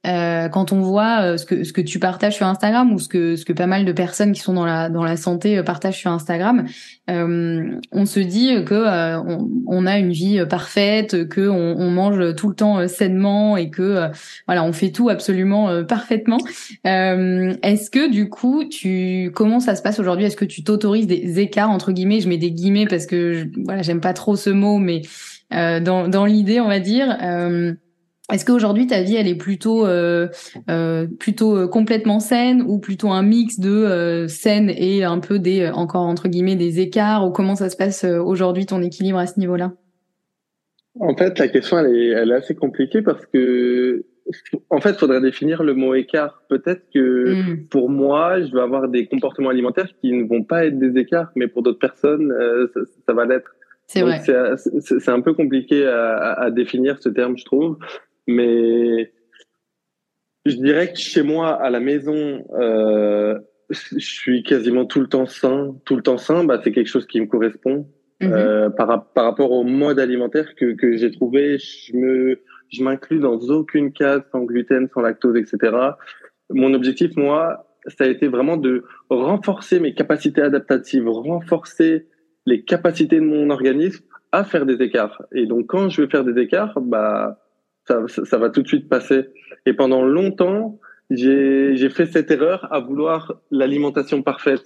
euh, 0.05 0.49
quand 0.49 0.73
on 0.73 0.81
voit 0.81 1.23
euh, 1.23 1.37
ce 1.37 1.47
que 1.47 1.63
ce 1.63 1.73
que 1.73 1.81
tu 1.81 2.01
partages 2.01 2.35
sur 2.35 2.47
Instagram 2.47 2.93
ou 2.93 2.99
ce 2.99 3.09
que 3.09 3.37
ce 3.37 3.45
que 3.45 3.53
pas 3.53 3.69
mal 3.69 3.85
de 3.85 3.93
personnes 3.93 4.33
qui 4.33 4.41
sont 4.41 4.53
dans 4.53 4.67
la 4.67 4.89
dans 4.89 5.05
la 5.05 5.17
santé 5.17 5.59
euh, 5.59 5.63
partagent 5.63 5.99
sur 5.99 6.11
Instagram, 6.11 6.67
euh, 7.09 7.79
on 7.93 8.05
se 8.05 8.19
dit 8.19 8.65
que 8.65 8.75
on, 8.75 9.49
on, 9.67 9.87
a 9.87 9.99
une 9.99 10.11
vie 10.11 10.45
parfaite, 10.49 11.29
que 11.29 11.49
on, 11.49 11.77
on, 11.79 11.91
mange 11.91 12.35
tout 12.35 12.49
le 12.49 12.55
temps 12.55 12.89
sainement 12.89 13.57
et 13.57 13.71
que 13.71 14.09
voilà 14.49 14.65
on 14.65 14.73
fait 14.73 14.91
tout 14.91 15.09
absolument 15.09 15.85
parfaitement. 15.85 16.39
Est-ce 16.85 17.91
que 17.91 18.11
du 18.11 18.29
coup 18.29 18.65
tu 18.65 19.31
comment 19.35 19.61
ça 19.61 19.77
se 19.77 19.83
passe 19.83 20.01
aujourd'hui? 20.01 20.27
Est-ce 20.27 20.37
que 20.37 20.45
tu 20.45 20.65
t'autorises 20.65 21.07
des 21.07 21.39
écarts 21.39 21.71
entre 21.71 21.93
guillemets? 21.93 22.21
Je 22.21 22.29
mets 22.29 22.39
des 22.39 22.51
guillemets 22.51 22.87
parce 22.87 23.07
que 23.07 23.47
voilà 23.65 23.83
j'aime 23.83 24.01
pas 24.01 24.15
trop 24.15 24.35
ce 24.35 24.51
mot, 24.51 24.79
mais 24.79 25.03
dans 25.51 26.09
dans 26.09 26.25
l'idée 26.25 26.61
on 26.61 26.69
va 26.69 26.81
dire. 26.81 27.17
Est-ce 28.33 28.47
qu'aujourd'hui 28.47 28.87
ta 28.87 29.03
vie 29.03 29.17
elle 29.17 29.29
est 29.29 29.37
plutôt 29.37 29.87
euh, 29.87 30.29
euh, 30.71 31.07
plutôt 31.21 31.57
euh, 31.57 31.69
complètement 31.69 32.19
saine 32.19 32.63
ou 32.67 32.79
plutôt 32.79 33.11
un 33.11 33.23
mix 33.23 33.61
de 33.61 33.71
euh, 33.71 34.27
saine 34.27 34.73
et 34.75 35.05
un 35.05 35.19
peu 35.19 35.39
des 35.39 35.69
encore 35.69 36.03
entre 36.03 36.29
guillemets 36.29 36.57
des 36.57 36.81
écarts 36.81 37.27
ou 37.27 37.31
comment 37.31 37.55
ça 37.55 37.69
se 37.69 37.77
passe 37.77 38.05
aujourd'hui 38.05 38.65
ton 38.65 38.81
équilibre 38.81 39.19
à 39.19 39.27
ce 39.27 39.39
niveau-là? 39.39 39.73
En 40.99 41.15
fait, 41.15 41.39
la 41.39 41.49
question 41.49 41.79
elle 41.79 41.95
est, 41.95 42.09
elle 42.09 42.31
est 42.31 42.37
assez 42.37 42.55
compliquée 42.55 43.03
parce 43.03 43.25
que 43.27 44.05
en 44.71 44.81
fait, 44.81 44.91
il 44.91 44.99
faudrait 44.99 45.21
définir 45.21 45.65
le 45.65 45.75
mot 45.75 45.95
écart. 45.95 46.43
Peut-être 46.49 46.85
que 46.95 47.35
hmm. 47.35 47.69
pour 47.69 47.91
moi, 47.91 48.41
je 48.41 48.53
vais 48.53 48.61
avoir 48.61 48.89
des 48.89 49.07
comportements 49.07 49.51
alimentaires 49.51 49.89
qui 50.01 50.13
ne 50.13 50.25
vont 50.27 50.45
pas 50.45 50.65
être 50.65 50.79
des 50.79 50.99
écarts, 50.99 51.33
mais 51.35 51.49
pour 51.49 51.63
d'autres 51.63 51.81
personnes, 51.81 52.33
ça, 52.73 52.81
ça, 53.05 53.13
va 53.13 53.27
l'être. 53.27 53.51
C'est 53.89 54.03
vrai. 54.03 54.21
C'est 54.57 55.09
un 55.09 55.21
peu 55.21 55.35
compliqué 55.35 55.87
à, 55.87 56.35
à, 56.35 56.51
définir 56.53 57.03
ce 57.03 57.09
terme, 57.09 57.37
je 57.37 57.45
trouve. 57.45 57.79
Mais 58.27 59.13
je 60.45 60.57
dirais 60.57 60.93
que 60.93 60.99
chez 60.99 61.23
moi, 61.23 61.51
à 61.51 61.71
la 61.71 61.81
maison, 61.81 62.45
euh, 62.59 63.39
je 63.71 63.99
suis 63.99 64.43
quasiment 64.43 64.85
tout 64.87 65.01
le 65.01 65.09
temps 65.09 65.27
sain. 65.27 65.77
Tout 65.85 65.97
le 65.97 66.03
temps 66.03 66.19
sain, 66.19 66.45
bah, 66.45 66.61
c'est 66.63 66.73
quelque 66.73 66.89
chose 66.89 67.07
qui 67.07 67.21
me 67.21 67.27
correspond. 67.27 67.89
Mhm. 68.21 68.33
Euh, 68.33 68.71
par, 68.71 69.13
par 69.13 69.25
rapport 69.25 69.51
au 69.51 69.65
mode 69.65 69.99
alimentaire 69.99 70.55
que, 70.55 70.75
que 70.75 70.97
j'ai 70.97 71.11
trouvé, 71.11 71.59
je 71.59 71.97
me, 71.97 72.41
je 72.69 72.83
m'inclus 72.83 73.19
dans 73.19 73.39
aucune 73.39 73.93
case 73.93 74.23
sans 74.31 74.45
gluten, 74.45 74.89
sans 74.95 75.01
lactose, 75.01 75.37
etc. 75.37 75.77
Mon 76.51 76.73
objectif, 76.75 77.17
moi, 77.17 77.67
ça 77.87 78.05
a 78.05 78.07
été 78.07 78.29
vraiment 78.29 78.57
de 78.57 78.85
renforcer 79.11 79.81
mes 79.81 79.95
capacités 79.95 80.43
adaptatives, 80.43 81.09
renforcer 81.09 82.07
les 82.47 82.63
capacités 82.63 83.17
de 83.17 83.25
mon 83.25 83.51
organisme 83.51 84.05
à 84.31 84.45
faire 84.45 84.67
des 84.67 84.83
écarts. 84.83 85.23
Et 85.33 85.47
donc, 85.47 85.67
quand 85.67 85.89
je 85.89 86.03
vais 86.03 86.09
faire 86.09 86.25
des 86.25 86.41
écarts, 86.41 86.81
bah, 86.81 87.42
ça, 88.09 88.25
ça, 88.25 88.39
va 88.39 88.51
tout 88.51 88.63
de 88.63 88.69
suite 88.69 88.89
passer. 88.89 89.27
Et 89.67 89.73
pendant 89.73 90.03
longtemps, 90.05 90.79
j'ai 91.11 91.91
fait 91.91 92.07
cette 92.07 92.31
erreur 92.31 92.69
à 92.73 92.81
vouloir 92.81 93.41
l'alimentation 93.51 94.23
parfaite. 94.23 94.63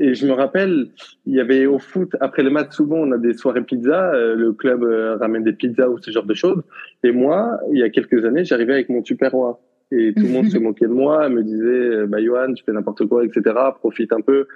Et 0.00 0.14
je 0.14 0.26
me 0.26 0.32
rappelle, 0.32 0.86
il 1.26 1.34
y 1.34 1.40
avait 1.40 1.66
au 1.66 1.80
foot, 1.80 2.14
après 2.20 2.44
le 2.44 2.50
match, 2.50 2.72
souvent, 2.72 2.98
on 2.98 3.10
a 3.10 3.18
des 3.18 3.34
soirées 3.34 3.62
pizza, 3.62 4.12
euh, 4.14 4.36
le 4.36 4.52
club 4.52 4.84
euh, 4.84 5.16
ramène 5.16 5.42
des 5.42 5.52
pizzas 5.52 5.88
ou 5.88 5.98
ce 5.98 6.12
genre 6.12 6.24
de 6.24 6.34
choses. 6.34 6.62
Et 7.02 7.10
moi, 7.10 7.58
il 7.72 7.80
y 7.80 7.82
a 7.82 7.90
quelques 7.90 8.24
années, 8.24 8.44
j'arrivais 8.44 8.74
avec 8.74 8.90
mon 8.90 9.02
roi 9.32 9.60
Et 9.90 10.14
tout 10.16 10.22
le 10.22 10.28
monde 10.32 10.46
se 10.46 10.58
moquait 10.58 10.86
de 10.86 10.92
moi, 10.92 11.28
me 11.28 11.42
disait, 11.42 11.66
euh, 11.66 12.06
bah, 12.06 12.22
Johan, 12.22 12.54
tu 12.54 12.62
fais 12.62 12.72
n'importe 12.72 13.06
quoi, 13.06 13.24
etc., 13.24 13.42
profite 13.80 14.12
un 14.12 14.20
peu. 14.20 14.46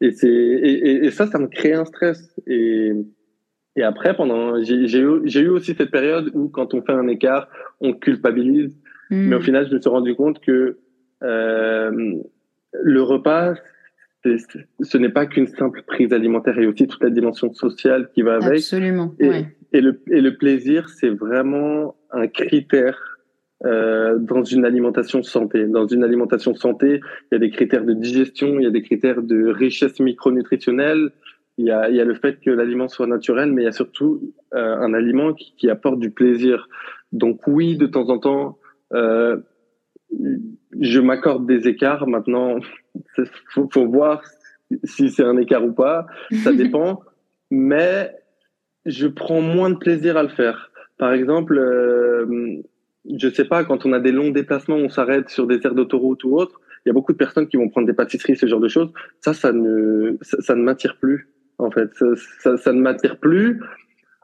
Et 0.00 0.10
c'est, 0.10 0.28
et, 0.28 1.06
et, 1.06 1.10
ça, 1.12 1.28
ça 1.28 1.38
me 1.38 1.46
crée 1.46 1.74
un 1.74 1.84
stress. 1.84 2.34
Et, 2.48 2.92
et 3.78 3.82
après, 3.84 4.16
pendant, 4.16 4.60
j'ai 4.62 4.98
eu, 4.98 5.22
eu 5.24 5.48
aussi 5.48 5.74
cette 5.74 5.92
période 5.92 6.32
où 6.34 6.48
quand 6.48 6.74
on 6.74 6.82
fait 6.82 6.92
un 6.92 7.06
écart, 7.06 7.48
on 7.80 7.92
culpabilise. 7.92 8.76
Hmm. 9.10 9.28
Mais 9.28 9.36
au 9.36 9.40
final, 9.40 9.68
je 9.68 9.74
me 9.74 9.80
suis 9.80 9.88
rendu 9.88 10.16
compte 10.16 10.40
que 10.40 10.78
euh, 11.22 12.14
le 12.72 13.02
repas, 13.02 13.54
ce 14.24 14.98
n'est 14.98 15.10
pas 15.10 15.26
qu'une 15.26 15.46
simple 15.46 15.82
prise 15.86 16.12
alimentaire, 16.12 16.54
il 16.56 16.64
y 16.64 16.66
a 16.66 16.68
aussi 16.68 16.88
toute 16.88 17.02
la 17.02 17.10
dimension 17.10 17.52
sociale 17.52 18.10
qui 18.12 18.22
va 18.22 18.34
avec. 18.34 18.58
Absolument. 18.58 19.14
Et, 19.20 19.44
et, 19.72 19.80
le, 19.80 20.02
et 20.10 20.20
le 20.20 20.36
plaisir, 20.36 20.88
c'est 20.88 21.10
vraiment 21.10 21.94
un 22.10 22.26
critère 22.26 23.18
euh, 23.64 24.18
dans 24.18 24.42
une 24.42 24.64
alimentation 24.64 25.22
santé. 25.22 25.66
Dans 25.66 25.86
une 25.86 26.02
alimentation 26.02 26.54
santé, 26.54 27.00
il 27.30 27.34
y 27.34 27.36
a 27.36 27.38
des 27.38 27.50
critères 27.50 27.84
de 27.84 27.92
digestion, 27.92 28.58
il 28.58 28.64
y 28.64 28.66
a 28.66 28.70
des 28.70 28.82
critères 28.82 29.22
de 29.22 29.46
richesse 29.48 30.00
micronutritionnelle, 30.00 31.10
il 31.58 31.66
y 31.66 31.72
a, 31.72 31.90
il 31.90 31.96
y 31.96 32.00
a 32.00 32.04
le 32.04 32.14
fait 32.14 32.40
que 32.40 32.50
l'aliment 32.50 32.86
soit 32.88 33.08
naturel, 33.08 33.52
mais 33.52 33.62
il 33.62 33.64
y 33.64 33.68
a 33.68 33.72
surtout 33.72 34.32
euh, 34.54 34.76
un 34.76 34.94
aliment 34.94 35.34
qui, 35.34 35.54
qui, 35.56 35.68
apporte 35.68 35.98
du 35.98 36.12
plaisir. 36.12 36.68
Donc 37.10 37.46
oui, 37.48 37.76
de 37.76 37.86
temps 37.86 38.08
en 38.08 38.18
temps, 38.18 38.58
euh, 38.94 39.36
je 40.80 41.00
m'accorde 41.00 41.46
des 41.46 41.66
écarts. 41.66 42.06
Maintenant, 42.06 42.60
faut, 43.52 43.68
faut 43.72 43.86
voir 43.88 44.22
si 44.84 45.10
c'est 45.10 45.24
un 45.24 45.36
écart 45.36 45.64
ou 45.64 45.72
pas. 45.72 46.06
Ça 46.44 46.52
dépend. 46.54 47.02
mais 47.50 48.14
je 48.86 49.08
prends 49.08 49.40
moins 49.42 49.70
de 49.70 49.76
plaisir 49.76 50.16
à 50.16 50.22
le 50.22 50.28
faire. 50.28 50.70
Par 50.96 51.12
exemple, 51.12 51.58
euh, 51.58 52.62
je 53.18 53.28
sais 53.28 53.44
pas, 53.44 53.64
quand 53.64 53.84
on 53.84 53.92
a 53.92 53.98
des 53.98 54.12
longs 54.12 54.30
déplacements, 54.30 54.76
on 54.76 54.88
s'arrête 54.88 55.28
sur 55.28 55.48
des 55.48 55.58
aires 55.64 55.74
d'autoroute 55.74 56.22
ou 56.22 56.36
autre. 56.36 56.60
Il 56.86 56.88
y 56.88 56.90
a 56.90 56.92
beaucoup 56.92 57.12
de 57.12 57.18
personnes 57.18 57.48
qui 57.48 57.56
vont 57.56 57.68
prendre 57.68 57.88
des 57.88 57.92
pâtisseries, 57.92 58.36
ce 58.36 58.46
genre 58.46 58.60
de 58.60 58.68
choses. 58.68 58.92
Ça, 59.20 59.34
ça 59.34 59.52
ne, 59.52 60.16
ça, 60.22 60.40
ça 60.40 60.54
ne 60.54 60.62
m'attire 60.62 60.96
plus 60.98 61.28
en 61.58 61.70
fait. 61.70 61.90
Ça, 61.94 62.06
ça, 62.40 62.56
ça 62.56 62.72
ne 62.72 62.80
m'attire 62.80 63.18
plus. 63.18 63.60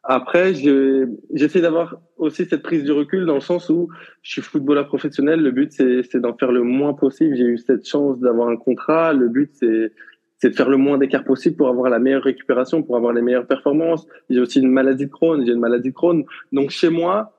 Après, 0.06 0.52
j'essaie 0.54 1.62
d'avoir 1.62 1.98
aussi 2.18 2.44
cette 2.44 2.62
prise 2.62 2.84
du 2.84 2.92
recul 2.92 3.24
dans 3.24 3.34
le 3.34 3.40
sens 3.40 3.70
où 3.70 3.88
je 4.22 4.32
suis 4.32 4.42
footballeur 4.42 4.86
professionnel. 4.86 5.40
Le 5.40 5.50
but, 5.50 5.72
c'est 5.72 6.20
d'en 6.20 6.36
faire 6.36 6.52
le 6.52 6.62
moins 6.62 6.92
possible. 6.92 7.34
J'ai 7.36 7.44
eu 7.44 7.56
cette 7.58 7.88
chance 7.88 8.20
d'avoir 8.20 8.48
un 8.48 8.56
contrat. 8.56 9.14
Le 9.14 9.28
but, 9.28 9.50
c'est 9.54 10.50
de 10.50 10.54
faire 10.54 10.68
le 10.68 10.76
moins 10.76 10.98
d'écart 10.98 11.24
possible 11.24 11.56
pour 11.56 11.68
avoir 11.68 11.88
la 11.88 11.98
meilleure 11.98 12.22
récupération, 12.22 12.82
pour 12.82 12.98
avoir 12.98 13.14
les 13.14 13.22
meilleures 13.22 13.46
performances. 13.46 14.06
J'ai 14.28 14.40
aussi 14.40 14.60
une 14.60 14.70
maladie 14.70 15.06
de 15.06 15.10
Crohn. 15.10 15.42
J'ai 15.46 15.52
une 15.52 15.60
maladie 15.60 15.88
de 15.88 15.94
Crohn. 15.94 16.22
Donc, 16.52 16.68
chez 16.68 16.90
moi, 16.90 17.34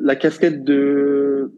la 0.00 0.16
casquette 0.16 0.64
de 0.64 1.52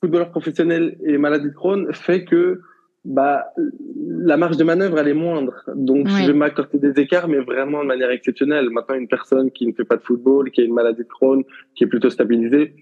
footballeur 0.00 0.30
professionnel 0.30 0.96
et 1.04 1.18
maladie 1.18 1.50
de 1.50 1.54
Crohn 1.54 1.92
fait 1.92 2.24
que 2.24 2.62
bah 3.04 3.52
la 3.96 4.36
marge 4.36 4.56
de 4.56 4.64
manœuvre 4.64 4.98
elle 4.98 5.08
est 5.08 5.14
moindre. 5.14 5.54
Donc 5.74 6.08
je 6.08 6.26
vais 6.26 6.32
m'accorder 6.32 6.78
des 6.78 7.00
écarts, 7.00 7.28
mais 7.28 7.38
vraiment 7.38 7.82
de 7.82 7.88
manière 7.88 8.10
exceptionnelle. 8.10 8.70
Maintenant, 8.70 8.94
une 8.94 9.08
personne 9.08 9.50
qui 9.50 9.66
ne 9.66 9.72
fait 9.72 9.84
pas 9.84 9.96
de 9.96 10.02
football, 10.02 10.50
qui 10.50 10.60
a 10.60 10.64
une 10.64 10.74
maladie 10.74 11.02
de 11.02 11.08
Crohn, 11.08 11.42
qui 11.74 11.84
est 11.84 11.88
plutôt 11.88 12.10
stabilisée, 12.10 12.74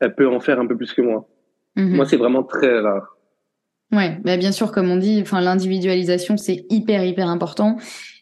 elle 0.00 0.14
peut 0.14 0.28
en 0.28 0.40
faire 0.40 0.60
un 0.60 0.66
peu 0.66 0.76
plus 0.76 0.92
que 0.92 1.02
moi. 1.02 1.28
Mhm. 1.76 1.96
Moi, 1.96 2.06
c'est 2.06 2.16
vraiment 2.16 2.44
très 2.44 2.80
rare. 2.80 3.16
Ouais, 3.92 4.18
bah 4.24 4.36
bien 4.36 4.52
sûr, 4.52 4.72
comme 4.72 4.90
on 4.90 4.96
dit, 4.96 5.20
enfin 5.20 5.40
l'individualisation 5.40 6.36
c'est 6.36 6.64
hyper 6.70 7.04
hyper 7.04 7.28
important. 7.28 7.76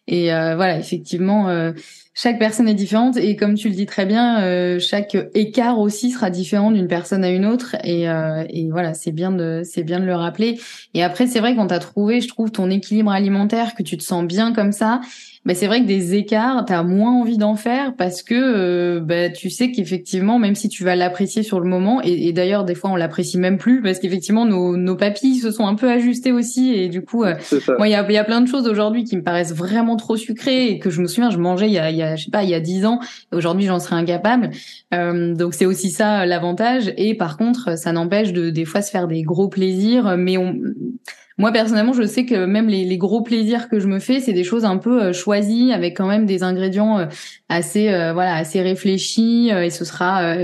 Et 0.06 0.34
euh, 0.34 0.56
voilà, 0.56 0.78
effectivement, 0.78 1.48
euh, 1.48 1.72
chaque 2.14 2.38
personne 2.38 2.68
est 2.68 2.74
différente 2.74 3.16
et 3.16 3.36
comme 3.36 3.54
tu 3.54 3.68
le 3.68 3.74
dis 3.74 3.86
très 3.86 4.06
bien, 4.06 4.42
euh, 4.42 4.78
chaque 4.78 5.16
écart 5.34 5.78
aussi 5.78 6.10
sera 6.10 6.30
différent 6.30 6.70
d'une 6.70 6.88
personne 6.88 7.24
à 7.24 7.30
une 7.30 7.46
autre. 7.46 7.76
Et, 7.84 8.04
et 8.04 8.68
voilà, 8.70 8.94
c'est 8.94 9.12
bien 9.12 9.32
de 9.32 9.62
c'est 9.64 9.82
bien 9.82 10.00
de 10.00 10.04
le 10.04 10.14
rappeler. 10.14 10.58
Et 10.94 11.02
après, 11.02 11.26
c'est 11.26 11.40
vrai 11.40 11.54
quand 11.54 11.68
t'as 11.68 11.78
trouvé, 11.78 12.20
je 12.20 12.28
trouve, 12.28 12.50
ton 12.50 12.70
équilibre 12.70 13.10
alimentaire, 13.10 13.74
que 13.74 13.82
tu 13.82 13.96
te 13.96 14.02
sens 14.02 14.24
bien 14.24 14.52
comme 14.52 14.72
ça, 14.72 15.00
bah, 15.44 15.54
c'est 15.54 15.66
vrai 15.66 15.80
que 15.80 15.86
des 15.86 16.14
écarts, 16.14 16.64
tu 16.66 16.72
as 16.72 16.84
moins 16.84 17.20
envie 17.20 17.36
d'en 17.36 17.56
faire 17.56 17.96
parce 17.96 18.22
que 18.22 18.34
euh, 18.34 19.00
bah, 19.00 19.28
tu 19.28 19.50
sais 19.50 19.72
qu'effectivement, 19.72 20.38
même 20.38 20.54
si 20.54 20.68
tu 20.68 20.84
vas 20.84 20.94
l'apprécier 20.94 21.42
sur 21.42 21.58
le 21.58 21.68
moment, 21.68 22.00
et, 22.00 22.32
d'ailleurs 22.32 22.64
des 22.64 22.76
fois 22.76 22.90
on 22.90 22.96
l'apprécie 22.96 23.38
même 23.38 23.58
plus 23.58 23.82
parce 23.82 23.98
qu'effectivement 23.98 24.44
nos, 24.44 24.76
nos 24.76 24.94
papilles 24.94 25.38
se 25.38 25.50
sont 25.50 25.66
un 25.66 25.74
peu 25.74 25.90
ajustées 25.90 26.30
aussi 26.30 26.72
et 26.74 26.88
du 26.88 27.02
coup, 27.02 27.24
euh, 27.24 27.34
moi 27.76 27.88
il 27.88 27.90
y 27.90 27.94
a, 27.94 28.08
y 28.08 28.16
a 28.16 28.24
plein 28.24 28.40
de 28.40 28.46
choses 28.46 28.68
aujourd'hui 28.68 29.02
qui 29.02 29.16
me 29.16 29.22
paraissent 29.22 29.52
vraiment 29.52 29.96
trop 29.96 30.16
sucrées 30.16 30.68
et 30.68 30.78
que 30.78 30.90
je 30.90 31.02
me 31.02 31.08
souviens, 31.08 31.30
je 31.30 31.38
mangeais 31.38 31.66
il 31.66 31.72
y 31.72 31.78
a, 31.78 31.90
je 32.16 32.24
sais 32.24 32.30
pas, 32.30 32.42
il 32.44 32.50
y 32.50 32.54
a 32.54 32.60
dix 32.60 32.84
ans, 32.84 33.00
aujourd'hui 33.32 33.66
j'en 33.66 33.80
serais 33.80 33.96
incapable. 33.96 34.50
Euh, 34.94 35.34
donc 35.34 35.54
c'est 35.54 35.66
aussi 35.66 35.90
ça 35.90 36.26
l'avantage. 36.26 36.92
Et 36.96 37.14
par 37.14 37.36
contre, 37.36 37.78
ça 37.78 37.92
n'empêche 37.92 38.32
de 38.32 38.50
des 38.50 38.64
fois 38.64 38.82
se 38.82 38.90
faire 38.90 39.08
des 39.08 39.22
gros 39.22 39.48
plaisirs, 39.48 40.16
mais 40.16 40.38
on 40.38 40.54
moi 41.38 41.50
personnellement, 41.50 41.92
je 41.92 42.06
sais 42.06 42.26
que 42.26 42.44
même 42.44 42.68
les, 42.68 42.98
gros 42.98 43.22
plaisirs 43.22 43.68
que 43.68 43.80
je 43.80 43.86
me 43.86 43.98
fais, 43.98 44.20
c'est 44.20 44.32
des 44.32 44.44
choses 44.44 44.64
un 44.64 44.76
peu 44.76 45.02
euh, 45.02 45.12
choisies 45.12 45.72
avec 45.72 45.96
quand 45.96 46.06
même 46.06 46.26
des 46.26 46.42
ingrédients 46.42 46.98
euh, 46.98 47.06
assez 47.48 47.88
euh, 47.88 48.12
voilà 48.12 48.34
assez 48.34 48.60
réfléchis 48.60 49.48
et 49.48 49.70
ce 49.70 49.84
sera 49.84 50.36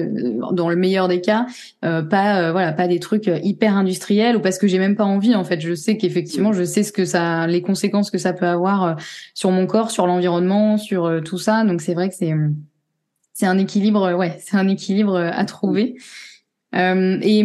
dans 0.53 0.69
le 0.69 0.77
meilleur 0.77 1.09
des 1.09 1.21
cas 1.21 1.47
pas 1.81 2.53
voilà 2.53 2.73
pas 2.73 2.87
des 2.87 2.99
trucs 2.99 3.31
hyper 3.43 3.77
industriels 3.77 4.37
ou 4.37 4.41
parce 4.41 4.59
que 4.59 4.67
j'ai 4.67 4.79
même 4.79 4.97
pas 4.97 5.05
envie 5.05 5.35
en 5.35 5.45
fait. 5.45 5.61
Je 5.61 5.75
sais 5.75 5.97
qu'effectivement, 5.97 6.53
je 6.53 6.65
sais 6.65 6.83
ce 6.83 6.93
que 6.93 7.05
ça 7.05 7.47
les 7.47 7.63
conséquences 7.63 8.11
que 8.11 8.19
ça 8.19 8.33
peut 8.33 8.47
avoir 8.47 8.97
sur 9.35 9.51
mon 9.51 9.67
corps, 9.67 9.91
sur 9.91 10.07
l'environnement, 10.07 10.77
sur 10.77 11.21
tout 11.25 11.39
ça. 11.39 11.65
Donc 11.65 11.81
c'est 11.81 11.95
vrai 11.95 12.09
que 12.09 12.15
c'est 12.15 12.35
c'est 13.33 13.47
un 13.47 13.59
équilibre 13.59 14.15
ouais, 14.15 14.37
c'est 14.41 14.57
un 14.57 14.69
équilibre 14.69 15.17
à 15.17 15.45
trouver. 15.45 15.97
et 16.75 17.45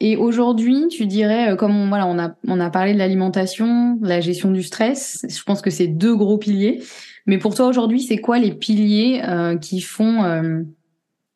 et 0.00 0.16
aujourd'hui, 0.16 0.88
tu 0.88 1.06
dirais, 1.06 1.52
euh, 1.52 1.56
comme 1.56 1.76
on, 1.76 1.88
voilà, 1.88 2.06
on 2.06 2.18
a, 2.18 2.36
on 2.46 2.60
a 2.60 2.70
parlé 2.70 2.92
de 2.94 2.98
l'alimentation, 2.98 3.98
la 4.02 4.20
gestion 4.20 4.50
du 4.50 4.62
stress, 4.62 5.24
je 5.28 5.42
pense 5.44 5.62
que 5.62 5.70
c'est 5.70 5.86
deux 5.86 6.16
gros 6.16 6.38
piliers. 6.38 6.82
Mais 7.26 7.38
pour 7.38 7.54
toi 7.54 7.66
aujourd'hui, 7.66 8.00
c'est 8.00 8.18
quoi 8.18 8.38
les 8.38 8.52
piliers 8.52 9.22
euh, 9.26 9.56
qui 9.56 9.80
font 9.80 10.24
euh, 10.24 10.62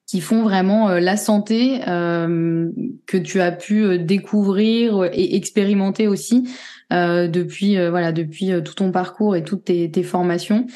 qui 0.07 0.21
font 0.21 0.43
vraiment 0.43 0.89
la 0.89 1.19
santé 1.19 1.81
que 1.85 3.17
tu 3.19 3.43
as 3.43 3.53
pu 3.53 3.99
découvrir 3.99 5.05
et 5.13 5.37
expérimenter 5.37 6.09
aussi 6.09 6.49
depuis 6.91 7.77
voilà 7.91 8.11
depuis 8.11 8.53
tout 8.65 8.73
ton 8.73 8.91
parcours 8.91 9.37
et 9.37 9.45
toutes 9.45 9.65
tes, 9.65 9.91
tes 9.91 10.03
formations? 10.03 10.67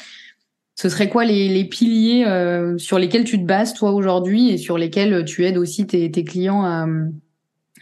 Ce 0.75 0.87
serait 0.87 1.09
quoi 1.09 1.25
les, 1.25 1.49
les 1.49 1.65
piliers 1.65 2.27
sur 2.77 2.99
lesquels 2.99 3.23
tu 3.23 3.39
te 3.39 3.43
bases 3.43 3.73
toi 3.73 3.93
aujourd'hui 3.93 4.51
et 4.51 4.59
sur 4.59 4.77
lesquels 4.77 5.25
tu 5.25 5.45
aides 5.45 5.57
aussi 5.57 5.87
tes, 5.87 6.11
tes 6.11 6.23
clients 6.23 6.63
à, 6.63 6.85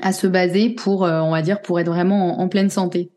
à 0.01 0.11
se 0.11 0.27
baser 0.27 0.69
pour, 0.69 1.05
euh, 1.05 1.19
on 1.21 1.31
va 1.31 1.41
dire, 1.41 1.61
pour 1.61 1.79
être 1.79 1.87
vraiment 1.87 2.39
en, 2.39 2.47
pleine 2.47 2.69
santé 2.69 3.11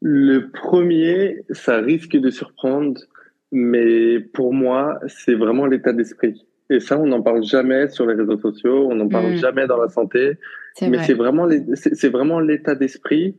Le 0.00 0.50
premier, 0.50 1.44
ça 1.50 1.78
risque 1.78 2.16
de 2.16 2.30
surprendre, 2.30 3.00
mais 3.52 4.20
pour 4.20 4.52
moi, 4.52 4.98
c'est 5.08 5.34
vraiment 5.34 5.66
l'état 5.66 5.92
d'esprit. 5.92 6.46
Et 6.70 6.78
ça, 6.78 6.98
on 6.98 7.06
n'en 7.06 7.22
parle 7.22 7.42
jamais 7.42 7.88
sur 7.88 8.06
les 8.06 8.14
réseaux 8.14 8.38
sociaux, 8.38 8.88
on 8.90 8.94
n'en 8.94 9.08
parle 9.08 9.32
mm. 9.32 9.36
jamais 9.36 9.66
dans 9.66 9.76
la 9.76 9.88
santé, 9.88 10.34
mais 10.82 11.02
c'est 11.02 11.14
vraiment 11.14 11.48
c'est 11.74 12.08
vraiment 12.08 12.38
l'état 12.38 12.74
d'esprit. 12.74 13.36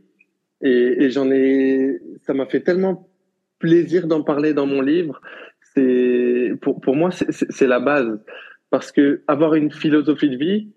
Et, 0.61 1.05
et 1.05 1.09
j'en 1.09 1.31
ai, 1.31 1.99
ça 2.23 2.33
m'a 2.33 2.45
fait 2.45 2.59
tellement 2.59 3.09
plaisir 3.57 4.07
d'en 4.07 4.21
parler 4.21 4.53
dans 4.53 4.65
mon 4.65 4.81
livre. 4.81 5.21
C'est 5.73 6.53
pour 6.61 6.81
pour 6.81 6.95
moi, 6.95 7.09
c'est 7.11 7.67
la 7.67 7.79
base 7.79 8.19
parce 8.69 8.91
que 8.91 9.21
avoir 9.27 9.55
une 9.55 9.71
philosophie 9.71 10.29
de 10.29 10.37
vie, 10.37 10.69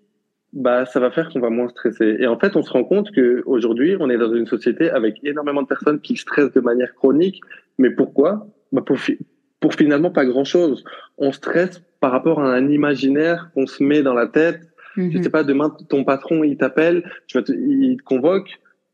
bah, 0.55 0.85
ça 0.85 1.01
va 1.01 1.11
faire 1.11 1.29
qu'on 1.29 1.41
va 1.41 1.49
moins 1.49 1.67
stresser. 1.67 2.15
Et 2.19 2.27
en 2.27 2.39
fait, 2.39 2.55
on 2.55 2.63
se 2.63 2.71
rend 2.71 2.85
compte 2.85 3.11
que 3.11 3.43
aujourd'hui, 3.45 3.97
on 3.99 4.09
est 4.09 4.17
dans 4.17 4.33
une 4.33 4.47
société 4.47 4.89
avec 4.89 5.19
énormément 5.23 5.61
de 5.61 5.67
personnes 5.67 5.99
qui 5.99 6.15
stressent 6.15 6.53
de 6.53 6.61
manière 6.61 6.95
chronique. 6.95 7.41
Mais 7.77 7.89
pourquoi? 7.89 8.47
Bah 8.71 8.81
pour, 8.81 8.97
pour 9.59 9.73
finalement 9.73 10.11
pas 10.11 10.25
grand-chose. 10.25 10.85
On 11.17 11.33
stresse 11.33 11.81
par 11.99 12.11
rapport 12.11 12.39
à 12.39 12.53
un 12.53 12.69
imaginaire 12.69 13.51
qu'on 13.53 13.67
se 13.67 13.83
met 13.83 14.01
dans 14.01 14.13
la 14.13 14.27
tête. 14.27 14.61
Je 14.95 15.01
mhm. 15.01 15.23
sais 15.23 15.29
pas, 15.29 15.43
demain, 15.43 15.75
ton 15.89 16.05
patron, 16.05 16.45
il 16.45 16.55
t'appelle, 16.55 17.03
te, 17.27 17.51
il 17.51 17.97
te 17.97 18.03
convoque. 18.03 18.49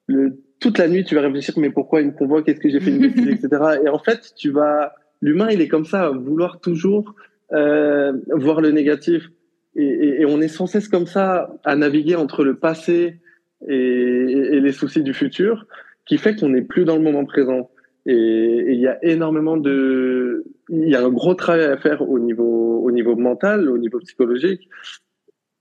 Le, 0.07 0.39
toute 0.59 0.79
la 0.79 0.87
nuit, 0.87 1.03
tu 1.03 1.13
vas 1.13 1.21
réfléchir, 1.21 1.53
mais 1.57 1.69
pourquoi 1.69 2.01
il 2.01 2.07
me 2.07 2.11
convoque? 2.13 2.49
Est-ce 2.49 2.59
que 2.59 2.69
j'ai 2.69 2.79
fait 2.79 2.89
une 2.89 3.01
bêtise, 3.01 3.27
etc. 3.45 3.79
Et 3.85 3.87
en 3.87 3.99
fait, 3.99 4.33
tu 4.35 4.49
vas, 4.49 4.95
l'humain, 5.21 5.49
il 5.51 5.61
est 5.61 5.67
comme 5.67 5.85
ça, 5.85 6.09
vouloir 6.09 6.59
toujours 6.59 7.13
euh, 7.53 8.13
voir 8.31 8.61
le 8.61 8.71
négatif 8.71 9.29
et, 9.75 10.21
et, 10.21 10.25
on 10.25 10.41
est 10.41 10.47
sans 10.47 10.67
cesse 10.67 10.87
comme 10.87 11.05
ça 11.07 11.49
à 11.63 11.75
naviguer 11.75 12.15
entre 12.15 12.43
le 12.43 12.57
passé 12.57 13.19
et, 13.67 13.73
et 13.75 14.59
les 14.59 14.71
soucis 14.71 15.03
du 15.03 15.13
futur, 15.13 15.65
qui 16.05 16.17
fait 16.17 16.35
qu'on 16.35 16.49
n'est 16.49 16.61
plus 16.61 16.83
dans 16.83 16.95
le 16.95 17.01
moment 17.01 17.25
présent. 17.25 17.69
Et 18.05 18.65
il 18.69 18.79
y 18.79 18.87
a 18.87 18.97
énormément 19.03 19.57
de, 19.57 20.43
il 20.69 20.89
y 20.89 20.95
a 20.95 21.03
un 21.05 21.09
gros 21.09 21.35
travail 21.35 21.65
à 21.65 21.77
faire 21.77 22.01
au 22.01 22.19
niveau, 22.19 22.81
au 22.83 22.91
niveau 22.91 23.15
mental, 23.15 23.69
au 23.69 23.77
niveau 23.77 23.99
psychologique. 23.99 24.67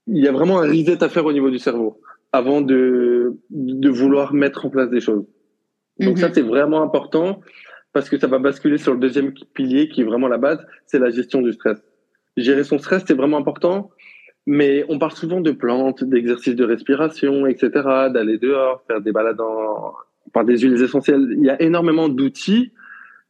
Il 0.06 0.18
y 0.18 0.28
a 0.28 0.32
vraiment 0.32 0.60
un 0.60 0.68
reset 0.68 1.04
à 1.04 1.08
faire 1.08 1.26
au 1.26 1.32
niveau 1.32 1.50
du 1.50 1.58
cerveau 1.58 2.00
avant 2.32 2.60
de, 2.60 3.36
de 3.50 3.88
vouloir 3.88 4.32
mettre 4.32 4.66
en 4.66 4.70
place 4.70 4.88
des 4.88 5.00
choses. 5.00 5.26
Donc 5.98 6.18
ça, 6.18 6.28
mhm. 6.28 6.34
c'est 6.34 6.42
vraiment 6.42 6.82
important 6.82 7.40
parce 7.92 8.08
que 8.08 8.18
ça 8.18 8.26
va 8.26 8.38
basculer 8.38 8.78
sur 8.78 8.94
le 8.94 9.00
deuxième 9.00 9.34
pilier 9.54 9.88
qui 9.88 10.00
est 10.00 10.04
vraiment 10.04 10.28
la 10.28 10.38
base, 10.38 10.64
c'est 10.86 10.98
la 10.98 11.10
gestion 11.10 11.42
du 11.42 11.52
stress. 11.52 11.78
Gérer 12.36 12.64
son 12.64 12.78
stress, 12.78 13.02
c'est 13.06 13.14
vraiment 13.14 13.36
important 13.36 13.90
mais 14.52 14.84
on 14.88 14.98
parle 14.98 15.12
souvent 15.12 15.40
de 15.40 15.52
plantes, 15.52 16.02
d'exercices 16.02 16.56
de 16.56 16.64
respiration, 16.64 17.46
etc., 17.46 17.70
d'aller 18.12 18.36
dehors, 18.36 18.82
faire 18.88 19.00
des 19.00 19.12
balades 19.12 19.40
en, 19.40 19.94
par 20.32 20.44
des 20.44 20.58
huiles 20.58 20.82
essentielles. 20.82 21.24
Il 21.38 21.44
y 21.44 21.50
a 21.50 21.62
énormément 21.62 22.08
d'outils, 22.08 22.72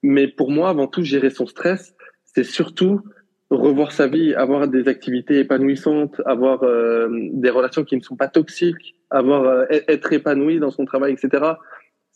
mais 0.03 0.29
pour 0.29 0.51
moi, 0.51 0.71
avant 0.71 0.87
tout, 0.87 1.03
gérer 1.03 1.29
son 1.29 1.45
stress, 1.45 1.95
c'est 2.25 2.43
surtout 2.43 3.03
revoir 3.51 3.93
sa 3.93 4.07
vie, 4.07 4.33
avoir 4.33 4.67
des 4.67 4.89
activités 4.89 5.41
épanouissantes, 5.41 6.23
avoir 6.25 6.63
euh, 6.63 7.11
des 7.35 7.51
relations 7.51 7.85
qui 7.85 7.97
ne 7.97 8.03
sont 8.03 8.17
pas 8.17 8.29
toxiques, 8.29 8.97
avoir 9.11 9.45
euh, 9.45 9.67
être 9.69 10.15
épanoui 10.15 10.59
dans 10.59 10.71
son 10.71 10.87
travail, 10.87 11.13
etc. 11.13 11.53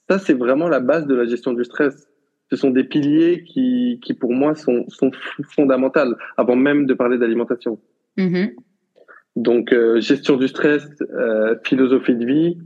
Ça, 0.08 0.18
c'est 0.18 0.32
vraiment 0.32 0.70
la 0.70 0.80
base 0.80 1.06
de 1.06 1.14
la 1.14 1.26
gestion 1.26 1.52
du 1.52 1.64
stress. 1.64 2.08
Ce 2.50 2.56
sont 2.56 2.70
des 2.70 2.84
piliers 2.84 3.44
qui, 3.44 4.00
qui 4.02 4.14
pour 4.14 4.32
moi, 4.32 4.54
sont, 4.54 4.86
sont 4.88 5.10
fondamentaux, 5.50 6.14
avant 6.38 6.56
même 6.56 6.86
de 6.86 6.94
parler 6.94 7.18
d'alimentation. 7.18 7.78
Mm-hmm. 8.16 8.54
Donc, 9.36 9.72
euh, 9.72 10.00
gestion 10.00 10.36
du 10.36 10.48
stress, 10.48 10.88
euh, 11.12 11.56
philosophie 11.64 12.14
de 12.14 12.24
vie, 12.24 12.58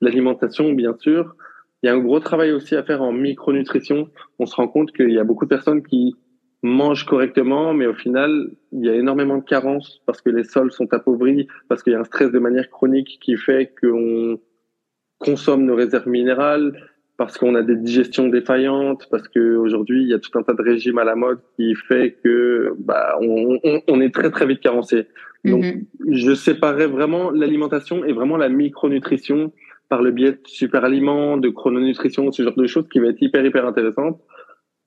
l'alimentation, 0.00 0.72
bien 0.72 0.94
sûr. 0.98 1.36
Il 1.82 1.86
y 1.86 1.88
a 1.88 1.94
un 1.94 1.98
gros 1.98 2.20
travail 2.20 2.52
aussi 2.52 2.74
à 2.74 2.82
faire 2.82 3.02
en 3.02 3.12
micronutrition. 3.12 4.10
On 4.38 4.46
se 4.46 4.54
rend 4.56 4.68
compte 4.68 4.92
qu'il 4.92 5.10
y 5.10 5.18
a 5.18 5.24
beaucoup 5.24 5.44
de 5.44 5.50
personnes 5.50 5.82
qui 5.82 6.16
mangent 6.62 7.06
correctement, 7.06 7.74
mais 7.74 7.86
au 7.86 7.94
final, 7.94 8.50
il 8.72 8.84
y 8.84 8.88
a 8.88 8.94
énormément 8.94 9.38
de 9.38 9.44
carences 9.44 10.00
parce 10.06 10.20
que 10.20 10.30
les 10.30 10.44
sols 10.44 10.72
sont 10.72 10.92
appauvris, 10.92 11.46
parce 11.68 11.82
qu'il 11.82 11.92
y 11.92 11.96
a 11.96 12.00
un 12.00 12.04
stress 12.04 12.32
de 12.32 12.38
manière 12.38 12.70
chronique 12.70 13.18
qui 13.20 13.36
fait 13.36 13.72
qu'on 13.80 14.40
consomme 15.18 15.64
nos 15.64 15.76
réserves 15.76 16.08
minérales, 16.08 16.72
parce 17.16 17.38
qu'on 17.38 17.54
a 17.54 17.62
des 17.62 17.76
digestions 17.76 18.28
défaillantes, 18.28 19.08
parce 19.10 19.26
qu'aujourd'hui, 19.28 20.02
il 20.02 20.08
y 20.08 20.14
a 20.14 20.18
tout 20.18 20.38
un 20.38 20.42
tas 20.42 20.52
de 20.52 20.62
régimes 20.62 20.98
à 20.98 21.04
la 21.04 21.14
mode 21.14 21.38
qui 21.56 21.74
fait 21.74 22.16
que 22.22 22.74
bah, 22.78 23.18
on, 23.22 23.58
on, 23.64 23.82
on 23.88 24.00
est 24.00 24.12
très 24.12 24.30
très 24.30 24.46
vite 24.46 24.60
carencé. 24.60 25.06
Donc, 25.44 25.64
mhm. 25.64 25.86
je 26.10 26.34
séparais 26.34 26.86
vraiment 26.86 27.30
l'alimentation 27.30 28.04
et 28.04 28.12
vraiment 28.12 28.36
la 28.36 28.48
micronutrition 28.48 29.52
par 29.88 30.02
le 30.02 30.10
biais 30.10 30.32
de 30.32 30.40
super 30.44 30.84
aliments, 30.84 31.36
de 31.36 31.48
chrononutrition, 31.48 32.30
ce 32.32 32.42
genre 32.42 32.56
de 32.56 32.66
choses 32.66 32.88
qui 32.88 32.98
va 32.98 33.08
être 33.08 33.22
hyper 33.22 33.44
hyper 33.44 33.66
intéressante. 33.66 34.20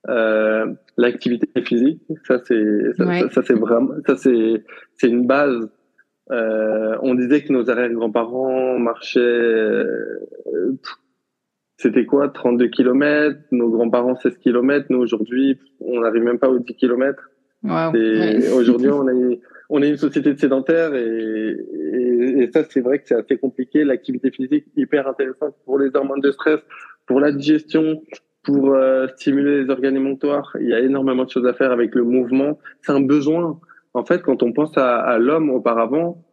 Euh, 0.07 0.65
l'activité 0.97 1.47
physique, 1.61 2.01
ça 2.25 2.39
c'est 2.45 2.93
ça, 2.97 3.29
ça, 3.29 3.41
c'est 3.43 3.53
vraiment 3.53 3.91
ça 4.07 4.15
c'est 4.15 4.63
c'est 4.95 5.07
une 5.07 5.27
base. 5.27 5.69
Euh, 6.31 6.95
on 7.01 7.15
disait 7.15 7.43
que 7.43 7.51
nos 7.51 7.69
arrière-grands-parents 7.69 8.77
marchaient, 8.77 9.19
euh, 9.19 10.19
c'était 11.79 12.05
quoi, 12.05 12.27
32 12.27 12.67
km, 12.67 13.39
nos 13.51 13.69
grands-parents 13.69 14.15
16 14.15 14.37
km, 14.39 14.87
nous 14.89 14.99
aujourd'hui 14.99 15.57
on 15.79 16.01
n'arrive 16.01 16.23
même 16.23 16.37
pas 16.37 16.49
aux 16.49 16.59
10 16.59 16.75
km. 16.75 17.29
Wow. 17.63 17.93
Aujourd'hui 18.57 18.89
on 18.89 19.07
est 19.07 19.39
on 19.69 19.81
est 19.81 19.89
une 19.89 19.97
société 19.97 20.33
de 20.33 20.39
sédentaires 20.39 20.93
et, 20.95 21.55
et, 22.41 22.49
ça, 22.51 22.63
c'est 22.69 22.81
vrai 22.81 22.99
que 22.99 23.07
c'est 23.07 23.15
assez 23.15 23.37
compliqué. 23.37 23.83
L'activité 23.83 24.31
physique 24.31 24.65
hyper 24.75 25.07
intéressante 25.07 25.55
pour 25.63 25.77
les 25.77 25.95
hormones 25.95 26.21
de 26.21 26.31
stress, 26.31 26.59
pour 27.05 27.19
la 27.19 27.31
digestion, 27.31 28.01
pour 28.43 28.73
euh, 28.73 29.07
stimuler 29.15 29.63
les 29.63 29.69
organes 29.69 29.95
émonctoires. 29.95 30.57
Il 30.59 30.67
y 30.67 30.73
a 30.73 30.79
énormément 30.79 31.23
de 31.23 31.29
choses 31.29 31.45
à 31.45 31.53
faire 31.53 31.71
avec 31.71 31.93
le 31.93 32.03
mouvement. 32.03 32.57
C'est 32.81 32.93
un 32.93 33.01
besoin. 33.01 33.59
En 33.93 34.03
fait, 34.03 34.23
quand 34.23 34.41
on 34.41 34.53
pense 34.53 34.75
à, 34.75 34.97
à 34.97 35.19
l'homme 35.19 35.51
auparavant, 35.51 36.25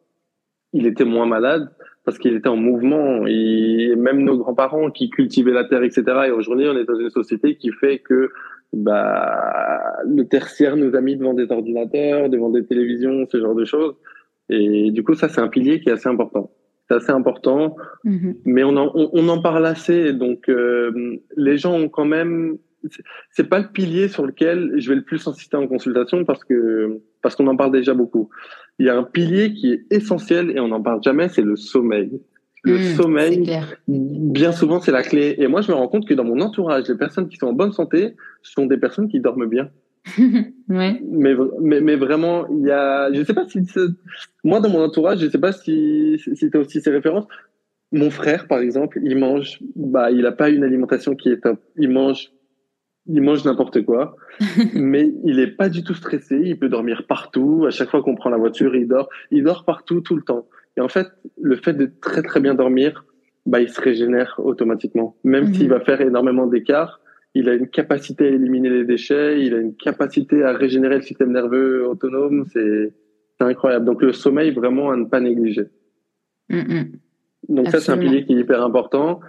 il 0.72 0.86
était 0.86 1.04
moins 1.04 1.26
malade 1.26 1.68
parce 2.06 2.18
qu'il 2.18 2.34
était 2.34 2.48
en 2.48 2.56
mouvement. 2.56 3.26
Et 3.26 3.94
même 3.96 4.22
nos 4.22 4.38
grands-parents 4.38 4.90
qui 4.90 5.10
cultivaient 5.10 5.52
la 5.52 5.64
terre, 5.64 5.82
etc. 5.82 6.04
Et 6.28 6.30
aujourd'hui, 6.30 6.66
on 6.68 6.78
est 6.78 6.84
dans 6.84 6.98
une 6.98 7.10
société 7.10 7.56
qui 7.56 7.72
fait 7.72 7.98
que 7.98 8.30
bah, 8.72 9.92
le 10.06 10.22
tertiaire 10.24 10.76
nous 10.76 10.94
a 10.94 11.00
mis 11.00 11.16
devant 11.16 11.34
des 11.34 11.50
ordinateurs, 11.50 12.30
devant 12.30 12.48
des 12.48 12.64
télévisions, 12.64 13.26
ce 13.30 13.40
genre 13.40 13.56
de 13.56 13.64
choses. 13.64 13.96
Et 14.48 14.92
du 14.92 15.02
coup, 15.02 15.14
ça, 15.14 15.28
c'est 15.28 15.40
un 15.40 15.48
pilier 15.48 15.80
qui 15.80 15.88
est 15.88 15.92
assez 15.92 16.08
important. 16.08 16.52
C'est 16.88 16.94
assez 16.94 17.10
important, 17.10 17.76
mm-hmm. 18.04 18.36
mais 18.44 18.62
on 18.62 18.76
en, 18.76 18.92
on, 18.94 19.28
en 19.28 19.42
parle 19.42 19.66
assez. 19.66 20.12
Donc, 20.12 20.48
euh, 20.48 21.18
les 21.36 21.58
gens 21.58 21.74
ont 21.74 21.88
quand 21.88 22.04
même. 22.04 22.56
C'est 23.30 23.48
pas 23.48 23.58
le 23.58 23.66
pilier 23.66 24.06
sur 24.06 24.24
lequel 24.24 24.74
je 24.76 24.88
vais 24.90 24.94
le 24.94 25.02
plus 25.02 25.26
insister 25.26 25.56
en 25.56 25.66
consultation 25.66 26.24
parce 26.24 26.44
que 26.44 27.00
parce 27.20 27.34
qu'on 27.34 27.48
en 27.48 27.56
parle 27.56 27.72
déjà 27.72 27.94
beaucoup. 27.94 28.30
Il 28.78 28.86
y 28.86 28.90
a 28.90 28.96
un 28.96 29.04
pilier 29.04 29.54
qui 29.54 29.72
est 29.72 29.86
essentiel 29.90 30.50
et 30.50 30.60
on 30.60 30.68
n'en 30.68 30.82
parle 30.82 31.02
jamais, 31.02 31.28
c'est 31.28 31.42
le 31.42 31.56
sommeil. 31.56 32.20
Le 32.62 32.78
mmh, 32.78 32.96
sommeil, 32.96 33.60
bien 33.86 34.50
souvent, 34.50 34.80
c'est 34.80 34.90
la 34.90 35.04
clé. 35.04 35.36
Et 35.38 35.46
moi, 35.46 35.60
je 35.60 35.70
me 35.70 35.76
rends 35.76 35.86
compte 35.86 36.06
que 36.06 36.14
dans 36.14 36.24
mon 36.24 36.40
entourage, 36.40 36.88
les 36.88 36.96
personnes 36.96 37.28
qui 37.28 37.36
sont 37.36 37.46
en 37.46 37.52
bonne 37.52 37.72
santé 37.72 38.16
sont 38.42 38.66
des 38.66 38.76
personnes 38.76 39.08
qui 39.08 39.20
dorment 39.20 39.46
bien. 39.46 39.70
ouais. 40.68 41.00
mais, 41.08 41.34
mais, 41.60 41.80
mais 41.80 41.96
vraiment, 41.96 42.46
il 42.48 42.66
y 42.66 42.70
a, 42.70 43.12
je 43.12 43.22
sais 43.22 43.34
pas 43.34 43.46
si, 43.48 43.60
moi, 44.42 44.60
dans 44.60 44.68
mon 44.68 44.82
entourage, 44.82 45.20
je 45.20 45.28
sais 45.28 45.38
pas 45.38 45.52
si, 45.52 46.20
si 46.34 46.50
tu 46.50 46.56
as 46.56 46.60
aussi 46.60 46.80
ces 46.80 46.90
références. 46.90 47.26
Mon 47.92 48.10
frère, 48.10 48.48
par 48.48 48.58
exemple, 48.58 48.98
il 49.02 49.16
mange, 49.16 49.60
bah, 49.76 50.10
il 50.10 50.26
a 50.26 50.32
pas 50.32 50.50
une 50.50 50.64
alimentation 50.64 51.14
qui 51.14 51.28
est 51.28 51.40
top. 51.40 51.60
Il 51.76 51.90
mange, 51.90 52.32
il 53.08 53.22
mange 53.22 53.44
n'importe 53.44 53.84
quoi, 53.84 54.16
mais 54.74 55.12
il 55.24 55.40
est 55.40 55.56
pas 55.56 55.68
du 55.68 55.82
tout 55.82 55.94
stressé. 55.94 56.40
Il 56.42 56.58
peut 56.58 56.68
dormir 56.68 57.04
partout. 57.06 57.64
À 57.66 57.70
chaque 57.70 57.90
fois 57.90 58.02
qu'on 58.02 58.14
prend 58.14 58.30
la 58.30 58.36
voiture, 58.36 58.74
il 58.74 58.88
dort. 58.88 59.08
Il 59.30 59.44
dort 59.44 59.64
partout, 59.64 60.00
tout 60.00 60.16
le 60.16 60.22
temps. 60.22 60.46
Et 60.76 60.80
en 60.80 60.88
fait, 60.88 61.08
le 61.40 61.56
fait 61.56 61.72
de 61.72 61.90
très 62.00 62.22
très 62.22 62.40
bien 62.40 62.54
dormir, 62.54 63.04
bah, 63.46 63.60
il 63.60 63.68
se 63.68 63.80
régénère 63.80 64.40
automatiquement. 64.42 65.16
Même 65.24 65.54
s'il 65.54 65.68
mhm. 65.68 65.70
va 65.70 65.80
faire 65.80 66.00
énormément 66.00 66.46
d'écart, 66.46 67.00
il 67.34 67.48
a 67.48 67.54
une 67.54 67.68
capacité 67.68 68.24
à 68.24 68.30
éliminer 68.30 68.70
les 68.70 68.84
déchets, 68.84 69.40
il 69.42 69.54
a 69.54 69.58
une 69.58 69.74
capacité 69.76 70.42
à 70.42 70.52
régénérer 70.52 70.96
le 70.96 71.02
système 71.02 71.32
nerveux 71.32 71.86
autonome. 71.86 72.44
C'est 72.52 72.92
incroyable. 73.40 73.84
Donc 73.84 74.02
le 74.02 74.12
sommeil, 74.12 74.50
vraiment 74.50 74.90
à 74.90 74.96
ne 74.96 75.04
pas 75.04 75.20
négliger. 75.20 75.66
Mhm. 76.48 76.98
Donc 77.48 77.68
ça, 77.68 77.80
c'est 77.80 77.92
un 77.92 77.98
pilier 77.98 78.24
qui 78.24 78.32
est 78.32 78.40
hyper 78.40 78.62
important. 78.62 79.20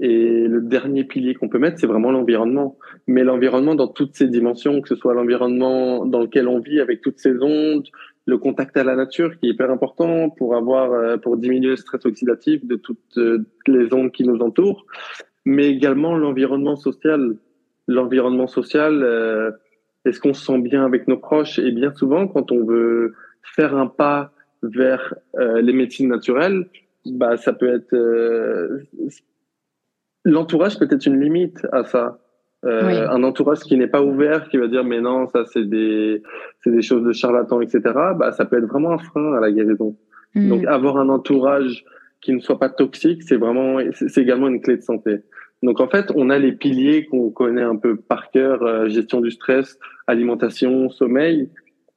Et 0.00 0.46
le 0.48 0.60
dernier 0.60 1.04
pilier 1.04 1.34
qu'on 1.34 1.48
peut 1.48 1.58
mettre, 1.58 1.78
c'est 1.78 1.86
vraiment 1.86 2.10
l'environnement. 2.10 2.76
Mais 3.06 3.22
l'environnement 3.22 3.74
dans 3.74 3.88
toutes 3.88 4.16
ses 4.16 4.26
dimensions, 4.26 4.80
que 4.80 4.88
ce 4.88 4.96
soit 4.96 5.14
l'environnement 5.14 6.04
dans 6.04 6.20
lequel 6.20 6.48
on 6.48 6.58
vit 6.58 6.80
avec 6.80 7.00
toutes 7.00 7.18
ces 7.18 7.40
ondes, 7.42 7.86
le 8.26 8.38
contact 8.38 8.76
à 8.76 8.84
la 8.84 8.96
nature 8.96 9.38
qui 9.38 9.46
est 9.46 9.50
hyper 9.50 9.70
important 9.70 10.30
pour 10.30 10.56
avoir, 10.56 10.92
euh, 10.92 11.16
pour 11.16 11.36
diminuer 11.36 11.70
le 11.70 11.76
stress 11.76 12.04
oxydatif 12.04 12.64
de 12.64 12.76
toutes 12.76 13.18
euh, 13.18 13.44
les 13.66 13.92
ondes 13.92 14.12
qui 14.12 14.24
nous 14.24 14.40
entourent, 14.40 14.86
mais 15.44 15.68
également 15.68 16.16
l'environnement 16.16 16.76
social. 16.76 17.36
L'environnement 17.88 18.46
social, 18.46 19.02
euh, 19.02 19.50
est-ce 20.04 20.20
qu'on 20.20 20.34
se 20.34 20.44
sent 20.44 20.58
bien 20.58 20.84
avec 20.84 21.08
nos 21.08 21.18
proches? 21.18 21.58
Et 21.58 21.72
bien 21.72 21.92
souvent, 21.92 22.28
quand 22.28 22.52
on 22.52 22.64
veut 22.64 23.14
faire 23.42 23.76
un 23.76 23.86
pas 23.86 24.32
vers 24.62 25.14
les 25.36 25.72
médecines 25.72 26.08
naturelles, 26.08 26.66
bah 27.12 27.36
ça 27.36 27.52
peut 27.52 27.72
être 27.72 27.94
l'entourage 30.24 30.78
peut 30.78 30.88
être 30.90 31.06
une 31.06 31.20
limite 31.20 31.66
à 31.72 31.84
ça. 31.84 32.18
Euh, 32.66 33.08
un 33.08 33.22
entourage 33.22 33.60
qui 33.60 33.78
n'est 33.78 33.88
pas 33.88 34.02
ouvert, 34.02 34.48
qui 34.50 34.58
va 34.58 34.68
dire 34.68 34.84
mais 34.84 35.00
non, 35.00 35.26
ça 35.28 35.44
c'est 35.46 35.64
des 35.64 36.22
c'est 36.62 36.70
des 36.70 36.82
choses 36.82 37.04
de 37.04 37.12
charlatans, 37.12 37.62
etc. 37.62 37.80
Bah 38.16 38.32
ça 38.32 38.44
peut 38.44 38.58
être 38.58 38.68
vraiment 38.68 38.92
un 38.92 38.98
frein 38.98 39.32
à 39.32 39.40
la 39.40 39.50
guérison. 39.50 39.96
Mm. 40.34 40.48
Donc 40.48 40.66
avoir 40.66 40.98
un 40.98 41.08
entourage 41.08 41.84
qui 42.20 42.34
ne 42.34 42.40
soit 42.40 42.58
pas 42.58 42.68
toxique, 42.68 43.22
c'est 43.22 43.36
vraiment 43.36 43.78
c'est 43.92 44.20
également 44.20 44.48
une 44.48 44.60
clé 44.60 44.76
de 44.76 44.82
santé. 44.82 45.20
Donc 45.62 45.80
en 45.80 45.88
fait, 45.88 46.12
on 46.14 46.28
a 46.28 46.38
les 46.38 46.52
piliers 46.52 47.06
qu'on 47.06 47.30
connaît 47.30 47.62
un 47.62 47.76
peu 47.76 47.96
par 47.96 48.30
cœur 48.30 48.62
euh, 48.62 48.88
gestion 48.88 49.20
du 49.20 49.30
stress, 49.30 49.78
alimentation, 50.06 50.90
sommeil. 50.90 51.50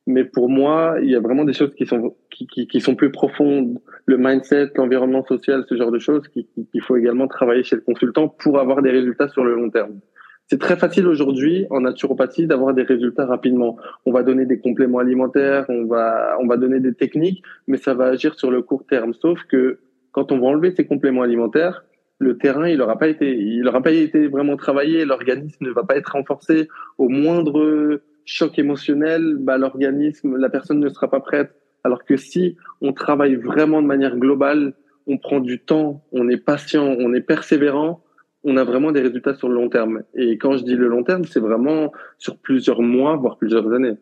Mais 0.05 0.25
pour 0.25 0.49
moi, 0.49 0.97
il 1.01 1.09
y 1.09 1.15
a 1.15 1.21
vraiment 1.21 1.45
des 1.45 1.53
choses 1.53 1.73
qui 1.75 1.85
sont 1.85 2.15
qui, 2.29 2.45
qui, 2.47 2.67
qui 2.67 2.81
sont 2.81 2.95
plus 2.95 3.11
profondes, 3.11 3.79
le 4.05 4.17
mindset, 4.17 4.71
l'environnement 4.75 5.23
social, 5.25 5.63
ce 5.69 5.75
genre 5.75 5.91
de 5.91 5.99
choses 5.99 6.27
qu'il 6.27 6.81
faut 6.81 6.97
également 6.97 7.27
travailler 7.27 7.63
chez 7.63 7.77
le 7.77 7.81
consultant 7.81 8.27
pour 8.27 8.59
avoir 8.59 8.81
des 8.81 8.91
résultats 8.91 9.29
sur 9.29 9.43
le 9.45 9.55
long 9.55 9.69
terme. 9.69 9.99
C'est 10.47 10.59
très 10.59 10.75
facile 10.75 11.07
aujourd'hui 11.07 11.65
en 11.69 11.81
naturopathie 11.81 12.47
d'avoir 12.47 12.73
des 12.73 12.83
résultats 12.83 13.25
rapidement. 13.25 13.77
On 14.05 14.11
va 14.11 14.23
donner 14.23 14.45
des 14.45 14.59
compléments 14.59 14.99
alimentaires, 14.99 15.65
on 15.69 15.85
va, 15.85 16.37
on 16.41 16.47
va 16.47 16.57
donner 16.57 16.81
des 16.81 16.93
techniques, 16.93 17.41
mais 17.67 17.77
ça 17.77 17.93
va 17.93 18.07
agir 18.07 18.35
sur 18.35 18.51
le 18.51 18.61
court 18.61 18.85
terme. 18.85 19.13
Sauf 19.13 19.41
que 19.45 19.79
quand 20.11 20.31
on 20.33 20.39
va 20.39 20.47
enlever 20.47 20.71
ces 20.75 20.85
compléments 20.85 21.21
alimentaires, 21.21 21.85
le 22.19 22.37
terrain, 22.37 22.67
il 22.67 22.77
n'aura 22.77 22.99
pas 22.99 23.07
été, 23.07 23.35
il 23.35 23.67
aura 23.67 23.81
pas 23.81 23.91
été 23.91 24.27
vraiment 24.27 24.57
travaillé, 24.57 25.05
l'organisme 25.05 25.65
ne 25.65 25.71
va 25.71 25.83
pas 25.83 25.95
être 25.95 26.11
renforcé. 26.11 26.67
Au 26.97 27.09
moindre 27.09 28.01
choc 28.25 28.57
émotionnel, 28.59 29.37
bah, 29.39 29.57
l'organisme, 29.57 30.37
la 30.37 30.49
personne 30.49 30.79
ne 30.79 30.89
sera 30.89 31.09
pas 31.09 31.19
prête. 31.19 31.55
Alors 31.83 32.05
que 32.05 32.15
si 32.15 32.55
on 32.81 32.93
travaille 32.93 33.35
vraiment 33.35 33.81
de 33.81 33.87
manière 33.87 34.17
globale, 34.17 34.73
on 35.07 35.17
prend 35.17 35.39
du 35.39 35.59
temps, 35.59 36.05
on 36.11 36.29
est 36.29 36.37
patient, 36.37 36.95
on 36.99 37.13
est 37.13 37.21
persévérant, 37.21 38.03
on 38.43 38.57
a 38.57 38.63
vraiment 38.63 38.91
des 38.91 39.01
résultats 39.01 39.35
sur 39.35 39.49
le 39.49 39.55
long 39.55 39.69
terme. 39.69 40.03
Et 40.15 40.37
quand 40.37 40.57
je 40.57 40.63
dis 40.63 40.75
le 40.75 40.87
long 40.87 41.03
terme, 41.03 41.25
c'est 41.25 41.39
vraiment 41.39 41.91
sur 42.17 42.37
plusieurs 42.37 42.81
mois, 42.81 43.15
voire 43.17 43.37
plusieurs 43.37 43.71
années. 43.73 43.97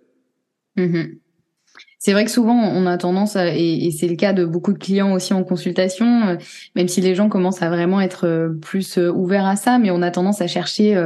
Mm-hmm. 0.77 1.17
C'est 2.03 2.13
vrai 2.13 2.25
que 2.25 2.31
souvent 2.31 2.55
on 2.55 2.87
a 2.87 2.97
tendance, 2.97 3.35
et, 3.35 3.91
c'est 3.91 4.07
le 4.07 4.15
cas 4.15 4.33
de 4.33 4.43
beaucoup 4.43 4.73
de 4.73 4.79
clients 4.79 5.13
aussi 5.13 5.33
en 5.33 5.43
consultation, 5.43 6.29
euh, 6.29 6.35
même 6.75 6.87
si 6.87 6.99
les 6.99 7.13
gens 7.13 7.29
commencent 7.29 7.61
à 7.61 7.69
vraiment 7.69 8.01
être 8.01 8.25
euh, 8.25 8.49
plus 8.59 8.97
euh, 8.97 9.11
ouverts 9.11 9.45
à 9.45 9.55
ça, 9.55 9.77
mais 9.77 9.91
on 9.91 10.01
a 10.01 10.09
tendance 10.09 10.41
à 10.41 10.47
chercher 10.47 10.99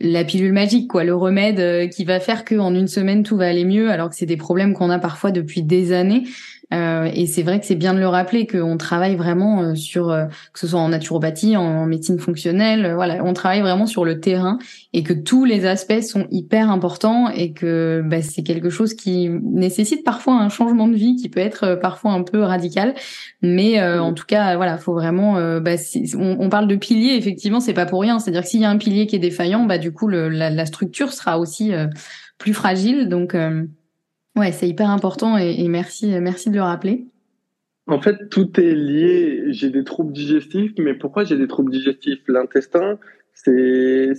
la 0.00 0.24
pilule 0.24 0.54
magique, 0.54 0.88
quoi, 0.88 1.04
le 1.04 1.14
remède 1.14 1.90
qui 1.90 2.04
va 2.04 2.20
faire 2.20 2.46
qu'en 2.46 2.74
une 2.74 2.88
semaine 2.88 3.22
tout 3.22 3.36
va 3.36 3.48
aller 3.48 3.66
mieux, 3.66 3.90
alors 3.90 4.08
que 4.08 4.16
c'est 4.16 4.24
des 4.24 4.38
problèmes 4.38 4.72
qu'on 4.72 4.88
a 4.88 4.98
parfois 4.98 5.30
depuis 5.30 5.62
des 5.62 5.92
années. 5.92 6.24
Euh, 6.72 7.10
et 7.12 7.26
c'est 7.26 7.42
vrai 7.42 7.58
que 7.58 7.66
c'est 7.66 7.74
bien 7.74 7.94
de 7.94 7.98
le 7.98 8.06
rappeler 8.06 8.46
qu'on 8.46 8.76
travaille 8.76 9.16
vraiment 9.16 9.62
euh, 9.62 9.74
sur, 9.74 10.10
euh, 10.10 10.26
que 10.52 10.58
ce 10.60 10.68
soit 10.68 10.80
en 10.80 10.88
naturopathie, 10.90 11.56
en, 11.56 11.86
médecine 11.86 12.18
fonctionnelle, 12.18 12.92
voilà, 12.94 13.24
on 13.24 13.32
travaille 13.32 13.62
vraiment 13.62 13.86
sur 13.86 14.04
le 14.04 14.20
terrain 14.20 14.58
et 14.92 15.02
que 15.02 15.12
tous 15.12 15.44
les 15.44 15.66
aspects 15.66 16.00
sont 16.02 16.26
hyper 16.30 16.70
importants 16.70 17.28
et 17.30 17.52
que 17.52 18.02
bah, 18.04 18.22
c'est 18.22 18.42
quelque 18.42 18.70
chose 18.70 18.94
qui 18.94 19.28
nécessite 19.28 20.04
parfois 20.04 20.34
un 20.34 20.48
changement 20.48 20.86
de 20.86 20.94
vie 20.94 21.16
qui 21.16 21.28
peut 21.28 21.40
être 21.40 21.74
parfois 21.80 22.12
un 22.12 22.22
peu 22.22 22.42
radical, 22.42 22.94
mais 23.42 23.82
en 23.82 24.12
tout 24.12 24.26
cas, 24.26 24.56
voilà, 24.56 24.78
faut 24.78 24.92
vraiment. 24.92 25.34
Bah, 25.60 25.72
on, 26.16 26.36
on, 26.38 26.48
parle 26.48 26.68
de 26.68 26.76
pilier, 26.76 27.14
effectivement, 27.16 27.60
c'est 27.60 27.72
pas 27.72 27.86
pour 27.86 28.00
rien. 28.02 28.18
C'est-à-dire 28.18 28.42
que 28.42 28.48
s'il 28.48 28.60
y 28.60 28.64
a 28.64 28.70
un 28.70 28.76
pilier 28.76 29.06
qui 29.06 29.16
est 29.16 29.20
défaillant, 29.20 29.64
bah 29.64 29.78
du 29.78 29.92
coup, 29.92 30.06
le, 30.06 30.28
la, 30.28 30.50
la, 30.50 30.66
structure 30.66 31.12
sera 31.12 31.38
aussi 31.38 31.72
plus 32.38 32.54
fragile. 32.54 33.08
Donc 33.08 33.34
Ouais, 34.40 34.52
c'est 34.52 34.66
hyper 34.66 34.88
important 34.88 35.36
et, 35.36 35.68
merci, 35.68 36.18
merci 36.18 36.48
de 36.48 36.54
le 36.54 36.62
rappeler. 36.62 37.04
En 37.86 38.00
fait, 38.00 38.30
tout 38.30 38.58
est 38.58 38.74
lié. 38.74 39.44
J'ai 39.48 39.68
des 39.68 39.84
troubles 39.84 40.14
digestifs, 40.14 40.72
mais 40.78 40.94
pourquoi 40.94 41.24
j'ai 41.24 41.36
des 41.36 41.46
troubles 41.46 41.70
digestifs? 41.70 42.20
L'intestin, 42.26 42.98
c'est 43.34 44.14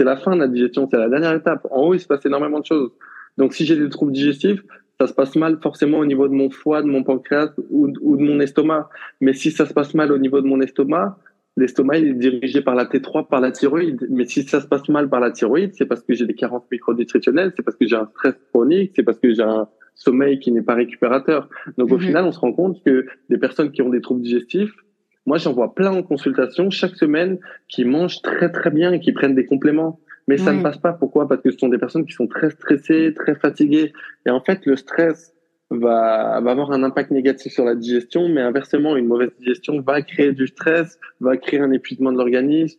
la 0.00 0.16
fin 0.16 0.34
de 0.34 0.40
la 0.40 0.48
digestion, 0.48 0.88
c'est 0.90 0.96
la 0.96 1.08
dernière 1.08 1.34
étape. 1.34 1.68
En 1.70 1.82
haut, 1.82 1.94
il 1.94 2.00
se 2.00 2.08
passe 2.08 2.26
énormément 2.26 2.58
de 2.58 2.66
choses. 2.66 2.90
Donc, 3.38 3.54
si 3.54 3.64
j'ai 3.64 3.76
des 3.76 3.88
troubles 3.90 4.10
digestifs, 4.10 4.64
ça 4.98 5.06
se 5.06 5.12
passe 5.12 5.36
mal 5.36 5.60
forcément 5.62 5.98
au 5.98 6.06
niveau 6.06 6.26
de 6.26 6.34
mon 6.34 6.50
foie, 6.50 6.82
de 6.82 6.88
mon 6.88 7.04
pancréas 7.04 7.52
ou, 7.70 7.92
ou 8.00 8.16
de 8.16 8.22
mon 8.24 8.40
estomac. 8.40 8.88
Mais 9.20 9.34
si 9.34 9.52
ça 9.52 9.66
se 9.66 9.72
passe 9.72 9.94
mal 9.94 10.10
au 10.10 10.18
niveau 10.18 10.40
de 10.40 10.48
mon 10.48 10.60
estomac, 10.60 11.16
l'estomac 11.56 11.98
est 11.98 12.12
dirigé 12.12 12.60
par 12.60 12.74
la 12.74 12.84
T3, 12.84 13.28
par 13.28 13.40
la 13.40 13.50
thyroïde. 13.50 14.06
Mais 14.10 14.26
si 14.26 14.42
ça 14.42 14.60
se 14.60 14.66
passe 14.66 14.88
mal 14.88 15.08
par 15.08 15.20
la 15.20 15.30
thyroïde, 15.30 15.72
c'est 15.74 15.86
parce 15.86 16.02
que 16.02 16.14
j'ai 16.14 16.26
des 16.26 16.34
carences 16.34 16.64
micronutritionnelles, 16.70 17.52
c'est 17.56 17.62
parce 17.62 17.76
que 17.76 17.86
j'ai 17.86 17.96
un 17.96 18.06
stress 18.06 18.34
chronique, 18.52 18.92
c'est 18.94 19.02
parce 19.02 19.18
que 19.18 19.32
j'ai 19.32 19.42
un 19.42 19.68
sommeil 19.94 20.38
qui 20.38 20.52
n'est 20.52 20.62
pas 20.62 20.74
récupérateur. 20.74 21.48
Donc 21.78 21.90
au 21.90 21.96
mhm. 21.96 22.02
final, 22.02 22.24
on 22.24 22.32
se 22.32 22.40
rend 22.40 22.52
compte 22.52 22.82
que 22.84 23.06
des 23.30 23.38
personnes 23.38 23.72
qui 23.72 23.82
ont 23.82 23.88
des 23.88 24.00
troubles 24.00 24.22
digestifs, 24.22 24.72
moi 25.24 25.38
j'en 25.38 25.52
vois 25.52 25.74
plein 25.74 25.92
en 25.92 26.02
consultation 26.02 26.70
chaque 26.70 26.94
semaine 26.94 27.38
qui 27.68 27.84
mangent 27.84 28.22
très 28.22 28.52
très 28.52 28.70
bien 28.70 28.92
et 28.92 29.00
qui 29.00 29.12
prennent 29.12 29.34
des 29.34 29.46
compléments. 29.46 30.00
Mais 30.28 30.38
ça 30.38 30.52
ne 30.52 30.60
passe 30.60 30.78
pas. 30.78 30.92
Pourquoi? 30.92 31.28
Parce 31.28 31.40
que 31.40 31.52
ce 31.52 31.58
sont 31.58 31.68
des 31.68 31.78
personnes 31.78 32.04
qui 32.04 32.12
sont 32.12 32.26
très 32.26 32.50
stressées, 32.50 33.14
très 33.14 33.36
fatiguées. 33.36 33.92
Et 34.26 34.30
en 34.30 34.40
fait, 34.40 34.66
le 34.66 34.74
stress, 34.74 35.35
va, 35.70 36.40
va 36.40 36.50
avoir 36.50 36.72
un 36.72 36.82
impact 36.82 37.10
négatif 37.10 37.52
sur 37.52 37.64
la 37.64 37.74
digestion, 37.74 38.28
mais 38.28 38.40
inversement, 38.40 38.96
une 38.96 39.06
mauvaise 39.06 39.30
digestion 39.38 39.80
va 39.80 40.02
créer 40.02 40.32
du 40.32 40.46
stress, 40.46 40.98
va 41.20 41.36
créer 41.36 41.60
un 41.60 41.72
épuisement 41.72 42.12
de 42.12 42.18
l'organisme. 42.18 42.78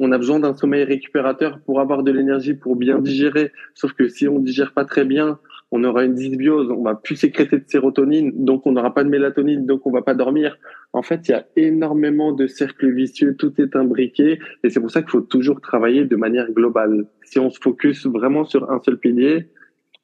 On 0.00 0.10
a 0.10 0.18
besoin 0.18 0.40
d'un 0.40 0.54
sommeil 0.54 0.84
récupérateur 0.84 1.60
pour 1.60 1.80
avoir 1.80 2.02
de 2.02 2.10
l'énergie, 2.10 2.54
pour 2.54 2.74
bien 2.74 2.98
digérer. 2.98 3.52
Sauf 3.74 3.92
que 3.92 4.08
si 4.08 4.26
on 4.26 4.40
digère 4.40 4.72
pas 4.72 4.84
très 4.84 5.04
bien, 5.04 5.38
on 5.70 5.82
aura 5.82 6.04
une 6.04 6.14
dysbiose, 6.14 6.70
on 6.70 6.82
va 6.82 6.94
plus 6.94 7.16
sécréter 7.16 7.58
de 7.58 7.64
sérotonine, 7.66 8.32
donc 8.44 8.66
on 8.66 8.72
n'aura 8.72 8.94
pas 8.94 9.02
de 9.02 9.08
mélatonine, 9.08 9.66
donc 9.66 9.86
on 9.86 9.90
va 9.90 10.02
pas 10.02 10.14
dormir. 10.14 10.56
En 10.92 11.02
fait, 11.02 11.28
il 11.28 11.32
y 11.32 11.34
a 11.34 11.46
énormément 11.56 12.32
de 12.32 12.46
cercles 12.46 12.92
vicieux, 12.92 13.34
tout 13.36 13.52
est 13.60 13.74
imbriqué, 13.74 14.38
et 14.62 14.70
c'est 14.70 14.80
pour 14.80 14.90
ça 14.90 15.02
qu'il 15.02 15.10
faut 15.10 15.20
toujours 15.20 15.60
travailler 15.60 16.04
de 16.04 16.14
manière 16.14 16.50
globale. 16.52 17.06
Si 17.24 17.40
on 17.40 17.50
se 17.50 17.58
focus 17.60 18.06
vraiment 18.06 18.44
sur 18.44 18.70
un 18.70 18.80
seul 18.84 18.98
pilier, 18.98 19.48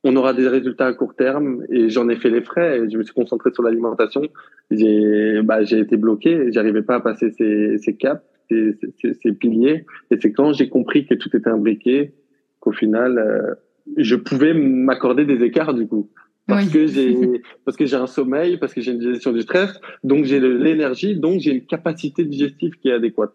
on 0.03 0.16
aura 0.16 0.32
des 0.32 0.48
résultats 0.48 0.86
à 0.86 0.92
court 0.94 1.14
terme, 1.14 1.64
et 1.70 1.90
j'en 1.90 2.09
ai 2.09 2.16
fait 2.16 2.30
les 2.30 2.42
frais, 2.42 2.78
et 2.78 2.90
je 2.90 2.96
me 2.96 3.03
suis 3.03 3.12
concentré 3.12 3.51
sur 3.53 3.62
l'alimentation. 3.62 4.22
J'ai 4.70 5.42
bah, 5.42 5.62
j'ai 5.62 5.78
été 5.78 5.96
bloqué, 5.96 6.51
j'arrivais 6.53 6.82
pas 6.82 6.96
à 6.96 7.01
passer 7.01 7.30
ces, 7.30 7.76
ces 7.78 7.96
caps, 7.96 8.22
ces, 8.51 8.76
ces, 9.01 9.14
ces 9.14 9.32
piliers, 9.32 9.84
et 10.11 10.16
c'est 10.20 10.32
quand 10.32 10.53
j'ai 10.53 10.68
compris 10.68 11.07
que 11.07 11.14
tout 11.14 11.34
était 11.36 11.51
imbriqué 11.51 12.14
qu'au 12.61 12.72
final, 12.72 13.18
euh, 13.18 13.55
je 13.96 14.16
pouvais 14.16 14.55
m'accorder 14.55 15.24
des 15.24 15.44
écarts 15.44 15.74
du 15.74 15.86
coup. 15.86 16.11
Parce 16.46 16.68
que 16.68 16.86
j'ai 16.86 17.14
parce 17.64 17.76
que 17.76 17.86
j'ai 17.86 17.96
un 17.96 18.07
sommeil, 18.07 18.57
parce 18.57 18.74
que 18.74 18.80
j'ai 18.80 18.92
une 18.92 19.03
gestion 19.03 19.32
du 19.32 19.42
stress, 19.42 19.78
donc 20.03 20.24
j'ai 20.24 20.40
l'énergie, 20.40 21.14
donc 21.14 21.40
j'ai 21.40 21.53
une 21.53 21.66
capacité 21.66 22.24
digestive 22.24 22.72
qui 22.80 22.88
est 22.88 22.92
adéquate. 22.92 23.32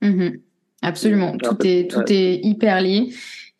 Mm-hmm. 0.00 0.40
Absolument, 0.82 1.36
tout 1.38 1.56
est 1.64 1.90
tout 1.90 2.04
est 2.08 2.40
hyper 2.42 2.80
lié. 2.80 3.10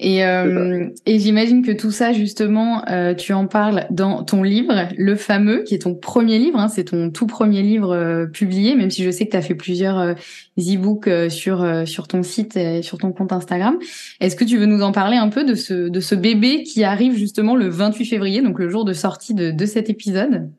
Et, 0.02 0.24
euh, 0.24 0.88
et 1.06 1.20
j'imagine 1.20 1.64
que 1.64 1.70
tout 1.70 1.92
ça, 1.92 2.12
justement, 2.12 2.82
euh, 2.90 3.14
tu 3.14 3.32
en 3.32 3.46
parles 3.46 3.86
dans 3.90 4.24
ton 4.24 4.42
livre, 4.42 4.88
le 4.98 5.14
fameux, 5.14 5.62
qui 5.62 5.76
est 5.76 5.82
ton 5.82 5.94
premier 5.94 6.40
livre, 6.40 6.58
hein, 6.58 6.66
c'est 6.66 6.84
ton 6.84 7.10
tout 7.10 7.28
premier 7.28 7.62
livre 7.62 7.94
euh, 7.94 8.26
publié, 8.26 8.74
même 8.74 8.90
si 8.90 9.04
je 9.04 9.10
sais 9.12 9.26
que 9.26 9.30
tu 9.30 9.36
as 9.36 9.42
fait 9.42 9.54
plusieurs 9.54 10.00
euh, 10.00 10.14
e-books 10.58 11.06
euh, 11.06 11.28
sur, 11.28 11.64
sur 11.86 12.08
ton 12.08 12.24
site 12.24 12.56
et 12.56 12.82
sur 12.82 12.98
ton 12.98 13.12
compte 13.12 13.32
Instagram. 13.32 13.78
Est-ce 14.20 14.34
que 14.34 14.44
tu 14.44 14.58
veux 14.58 14.66
nous 14.66 14.82
en 14.82 14.90
parler 14.90 15.16
un 15.16 15.28
peu 15.28 15.44
de 15.44 15.54
ce, 15.54 15.88
de 15.88 16.00
ce 16.00 16.16
bébé 16.16 16.64
qui 16.64 16.82
arrive 16.82 17.14
justement 17.14 17.54
le 17.54 17.68
28 17.68 18.04
février, 18.04 18.42
donc 18.42 18.58
le 18.58 18.68
jour 18.68 18.84
de 18.84 18.92
sortie 18.92 19.34
de, 19.34 19.52
de 19.52 19.66
cet 19.66 19.88
épisode? 19.88 20.50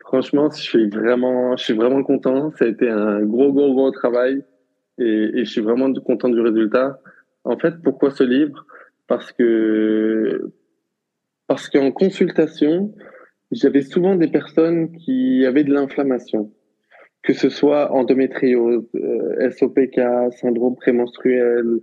Franchement, 0.00 0.48
je 0.50 0.62
suis 0.62 0.88
vraiment, 0.88 1.54
je 1.54 1.64
suis 1.64 1.74
vraiment 1.74 2.02
content. 2.02 2.50
Ça 2.58 2.64
a 2.64 2.68
été 2.68 2.88
un 2.88 3.20
gros, 3.24 3.52
gros, 3.52 3.74
gros 3.74 3.90
travail 3.90 4.42
et, 4.98 5.32
et 5.34 5.44
je 5.44 5.50
suis 5.50 5.60
vraiment 5.60 5.92
content 5.92 6.30
du 6.30 6.40
résultat. 6.40 6.98
En 7.48 7.56
fait, 7.56 7.82
pourquoi 7.82 8.10
ce 8.10 8.24
livre? 8.24 8.66
Parce 9.06 9.32
que 9.32 10.52
parce 11.46 11.70
qu'en 11.70 11.92
consultation, 11.92 12.94
j'avais 13.50 13.80
souvent 13.80 14.16
des 14.16 14.28
personnes 14.28 14.92
qui 14.92 15.46
avaient 15.46 15.64
de 15.64 15.72
l'inflammation, 15.72 16.52
que 17.22 17.32
ce 17.32 17.48
soit 17.48 17.90
endométriose, 17.90 18.86
euh, 18.96 19.50
SOPK, 19.50 19.98
syndrome 20.32 20.76
prémenstruel, 20.76 21.80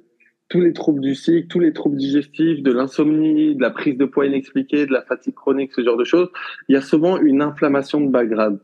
tous 0.50 0.62
les 0.62 0.72
troubles 0.72 1.02
du 1.02 1.16
cycle, 1.16 1.48
tous 1.48 1.60
les 1.60 1.74
troubles 1.74 1.98
digestifs, 1.98 2.62
de 2.62 2.72
l'insomnie, 2.72 3.56
de 3.56 3.62
la 3.64 3.72
prise 3.72 3.98
de 3.98 4.06
poids 4.06 4.28
inexpliquée, 4.28 4.86
de 4.86 4.94
la 4.94 5.02
fatigue 5.02 5.34
chronique, 5.34 5.74
ce 5.74 5.84
genre 5.84 5.98
de 5.98 6.04
choses. 6.04 6.30
Il 6.70 6.76
y 6.76 6.78
a 6.78 6.82
souvent 6.82 7.20
une 7.20 7.42
inflammation 7.42 8.00
de 8.02 8.12
bas 8.12 8.26
grade. 8.26 8.60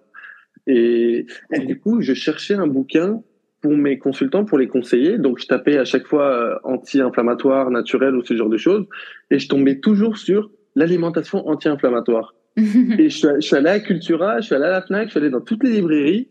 Et, 0.67 1.25
et 1.51 1.59
du 1.65 1.79
coup, 1.79 2.01
je 2.01 2.13
cherchais 2.13 2.53
un 2.53 2.67
bouquin 2.67 3.23
pour 3.61 3.77
mes 3.77 3.97
consultants, 3.97 4.45
pour 4.45 4.57
les 4.57 4.67
conseiller. 4.67 5.17
Donc, 5.17 5.39
je 5.39 5.47
tapais 5.47 5.77
à 5.77 5.85
chaque 5.85 6.07
fois 6.07 6.25
euh, 6.25 6.55
anti-inflammatoire, 6.63 7.69
naturel 7.69 8.15
ou 8.15 8.23
ce 8.23 8.35
genre 8.35 8.49
de 8.49 8.57
choses. 8.57 8.85
Et 9.29 9.39
je 9.39 9.47
tombais 9.47 9.79
toujours 9.79 10.17
sur 10.17 10.49
l'alimentation 10.75 11.47
anti-inflammatoire. 11.47 12.33
et 12.57 13.09
je 13.09 13.17
suis, 13.17 13.27
je 13.35 13.41
suis 13.41 13.55
allé 13.55 13.69
à 13.69 13.79
Cultura, 13.79 14.41
je 14.41 14.47
suis 14.47 14.55
allé 14.55 14.65
à 14.65 14.71
la 14.71 14.81
FNAC, 14.81 15.05
je 15.05 15.09
suis 15.11 15.19
allé 15.19 15.29
dans 15.29 15.41
toutes 15.41 15.63
les 15.63 15.71
librairies. 15.71 16.27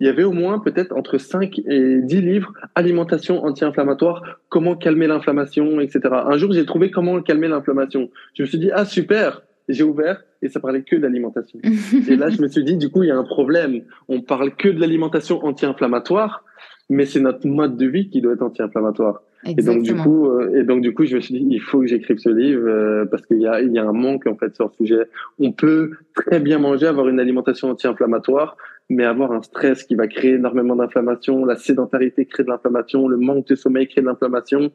Il 0.00 0.06
y 0.06 0.08
avait 0.08 0.24
au 0.24 0.32
moins 0.32 0.58
peut-être 0.60 0.96
entre 0.96 1.18
5 1.18 1.60
et 1.68 2.00
10 2.00 2.20
livres, 2.22 2.54
alimentation 2.74 3.44
anti-inflammatoire, 3.44 4.40
comment 4.48 4.74
calmer 4.74 5.06
l'inflammation, 5.06 5.78
etc. 5.80 6.00
Un 6.10 6.38
jour, 6.38 6.52
j'ai 6.52 6.64
trouvé 6.64 6.90
comment 6.90 7.20
calmer 7.20 7.48
l'inflammation. 7.48 8.10
Je 8.34 8.42
me 8.42 8.46
suis 8.46 8.58
dit, 8.58 8.70
ah 8.72 8.86
super, 8.86 9.42
j'ai 9.68 9.82
ouvert 9.82 10.22
et 10.40 10.48
ça 10.48 10.58
parlait 10.58 10.82
que 10.82 10.96
d'alimentation. 10.96 11.58
et 12.08 12.16
là, 12.16 12.30
je 12.30 12.40
me 12.40 12.48
suis 12.48 12.64
dit, 12.64 12.78
du 12.78 12.88
coup, 12.88 13.02
il 13.02 13.08
y 13.08 13.12
a 13.12 13.16
un 13.16 13.24
problème. 13.24 13.82
On 14.08 14.22
parle 14.22 14.56
que 14.56 14.68
de 14.68 14.80
l'alimentation 14.80 15.44
anti-inflammatoire, 15.44 16.44
mais 16.90 17.06
c'est 17.06 17.20
notre 17.20 17.46
mode 17.46 17.76
de 17.76 17.86
vie 17.86 18.10
qui 18.10 18.20
doit 18.20 18.34
être 18.34 18.42
anti-inflammatoire. 18.42 19.22
Et 19.46 19.62
donc 19.62 19.82
du 19.82 19.94
coup, 19.94 20.28
euh, 20.28 20.60
et 20.60 20.64
donc 20.64 20.82
du 20.82 20.92
coup, 20.92 21.06
je 21.06 21.16
me 21.16 21.20
suis 21.20 21.32
dit, 21.32 21.46
il 21.48 21.60
faut 21.60 21.80
que 21.80 21.86
j'écrive 21.86 22.18
ce 22.18 22.28
livre 22.28 22.68
euh, 22.68 23.06
parce 23.06 23.24
qu'il 23.24 23.40
y 23.40 23.46
a, 23.46 23.62
il 23.62 23.72
y 23.72 23.78
a 23.78 23.88
un 23.88 23.92
manque 23.92 24.26
en 24.26 24.36
fait 24.36 24.54
sur 24.54 24.66
le 24.66 24.72
sujet. 24.84 25.04
On 25.38 25.52
peut 25.52 25.92
très 26.14 26.40
bien 26.40 26.58
manger, 26.58 26.86
avoir 26.86 27.08
une 27.08 27.20
alimentation 27.20 27.70
anti-inflammatoire, 27.70 28.56
mais 28.90 29.04
avoir 29.04 29.32
un 29.32 29.40
stress 29.40 29.84
qui 29.84 29.94
va 29.94 30.08
créer 30.08 30.34
énormément 30.34 30.76
d'inflammation, 30.76 31.46
la 31.46 31.56
sédentarité 31.56 32.26
crée 32.26 32.42
de 32.42 32.48
l'inflammation, 32.48 33.08
le 33.08 33.16
manque 33.16 33.46
de 33.46 33.54
sommeil 33.54 33.86
crée 33.86 34.02
de 34.02 34.06
l'inflammation, 34.06 34.72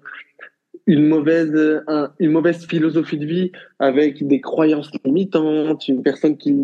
une 0.88 1.07
mauvaise, 1.07 1.84
un, 1.88 2.11
une 2.20 2.32
mauvaise 2.32 2.66
philosophie 2.66 3.18
de 3.18 3.26
vie 3.26 3.51
avec 3.80 4.26
des 4.26 4.39
croyances 4.39 4.89
limitantes, 5.03 5.88
une 5.88 6.01
personne 6.01 6.38
qui, 6.38 6.55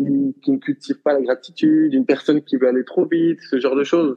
qui 0.42 0.50
ne 0.50 0.58
cultive 0.58 1.00
pas 1.02 1.12
la 1.12 1.20
gratitude, 1.20 1.92
une 1.92 2.06
personne 2.06 2.42
qui 2.42 2.56
veut 2.56 2.68
aller 2.68 2.84
trop 2.84 3.06
vite, 3.06 3.38
ce 3.50 3.60
genre 3.60 3.76
de 3.76 3.84
choses 3.84 4.16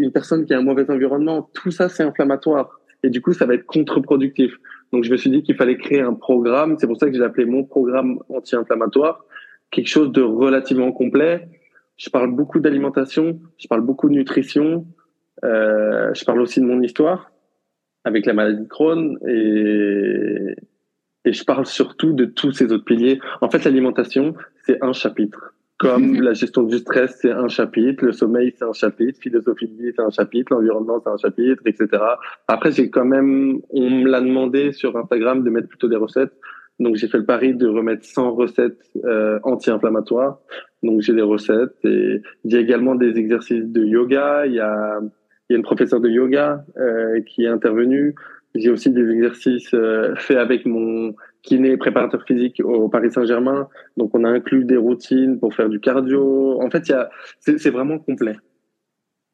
une 0.00 0.12
personne 0.12 0.44
qui 0.44 0.54
a 0.54 0.58
un 0.58 0.62
mauvais 0.62 0.90
environnement, 0.90 1.50
tout 1.54 1.70
ça 1.70 1.88
c'est 1.88 2.02
inflammatoire. 2.02 2.80
Et 3.02 3.10
du 3.10 3.22
coup, 3.22 3.32
ça 3.32 3.46
va 3.46 3.54
être 3.54 3.64
contre-productif. 3.66 4.52
Donc 4.92 5.04
je 5.04 5.10
me 5.10 5.16
suis 5.16 5.30
dit 5.30 5.42
qu'il 5.42 5.56
fallait 5.56 5.78
créer 5.78 6.00
un 6.00 6.14
programme. 6.14 6.76
C'est 6.78 6.86
pour 6.86 6.98
ça 6.98 7.08
que 7.08 7.16
j'ai 7.16 7.22
appelé 7.22 7.46
mon 7.46 7.64
programme 7.64 8.18
anti-inflammatoire, 8.28 9.24
quelque 9.70 9.88
chose 9.88 10.12
de 10.12 10.22
relativement 10.22 10.92
complet. 10.92 11.48
Je 11.96 12.10
parle 12.10 12.34
beaucoup 12.34 12.60
d'alimentation, 12.60 13.40
je 13.58 13.68
parle 13.68 13.82
beaucoup 13.82 14.08
de 14.08 14.14
nutrition, 14.14 14.86
euh, 15.44 16.12
je 16.14 16.24
parle 16.24 16.40
aussi 16.40 16.60
de 16.60 16.66
mon 16.66 16.80
histoire 16.82 17.30
avec 18.04 18.24
la 18.24 18.32
maladie 18.32 18.62
de 18.62 18.68
Crohn 18.68 19.18
et, 19.28 20.54
et 21.26 21.32
je 21.32 21.44
parle 21.44 21.66
surtout 21.66 22.12
de 22.12 22.24
tous 22.24 22.52
ces 22.52 22.72
autres 22.72 22.84
piliers. 22.84 23.20
En 23.42 23.50
fait, 23.50 23.64
l'alimentation, 23.64 24.34
c'est 24.64 24.82
un 24.82 24.94
chapitre. 24.94 25.54
Comme 25.80 26.14
la 26.20 26.34
gestion 26.34 26.64
du 26.64 26.76
stress, 26.78 27.18
c'est 27.22 27.32
un 27.32 27.48
chapitre, 27.48 28.04
le 28.04 28.12
sommeil, 28.12 28.52
c'est 28.56 28.66
un 28.66 28.74
chapitre, 28.74 29.18
philosophie 29.18 29.66
de 29.66 29.82
vie, 29.82 29.92
c'est 29.96 30.02
un 30.02 30.10
chapitre, 30.10 30.52
l'environnement, 30.52 31.00
c'est 31.02 31.10
un 31.10 31.16
chapitre, 31.16 31.62
etc. 31.64 31.88
Après, 32.46 32.70
j'ai 32.70 32.90
quand 32.90 33.06
même, 33.06 33.60
on 33.70 33.88
me 33.88 34.08
l'a 34.08 34.20
demandé 34.20 34.72
sur 34.72 34.94
Instagram 34.96 35.42
de 35.42 35.48
mettre 35.48 35.68
plutôt 35.68 35.88
des 35.88 35.96
recettes. 35.96 36.34
Donc, 36.80 36.96
j'ai 36.96 37.08
fait 37.08 37.18
le 37.18 37.24
pari 37.24 37.54
de 37.54 37.66
remettre 37.66 38.04
100 38.04 38.32
recettes 38.32 38.82
euh, 39.04 39.38
anti-inflammatoires. 39.42 40.38
Donc, 40.82 41.00
j'ai 41.00 41.14
des 41.14 41.22
recettes 41.22 41.76
et 41.84 42.20
j'ai 42.44 42.58
également 42.58 42.94
des 42.94 43.16
exercices 43.18 43.66
de 43.66 43.82
yoga. 43.82 44.46
Il 44.46 44.54
y 44.54 44.60
a, 44.60 45.00
il 45.48 45.52
y 45.52 45.54
a 45.54 45.56
une 45.56 45.62
professeure 45.62 46.00
de 46.00 46.10
yoga 46.10 46.64
euh, 46.78 47.20
qui 47.22 47.44
est 47.44 47.48
intervenue. 47.48 48.14
J'ai 48.54 48.70
aussi 48.70 48.90
des 48.90 49.08
exercices 49.10 49.72
euh, 49.74 50.14
faits 50.16 50.38
avec 50.38 50.66
mon 50.66 51.14
kiné 51.42 51.76
préparateur 51.76 52.22
physique 52.24 52.60
au 52.64 52.88
Paris 52.88 53.10
Saint-Germain. 53.10 53.68
Donc, 53.96 54.14
on 54.14 54.24
a 54.24 54.28
inclus 54.28 54.64
des 54.64 54.76
routines 54.76 55.38
pour 55.38 55.54
faire 55.54 55.68
du 55.68 55.80
cardio. 55.80 56.60
En 56.62 56.70
fait, 56.70 56.88
il 56.88 56.90
y 56.90 56.94
a, 56.94 57.10
c'est 57.40 57.70
vraiment 57.70 57.98
complet. 57.98 58.36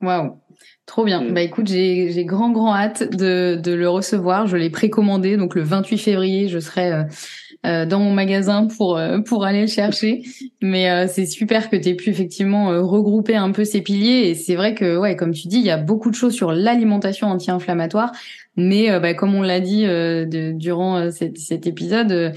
Waouh, 0.02 0.38
trop 0.84 1.04
bien. 1.04 1.22
Mm. 1.22 1.32
Bah 1.32 1.40
écoute, 1.40 1.66
j'ai 1.68 2.24
grand 2.26 2.50
grand 2.50 2.74
hâte 2.74 3.16
de, 3.16 3.56
de 3.56 3.72
le 3.72 3.88
recevoir. 3.88 4.46
Je 4.46 4.56
l'ai 4.56 4.68
précommandé, 4.68 5.36
donc 5.36 5.54
le 5.54 5.62
28 5.62 5.98
février, 5.98 6.48
je 6.48 6.58
serai 6.58 6.92
euh, 6.92 7.02
dans 7.86 8.00
mon 8.00 8.12
magasin 8.12 8.66
pour 8.66 8.96
euh, 8.96 9.20
pour 9.20 9.44
aller 9.44 9.62
le 9.62 9.66
chercher. 9.66 10.22
Mais 10.62 11.06
c'est 11.08 11.26
super 11.26 11.70
que 11.70 11.76
tu 11.76 11.88
aies 11.88 11.94
pu 11.94 12.10
effectivement 12.10 12.68
regrouper 12.82 13.36
un 13.36 13.50
peu 13.50 13.64
ces 13.64 13.80
piliers. 13.80 14.28
Et 14.28 14.34
c'est 14.34 14.56
vrai 14.56 14.74
que 14.74 14.96
ouais, 14.96 15.16
comme 15.16 15.32
tu 15.32 15.48
dis, 15.48 15.58
il 15.58 15.66
y 15.66 15.70
a 15.70 15.76
beaucoup 15.76 16.10
de 16.10 16.16
choses 16.16 16.34
sur 16.34 16.52
l'alimentation 16.52 17.28
anti-inflammatoire. 17.28 18.12
Mais 18.56 18.98
bah, 19.00 19.14
comme 19.14 19.34
on 19.34 19.42
l'a 19.42 19.60
dit 19.60 19.84
de, 19.84 20.52
durant 20.52 21.10
cet, 21.10 21.38
cet 21.38 21.66
épisode 21.66 22.34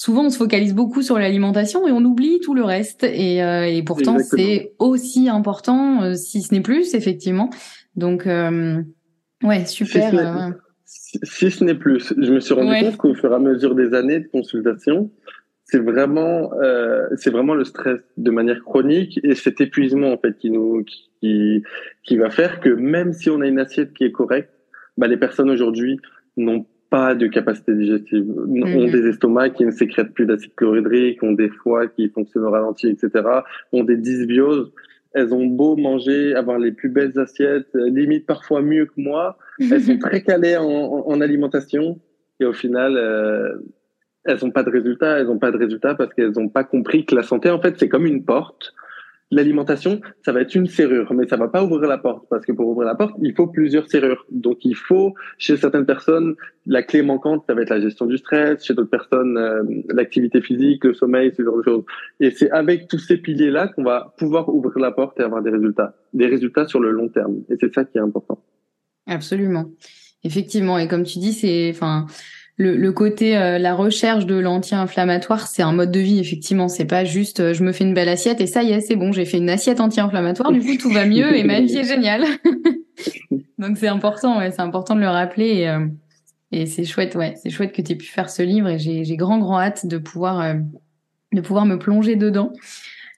souvent 0.00 0.24
on 0.24 0.30
se 0.30 0.38
focalise 0.38 0.72
beaucoup 0.72 1.02
sur 1.02 1.18
l'alimentation 1.18 1.86
et 1.86 1.92
on 1.92 2.02
oublie 2.02 2.40
tout 2.40 2.54
le 2.54 2.64
reste. 2.64 3.02
Et, 3.02 3.42
euh, 3.42 3.66
et 3.66 3.82
pourtant 3.82 4.16
c'est 4.18 4.72
aussi 4.78 5.28
important, 5.28 6.02
euh, 6.02 6.14
si 6.14 6.40
ce 6.40 6.54
n'est 6.54 6.62
plus 6.62 6.94
effectivement. 6.94 7.50
Donc 7.96 8.26
euh, 8.26 8.82
ouais, 9.42 9.66
super. 9.66 10.54
Si 10.90 11.50
ce 11.50 11.64
n'est 11.64 11.74
plus, 11.74 12.12
je 12.16 12.32
me 12.32 12.40
suis 12.40 12.54
rendu 12.54 12.72
compte 12.84 12.96
qu'au 12.96 13.14
fur 13.14 13.30
et 13.30 13.34
à 13.34 13.38
mesure 13.38 13.74
des 13.74 13.94
années 13.94 14.20
de 14.20 14.28
consultation, 14.28 15.10
c'est 15.64 15.78
vraiment 15.78 16.50
c'est 17.16 17.30
vraiment 17.30 17.54
le 17.54 17.64
stress 17.64 18.00
de 18.16 18.30
manière 18.30 18.60
chronique 18.64 19.20
et 19.22 19.34
cet 19.34 19.60
épuisement 19.60 20.12
en 20.12 20.18
fait 20.18 20.36
qui 20.38 20.50
nous 20.50 20.84
qui 21.20 21.62
qui 22.04 22.16
va 22.16 22.30
faire 22.30 22.60
que 22.60 22.70
même 22.70 23.12
si 23.12 23.30
on 23.30 23.40
a 23.40 23.46
une 23.46 23.60
assiette 23.60 23.92
qui 23.92 24.04
est 24.04 24.12
correcte, 24.12 24.50
bah, 24.96 25.06
les 25.06 25.16
personnes 25.16 25.50
aujourd'hui 25.50 26.00
n'ont 26.36 26.66
pas 26.90 27.14
de 27.14 27.28
capacité 27.28 27.74
digestive, 27.74 28.28
ont 28.36 28.46
mhm. 28.46 28.90
des 28.90 29.06
estomacs 29.06 29.54
qui 29.54 29.64
ne 29.64 29.70
sécrètent 29.70 30.12
plus 30.12 30.26
d'acide 30.26 30.54
chlorhydrique, 30.56 31.22
ont 31.22 31.32
des 31.32 31.48
foies 31.48 31.86
qui 31.86 32.08
fonctionnent 32.08 32.44
au 32.44 32.50
ralenti, 32.50 32.88
etc., 32.88 33.24
ont 33.72 33.84
des 33.84 33.96
dysbioses. 33.96 34.72
Elles 35.12 35.34
ont 35.34 35.46
beau 35.46 35.76
manger, 35.76 36.34
avoir 36.34 36.58
les 36.58 36.72
plus 36.72 36.88
belles 36.88 37.18
assiettes, 37.18 37.74
limite 37.74 38.26
parfois 38.26 38.62
mieux 38.62 38.86
que 38.86 38.92
moi. 38.96 39.38
Elles 39.58 39.82
sont 39.82 39.98
très 40.00 40.22
calées 40.22 40.56
en, 40.56 40.64
en, 40.64 41.20
alimentation 41.20 41.98
et 42.40 42.44
au 42.44 42.52
final, 42.52 42.96
euh, 42.96 43.56
elles 44.24 44.38
n'ont 44.42 44.50
pas 44.50 44.62
de 44.62 44.70
résultats. 44.70 45.18
Elles 45.18 45.26
n'ont 45.26 45.38
pas 45.38 45.52
de 45.52 45.58
résultats 45.58 45.94
parce 45.94 46.12
qu'elles 46.14 46.32
n'ont 46.32 46.48
pas 46.48 46.64
compris 46.64 47.04
que 47.04 47.14
la 47.14 47.22
santé, 47.22 47.50
en 47.50 47.60
fait, 47.60 47.74
c'est 47.78 47.88
comme 47.88 48.06
une 48.06 48.24
porte. 48.24 48.72
L'alimentation, 49.30 50.00
ça 50.24 50.32
va 50.32 50.40
être 50.40 50.54
une 50.54 50.66
serrure, 50.66 51.12
mais 51.14 51.26
ça 51.26 51.36
va 51.36 51.48
pas 51.48 51.62
ouvrir 51.62 51.88
la 51.88 51.98
porte 51.98 52.26
parce 52.28 52.44
que 52.44 52.52
pour 52.52 52.68
ouvrir 52.68 52.86
la 52.86 52.94
porte, 52.94 53.14
il 53.22 53.34
faut 53.34 53.46
plusieurs 53.46 53.88
serrures. 53.88 54.26
Donc 54.30 54.64
il 54.64 54.74
faut, 54.74 55.14
chez 55.38 55.56
certaines 55.56 55.86
personnes, 55.86 56.34
la 56.66 56.82
clé 56.82 57.02
manquante, 57.02 57.44
ça 57.46 57.54
va 57.54 57.62
être 57.62 57.70
la 57.70 57.80
gestion 57.80 58.06
du 58.06 58.18
stress. 58.18 58.64
Chez 58.64 58.74
d'autres 58.74 58.90
personnes, 58.90 59.36
euh, 59.38 59.62
l'activité 59.88 60.40
physique, 60.40 60.84
le 60.84 60.94
sommeil, 60.94 61.32
ce 61.36 61.42
genre 61.42 61.58
de 61.58 61.62
choses. 61.62 61.84
Et 62.18 62.30
c'est 62.30 62.50
avec 62.50 62.88
tous 62.88 62.98
ces 62.98 63.16
piliers-là 63.16 63.68
qu'on 63.68 63.84
va 63.84 64.14
pouvoir 64.18 64.48
ouvrir 64.48 64.78
la 64.78 64.90
porte 64.90 65.20
et 65.20 65.22
avoir 65.22 65.42
des 65.42 65.50
résultats, 65.50 65.94
des 66.12 66.26
résultats 66.26 66.66
sur 66.66 66.80
le 66.80 66.90
long 66.90 67.08
terme. 67.08 67.42
Et 67.48 67.54
c'est 67.60 67.72
ça 67.72 67.84
qui 67.84 67.98
est 67.98 68.02
important. 68.02 68.42
Absolument, 69.06 69.70
effectivement. 70.24 70.78
Et 70.78 70.88
comme 70.88 71.04
tu 71.04 71.18
dis, 71.18 71.32
c'est, 71.32 71.70
enfin 71.70 72.06
le, 72.60 72.92
côté 72.92 73.38
euh, 73.38 73.58
la 73.58 73.74
recherche 73.74 74.26
de 74.26 74.34
l'anti-inflammatoire, 74.34 75.46
c'est 75.46 75.62
un 75.62 75.72
mode 75.72 75.90
de 75.90 76.00
vie 76.00 76.18
effectivement. 76.18 76.68
C'est 76.68 76.84
pas 76.84 77.04
juste 77.04 77.40
euh, 77.40 77.54
je 77.54 77.64
me 77.64 77.72
fais 77.72 77.84
une 77.84 77.94
belle 77.94 78.08
assiette 78.08 78.40
et 78.40 78.46
ça 78.46 78.62
y 78.62 78.72
est, 78.72 78.80
c'est 78.80 78.96
bon, 78.96 79.12
j'ai 79.12 79.24
fait 79.24 79.38
une 79.38 79.48
assiette 79.48 79.80
anti-inflammatoire. 79.80 80.52
Du 80.52 80.60
coup, 80.60 80.76
tout 80.76 80.90
va 80.90 81.06
mieux 81.06 81.34
et 81.34 81.44
ma 81.44 81.60
vie 81.60 81.78
est 81.78 81.84
géniale. 81.84 82.24
Donc 83.58 83.78
c'est 83.78 83.88
important, 83.88 84.38
ouais, 84.38 84.50
c'est 84.50 84.60
important 84.60 84.94
de 84.94 85.00
le 85.00 85.08
rappeler 85.08 85.48
et, 85.48 85.68
euh, 85.68 86.66
c'est 86.66 86.84
chouette, 86.84 87.14
ouais, 87.14 87.34
c'est 87.42 87.50
chouette 87.50 87.72
que 87.72 87.80
tu 87.80 87.92
aies 87.92 87.96
pu 87.96 88.06
faire 88.06 88.28
ce 88.28 88.42
livre 88.42 88.68
et 88.68 88.78
j'ai 88.78 89.16
grand 89.16 89.38
grand 89.38 89.60
hâte 89.60 89.86
de 89.86 89.98
pouvoir 89.98 90.54
de 91.32 91.40
pouvoir 91.40 91.64
me 91.64 91.78
plonger 91.78 92.16
dedans. 92.16 92.52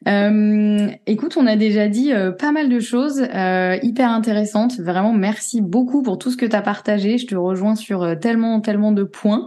Euh, 0.09 0.89
écoute, 1.07 1.37
on 1.37 1.47
a 1.47 1.57
déjà 1.57 1.89
dit 1.89 2.13
euh, 2.13 2.33
pas 2.33 2.53
mal 2.53 2.69
de 2.69 2.81
choses 2.81 3.23
euh, 3.35 3.77
hyper 3.83 4.11
intéressantes. 4.11 4.79
Vraiment, 4.81 5.13
merci 5.13 5.61
beaucoup 5.61 6.03
pour 6.03 6.19
tout 6.19 6.31
ce 6.31 6.37
que 6.37 6.47
tu 6.47 6.57
as 6.57 6.63
partagé. 6.63 7.19
Je 7.19 7.27
te 7.27 7.35
rejoins 7.35 7.77
sur 7.77 8.03
euh, 8.03 8.15
tellement, 8.15 8.61
tellement 8.61 8.93
de 8.93 9.05
points. 9.05 9.47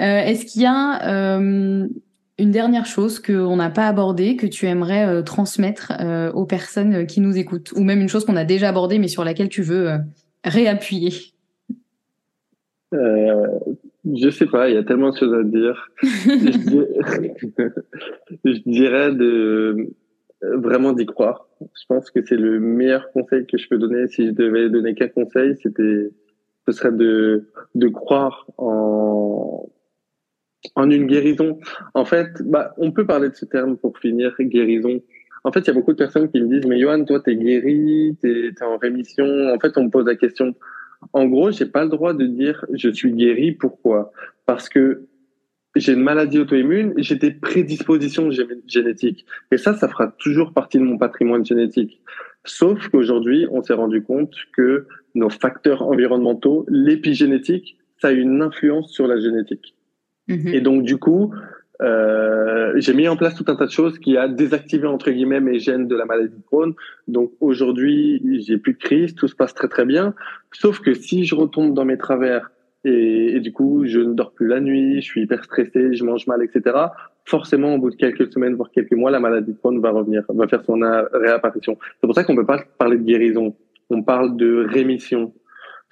Est-ce 0.00 0.46
qu'il 0.46 0.62
y 0.62 0.66
a 0.66 1.36
une 1.40 1.90
dernière 2.38 2.86
chose 2.86 3.18
qu'on 3.18 3.56
n'a 3.56 3.68
pas 3.68 3.88
abordée, 3.88 4.36
que 4.36 4.46
tu 4.46 4.66
aimerais 4.66 5.24
transmettre 5.24 5.92
aux 6.34 6.44
personnes 6.44 7.04
qui 7.04 7.20
nous 7.20 7.36
écoutent? 7.36 7.72
Ou 7.74 7.82
même 7.82 8.00
une 8.00 8.08
chose 8.08 8.24
qu'on 8.24 8.36
a 8.36 8.44
déjà 8.44 8.68
abordée, 8.68 9.00
mais 9.00 9.08
sur 9.08 9.24
laquelle 9.24 9.48
tu 9.48 9.62
veux 9.62 9.98
réappuyer? 10.44 11.32
Je 14.16 14.30
sais 14.30 14.46
pas, 14.46 14.68
il 14.68 14.74
y 14.74 14.78
a 14.78 14.84
tellement 14.84 15.10
de 15.10 15.16
choses 15.16 15.34
à 15.34 15.42
dire. 15.42 15.90
je, 16.02 16.08
dirais, 18.66 19.12
de 19.12 19.88
vraiment 20.40 20.92
d'y 20.92 21.06
croire. 21.06 21.48
Je 21.60 21.84
pense 21.88 22.10
que 22.10 22.24
c'est 22.24 22.36
le 22.36 22.60
meilleur 22.60 23.10
conseil 23.12 23.46
que 23.46 23.58
je 23.58 23.68
peux 23.68 23.78
donner. 23.78 24.06
Si 24.08 24.26
je 24.26 24.32
devais 24.32 24.70
donner 24.70 24.94
qu'un 24.94 25.08
conseil, 25.08 25.56
c'était, 25.62 26.10
ce 26.66 26.72
serait 26.72 26.92
de, 26.92 27.48
de 27.74 27.88
croire 27.88 28.46
en, 28.56 29.68
en 30.74 30.90
une 30.90 31.06
guérison. 31.06 31.58
En 31.94 32.04
fait, 32.04 32.28
bah, 32.44 32.74
on 32.78 32.92
peut 32.92 33.06
parler 33.06 33.30
de 33.30 33.34
ce 33.34 33.44
terme 33.44 33.76
pour 33.76 33.98
finir, 33.98 34.34
guérison. 34.38 35.00
En 35.44 35.52
fait, 35.52 35.60
il 35.60 35.68
y 35.68 35.70
a 35.70 35.74
beaucoup 35.74 35.92
de 35.92 35.98
personnes 35.98 36.30
qui 36.30 36.40
me 36.40 36.48
disent, 36.48 36.66
mais 36.66 36.80
Johan, 36.80 37.04
toi, 37.04 37.20
t'es 37.20 37.36
guéri, 37.36 38.16
t'es, 38.20 38.50
t'es 38.56 38.64
en 38.64 38.76
rémission. 38.76 39.24
En 39.54 39.58
fait, 39.58 39.76
on 39.76 39.84
me 39.84 39.90
pose 39.90 40.06
la 40.06 40.16
question, 40.16 40.54
en 41.12 41.26
gros, 41.26 41.50
j'ai 41.50 41.66
pas 41.66 41.84
le 41.84 41.90
droit 41.90 42.14
de 42.14 42.26
dire 42.26 42.64
je 42.72 42.90
suis 42.90 43.12
guéri. 43.12 43.52
Pourquoi? 43.52 44.12
Parce 44.46 44.68
que 44.68 45.06
j'ai 45.76 45.92
une 45.92 46.02
maladie 46.02 46.38
auto-immune 46.38 46.94
et 46.96 47.02
j'ai 47.02 47.16
des 47.16 47.30
prédispositions 47.30 48.30
génétiques. 48.66 49.26
Et 49.52 49.58
ça, 49.58 49.74
ça 49.74 49.88
fera 49.88 50.08
toujours 50.18 50.52
partie 50.52 50.78
de 50.78 50.82
mon 50.82 50.98
patrimoine 50.98 51.44
génétique. 51.44 52.00
Sauf 52.44 52.88
qu'aujourd'hui, 52.88 53.46
on 53.50 53.62
s'est 53.62 53.74
rendu 53.74 54.02
compte 54.02 54.34
que 54.56 54.86
nos 55.14 55.30
facteurs 55.30 55.82
environnementaux, 55.82 56.64
l'épigénétique, 56.68 57.78
ça 58.00 58.08
a 58.08 58.12
une 58.12 58.42
influence 58.42 58.92
sur 58.92 59.06
la 59.06 59.20
génétique. 59.20 59.74
Mm-hmm. 60.28 60.54
Et 60.54 60.60
donc, 60.60 60.84
du 60.84 60.96
coup, 60.96 61.32
euh, 61.80 62.72
j'ai 62.76 62.92
mis 62.92 63.06
en 63.08 63.16
place 63.16 63.34
tout 63.34 63.44
un 63.48 63.54
tas 63.54 63.66
de 63.66 63.70
choses 63.70 63.98
qui 63.98 64.16
a 64.16 64.28
désactivé 64.28 64.86
entre 64.86 65.10
guillemets 65.10 65.40
mes 65.40 65.58
gènes 65.58 65.86
de 65.86 65.96
la 65.96 66.04
maladie 66.04 66.36
de 66.36 66.42
Crohn. 66.46 66.74
Donc 67.06 67.32
aujourd'hui, 67.40 68.20
j'ai 68.46 68.58
plus 68.58 68.74
de 68.74 68.78
crise, 68.78 69.14
tout 69.14 69.28
se 69.28 69.34
passe 69.34 69.54
très 69.54 69.68
très 69.68 69.84
bien. 69.84 70.14
Sauf 70.52 70.80
que 70.80 70.94
si 70.94 71.24
je 71.24 71.34
retombe 71.34 71.74
dans 71.74 71.84
mes 71.84 71.98
travers 71.98 72.50
et, 72.84 73.36
et, 73.36 73.40
du 73.40 73.52
coup 73.52 73.84
je 73.86 73.98
ne 73.98 74.14
dors 74.14 74.32
plus 74.32 74.46
la 74.46 74.60
nuit, 74.60 75.00
je 75.00 75.06
suis 75.06 75.22
hyper 75.22 75.44
stressé, 75.44 75.94
je 75.94 76.04
mange 76.04 76.26
mal, 76.26 76.42
etc. 76.42 76.76
Forcément, 77.24 77.74
au 77.74 77.78
bout 77.78 77.90
de 77.90 77.96
quelques 77.96 78.32
semaines 78.32 78.54
voire 78.54 78.70
quelques 78.70 78.92
mois, 78.92 79.10
la 79.10 79.20
maladie 79.20 79.52
de 79.52 79.58
Crohn 79.58 79.80
va 79.80 79.90
revenir, 79.90 80.24
va 80.28 80.48
faire 80.48 80.62
son 80.64 80.80
réapparition. 81.12 81.76
C'est 82.00 82.06
pour 82.06 82.14
ça 82.14 82.24
qu'on 82.24 82.36
peut 82.36 82.46
pas 82.46 82.62
parler 82.78 82.96
de 82.96 83.04
guérison. 83.04 83.54
On 83.90 84.02
parle 84.02 84.36
de 84.36 84.66
rémission. 84.68 85.32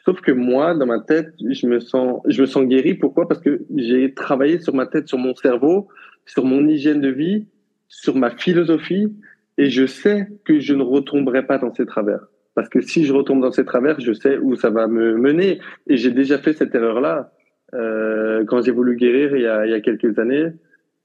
Sauf 0.07 0.21
que 0.21 0.31
moi, 0.31 0.77
dans 0.77 0.87
ma 0.87 1.01
tête, 1.01 1.35
je 1.41 1.67
me 1.67 1.81
sens, 1.81 2.21
je 2.29 2.41
me 2.41 2.47
sens 2.47 2.65
guéri. 2.65 2.95
Pourquoi? 2.95 3.27
Parce 3.27 3.41
que 3.41 3.63
j'ai 3.75 4.15
travaillé 4.15 4.61
sur 4.61 4.73
ma 4.73 4.87
tête, 4.87 5.09
sur 5.09 5.19
mon 5.19 5.35
cerveau, 5.35 5.89
sur 6.27 6.45
mon 6.45 6.65
hygiène 6.69 7.01
de 7.01 7.09
vie, 7.09 7.47
sur 7.89 8.15
ma 8.15 8.31
philosophie, 8.31 9.13
et 9.59 9.69
je 9.69 9.85
sais 9.85 10.29
que 10.45 10.61
je 10.61 10.75
ne 10.75 10.85
retomberai 10.85 11.45
pas 11.45 11.59
dans 11.59 11.75
ces 11.75 11.87
travers. 11.87 12.21
Parce 12.55 12.69
que 12.69 12.81
si 12.81 13.05
je 13.05 13.13
retombe 13.13 13.43
dans 13.43 13.51
ces 13.51 13.65
travers, 13.65 13.99
je 13.99 14.13
sais 14.13 14.39
où 14.39 14.55
ça 14.55 14.71
va 14.71 14.87
me 14.87 15.17
mener. 15.17 15.59
Et 15.89 15.97
j'ai 15.97 16.13
déjà 16.13 16.39
fait 16.39 16.53
cette 16.53 16.73
erreur-là. 16.73 17.33
Euh, 17.75 18.45
quand 18.47 18.63
j'ai 18.63 18.71
voulu 18.71 18.95
guérir 18.95 19.35
il 19.35 19.43
y 19.43 19.47
a, 19.49 19.67
il 19.67 19.73
y 19.73 19.75
a 19.75 19.81
quelques 19.81 20.21
années, 20.21 20.53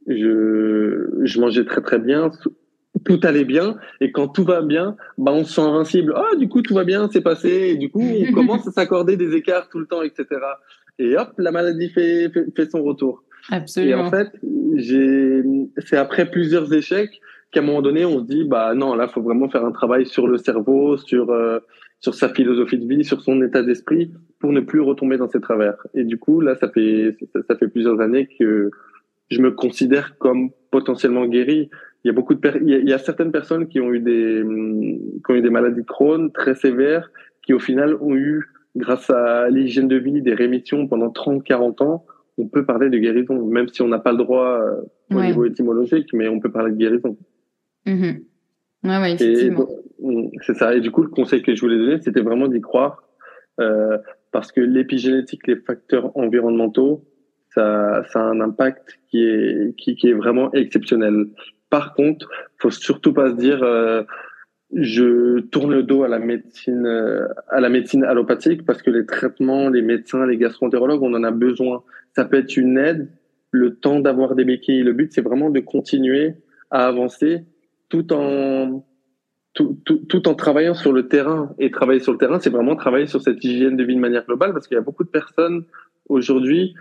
je, 0.06 1.10
je 1.24 1.42
mangeais 1.42 1.66
très 1.66 1.82
très 1.82 1.98
bien, 1.98 2.30
tout 3.06 3.20
allait 3.24 3.46
bien 3.46 3.76
et 4.00 4.12
quand 4.12 4.28
tout 4.28 4.44
va 4.44 4.62
bien, 4.62 4.96
bah 5.18 5.32
on 5.34 5.44
se 5.44 5.54
sent 5.54 5.62
invincible. 5.62 6.14
Ah 6.16 6.36
du 6.36 6.48
coup 6.48 6.62
tout 6.62 6.74
va 6.74 6.84
bien, 6.84 7.10
c'est 7.12 7.22
passé 7.22 7.50
et 7.50 7.78
du 7.78 7.90
coup 7.90 8.02
on 8.02 8.32
commence 8.34 8.68
à 8.68 8.72
s'accorder 8.72 9.18
des 9.18 9.36
écarts 9.36 9.70
tout 9.70 9.80
le 9.80 9.86
temps, 9.86 10.02
etc. 10.02 10.26
Et 11.00 11.18
hop 11.18 11.30
la 11.38 11.52
maladie 11.52 11.90
fait 11.90 12.32
fait, 12.56 12.70
son 12.70 12.84
retour. 12.84 13.24
Absolument. 13.50 13.92
Et 13.92 14.02
en 14.02 14.10
fait 14.10 14.30
j'ai 14.76 15.44
c'est 15.78 15.98
après 15.98 16.30
plusieurs 16.30 16.72
échecs 16.74 17.22
qu'à 17.52 17.60
un 17.60 17.64
moment 17.64 17.82
donné 17.82 18.06
on 18.06 18.20
se 18.20 18.26
dit 18.26 18.44
bah 18.44 18.74
non 18.76 18.96
là 18.96 19.08
faut 19.08 19.22
vraiment 19.22 19.50
faire 19.50 19.66
un 19.66 19.72
travail 19.72 20.06
sur 20.06 20.28
le 20.28 20.38
cerveau, 20.38 20.98
sur 20.98 21.32
euh, 21.32 21.60
sur 22.00 22.16
sa 22.16 22.30
philosophie 22.30 22.80
de 22.80 22.88
vie, 22.88 23.04
sur 23.04 23.22
son 23.22 23.42
état 23.44 23.62
d'esprit 23.62 24.12
pour 24.40 24.52
ne 24.52 24.60
plus 24.60 24.82
retomber 24.82 25.18
dans 25.18 25.30
ses 25.30 25.40
travers. 25.40 25.76
Et 25.94 26.04
du 26.04 26.18
coup 26.18 26.42
là 26.42 26.56
ça 26.56 26.70
fait 26.70 27.18
ça 27.48 27.56
fait 27.56 27.68
plusieurs 27.68 28.00
années 28.02 28.28
que 28.40 28.72
je 29.32 29.42
me 29.42 29.52
considère 29.52 30.18
comme 30.18 30.50
potentiellement 30.72 31.26
guéri 31.26 31.70
il 32.04 32.08
y 32.08 32.10
a 32.10 32.14
beaucoup 32.14 32.34
de 32.34 32.42
il, 32.66 32.90
y 32.90 32.94
a, 32.94 32.98
certaines 32.98 33.32
personnes 33.32 33.68
qui 33.68 33.80
ont 33.80 33.94
eu 33.94 34.00
des 34.00 34.44
qui 34.44 35.32
ont 35.32 35.36
eu 35.36 35.42
des 35.42 35.50
maladies 35.50 35.82
de 35.82 35.86
Crohn 35.86 36.32
très 36.32 36.56
sévères 36.56 37.12
qui 37.44 37.54
au 37.54 37.60
final 37.60 37.96
ont 38.02 38.16
eu 38.16 38.48
grâce 38.76 39.10
à 39.10 39.50
l'hygiène 39.50 39.88
de 39.88 39.98
vie 39.98 40.22
des 40.22 40.34
rémissions 40.34 40.88
pendant 40.88 41.10
30 41.12 41.44
40 41.44 41.82
ans. 41.82 42.06
On 42.38 42.48
peut 42.48 42.66
parler 42.66 42.90
de 42.90 42.98
guérison 42.98 43.46
même 43.46 43.68
si 43.68 43.82
on 43.82 43.88
n'a 43.88 44.00
pas 44.00 44.14
le 44.14 44.18
droit 44.18 44.62
euh, 44.62 44.82
au 45.16 45.22
niveau 45.22 45.46
étymologique 45.46 46.10
mais 46.14 46.28
on 46.28 46.40
peut 46.40 46.52
parler 46.52 46.72
de 46.72 46.78
guérison. 46.78 47.18
Mm-hmm. 47.86 48.22
ouais, 48.84 49.02
ouais, 49.02 49.14
effectivement. 49.14 49.68
mm, 50.00 50.30
c'est 50.42 50.56
ça. 50.56 50.74
Et 50.76 50.82
du 50.82 50.90
coup 50.90 51.04
le 51.04 51.10
conseil 51.10 51.44
que 51.44 51.54
je 51.54 51.62
voulais 51.62 51.78
donner 51.78 52.02
c'était 52.02 52.22
vraiment 52.22 52.48
d'y 52.48 52.62
croire 52.62 53.04
euh, 53.60 53.98
parce 54.32 54.52
que 54.52 54.62
l'épigénétique 54.62 55.46
les 55.46 55.58
facteurs 55.58 56.18
environnementaux 56.18 57.04
ça, 57.50 58.02
ça 58.12 58.22
a 58.22 58.24
un 58.24 58.40
impact 58.40 58.98
qui 59.10 59.24
est 59.24 59.76
qui, 59.78 59.96
qui 59.96 60.10
est 60.10 60.14
vraiment 60.14 60.52
exceptionnel 60.54 61.26
par 61.72 61.94
contre, 61.96 62.30
faut 62.60 62.70
surtout 62.70 63.14
pas 63.14 63.32
se 63.32 63.36
dire 63.36 63.64
euh, 63.64 64.04
je 64.74 65.40
tourne 65.40 65.72
le 65.72 65.84
dos 65.84 66.04
à 66.04 66.10
la 66.10 66.20
médecine 66.20 66.86
euh, 66.86 67.28
à 67.50 67.62
la 67.62 67.70
médecine 67.70 68.04
allopathique 68.04 68.66
parce 68.66 68.82
que 68.84 68.92
les 68.92 69.06
traitements, 69.06 69.70
les 69.70 69.82
médecins, 69.82 70.28
les 70.28 70.38
gastroentérologues, 70.38 71.02
on 71.02 71.14
en 71.16 71.24
a 71.24 71.32
besoin. 71.32 71.82
Ça 72.14 72.26
peut 72.26 72.38
être 72.38 72.58
une 72.58 72.78
aide, 72.78 73.10
le 73.52 73.76
temps 73.76 74.02
d'avoir 74.02 74.36
des 74.36 74.44
béquilles. 74.44 74.84
Le 74.84 74.92
but, 74.92 75.14
c'est 75.14 75.22
vraiment 75.22 75.50
de 75.50 75.62
continuer 75.62 76.36
à 76.70 76.88
avancer 76.88 77.46
tout 77.88 78.14
en 78.14 78.86
tout, 79.54 79.80
tout, 79.86 79.98
tout, 80.08 80.28
en 80.28 80.34
travaillant 80.34 80.74
sur 80.74 80.92
le 80.92 81.08
terrain. 81.08 81.56
Et 81.58 81.72
travailler 81.72 82.02
sur 82.02 82.12
le 82.12 82.18
terrain, 82.18 82.40
c'est 82.40 82.50
vraiment 82.50 82.76
travailler 82.76 83.08
sur 83.08 83.22
cette 83.22 83.44
hygiène 83.46 83.78
de 83.78 83.84
vie 83.84 83.96
de 83.96 84.00
manière 84.00 84.26
globale 84.26 84.52
parce 84.52 84.68
qu'il 84.68 84.76
y 84.76 84.78
a 84.78 84.84
beaucoup 84.84 85.06
de 85.06 85.10
personnes 85.10 85.64
aujourd'hui 86.10 86.74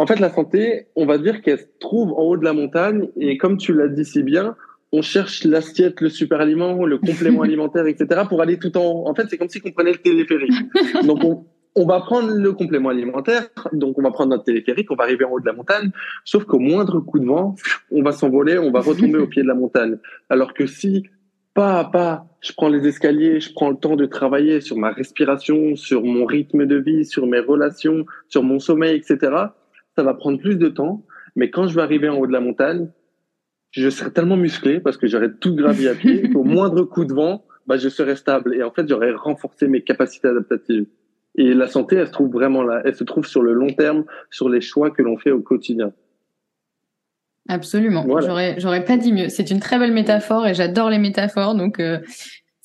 en 0.00 0.06
fait, 0.06 0.18
la 0.18 0.30
santé, 0.30 0.86
on 0.96 1.04
va 1.04 1.18
dire 1.18 1.42
qu'elle 1.42 1.58
se 1.58 1.66
trouve 1.78 2.12
en 2.12 2.22
haut 2.22 2.36
de 2.38 2.44
la 2.44 2.54
montagne 2.54 3.10
et 3.18 3.36
comme 3.36 3.58
tu 3.58 3.74
l'as 3.74 3.86
dit 3.86 4.06
si 4.06 4.22
bien, 4.22 4.56
on 4.92 5.02
cherche 5.02 5.44
l'assiette, 5.44 6.00
le 6.00 6.08
super 6.08 6.40
aliment, 6.40 6.86
le 6.86 6.96
complément 6.96 7.42
alimentaire, 7.48 7.86
etc. 7.86 8.22
pour 8.26 8.40
aller 8.40 8.58
tout 8.58 8.74
en 8.78 8.82
haut. 8.82 9.06
En 9.06 9.14
fait, 9.14 9.26
c'est 9.28 9.36
comme 9.36 9.50
si 9.50 9.60
on 9.62 9.70
prenait 9.72 9.92
le 9.92 9.98
téléphérique. 9.98 10.54
Donc, 11.06 11.44
on, 11.74 11.86
va 11.86 12.00
prendre 12.00 12.30
le 12.32 12.52
complément 12.54 12.88
alimentaire, 12.88 13.48
donc 13.72 13.98
on 13.98 14.02
va 14.02 14.10
prendre 14.10 14.30
notre 14.30 14.44
téléphérique, 14.44 14.90
on 14.90 14.96
va 14.96 15.04
arriver 15.04 15.26
en 15.26 15.32
haut 15.32 15.40
de 15.40 15.46
la 15.46 15.52
montagne, 15.52 15.90
sauf 16.24 16.44
qu'au 16.44 16.58
moindre 16.58 17.00
coup 17.00 17.18
de 17.18 17.26
vent, 17.26 17.54
on 17.90 18.02
va 18.02 18.12
s'envoler, 18.12 18.58
on 18.58 18.72
va 18.72 18.80
retomber 18.80 19.18
au 19.18 19.26
pied 19.26 19.42
de 19.42 19.48
la 19.48 19.54
montagne. 19.54 19.98
Alors 20.30 20.54
que 20.54 20.66
si, 20.66 21.04
pas 21.52 21.78
à 21.78 21.84
pas, 21.84 22.26
je 22.40 22.52
prends 22.54 22.68
les 22.68 22.88
escaliers, 22.88 23.40
je 23.40 23.52
prends 23.52 23.70
le 23.70 23.76
temps 23.76 23.96
de 23.96 24.06
travailler 24.06 24.60
sur 24.60 24.76
ma 24.78 24.92
respiration, 24.92 25.76
sur 25.76 26.02
mon 26.02 26.24
rythme 26.24 26.66
de 26.66 26.76
vie, 26.76 27.04
sur 27.04 27.26
mes 27.26 27.40
relations, 27.40 28.06
sur 28.28 28.42
mon 28.42 28.58
sommeil, 28.58 28.96
etc., 28.96 29.50
ça 29.96 30.02
va 30.02 30.14
prendre 30.14 30.38
plus 30.38 30.56
de 30.56 30.68
temps, 30.68 31.04
mais 31.36 31.50
quand 31.50 31.66
je 31.66 31.74
vais 31.74 31.82
arriver 31.82 32.08
en 32.08 32.16
haut 32.16 32.26
de 32.26 32.32
la 32.32 32.40
montagne, 32.40 32.88
je 33.70 33.88
serai 33.88 34.12
tellement 34.12 34.36
musclé 34.36 34.80
parce 34.80 34.96
que 34.96 35.06
j'aurai 35.06 35.32
tout 35.32 35.54
gravi 35.54 35.88
à 35.88 35.94
pied 35.94 36.30
qu'au 36.30 36.44
moindre 36.44 36.84
coup 36.84 37.04
de 37.04 37.14
vent, 37.14 37.44
bah, 37.66 37.76
je 37.76 37.88
serai 37.88 38.16
stable. 38.16 38.54
Et 38.54 38.62
en 38.62 38.70
fait, 38.70 38.88
j'aurai 38.88 39.12
renforcé 39.12 39.68
mes 39.68 39.82
capacités 39.82 40.28
adaptatives. 40.28 40.86
Et 41.36 41.54
la 41.54 41.68
santé, 41.68 41.96
elle 41.96 42.08
se 42.08 42.12
trouve 42.12 42.32
vraiment 42.32 42.62
là. 42.62 42.82
Elle 42.84 42.96
se 42.96 43.04
trouve 43.04 43.26
sur 43.26 43.42
le 43.42 43.52
long 43.52 43.72
terme, 43.72 44.04
sur 44.30 44.48
les 44.48 44.60
choix 44.60 44.90
que 44.90 45.02
l'on 45.02 45.16
fait 45.16 45.30
au 45.30 45.40
quotidien. 45.40 45.92
Absolument. 47.48 48.04
J'aurais, 48.20 48.56
j'aurais 48.58 48.84
pas 48.84 48.96
dit 48.96 49.12
mieux. 49.12 49.28
C'est 49.28 49.50
une 49.50 49.60
très 49.60 49.78
belle 49.78 49.92
métaphore 49.92 50.46
et 50.46 50.54
j'adore 50.54 50.90
les 50.90 50.98
métaphores. 50.98 51.54
Donc, 51.54 51.80
euh, 51.80 51.98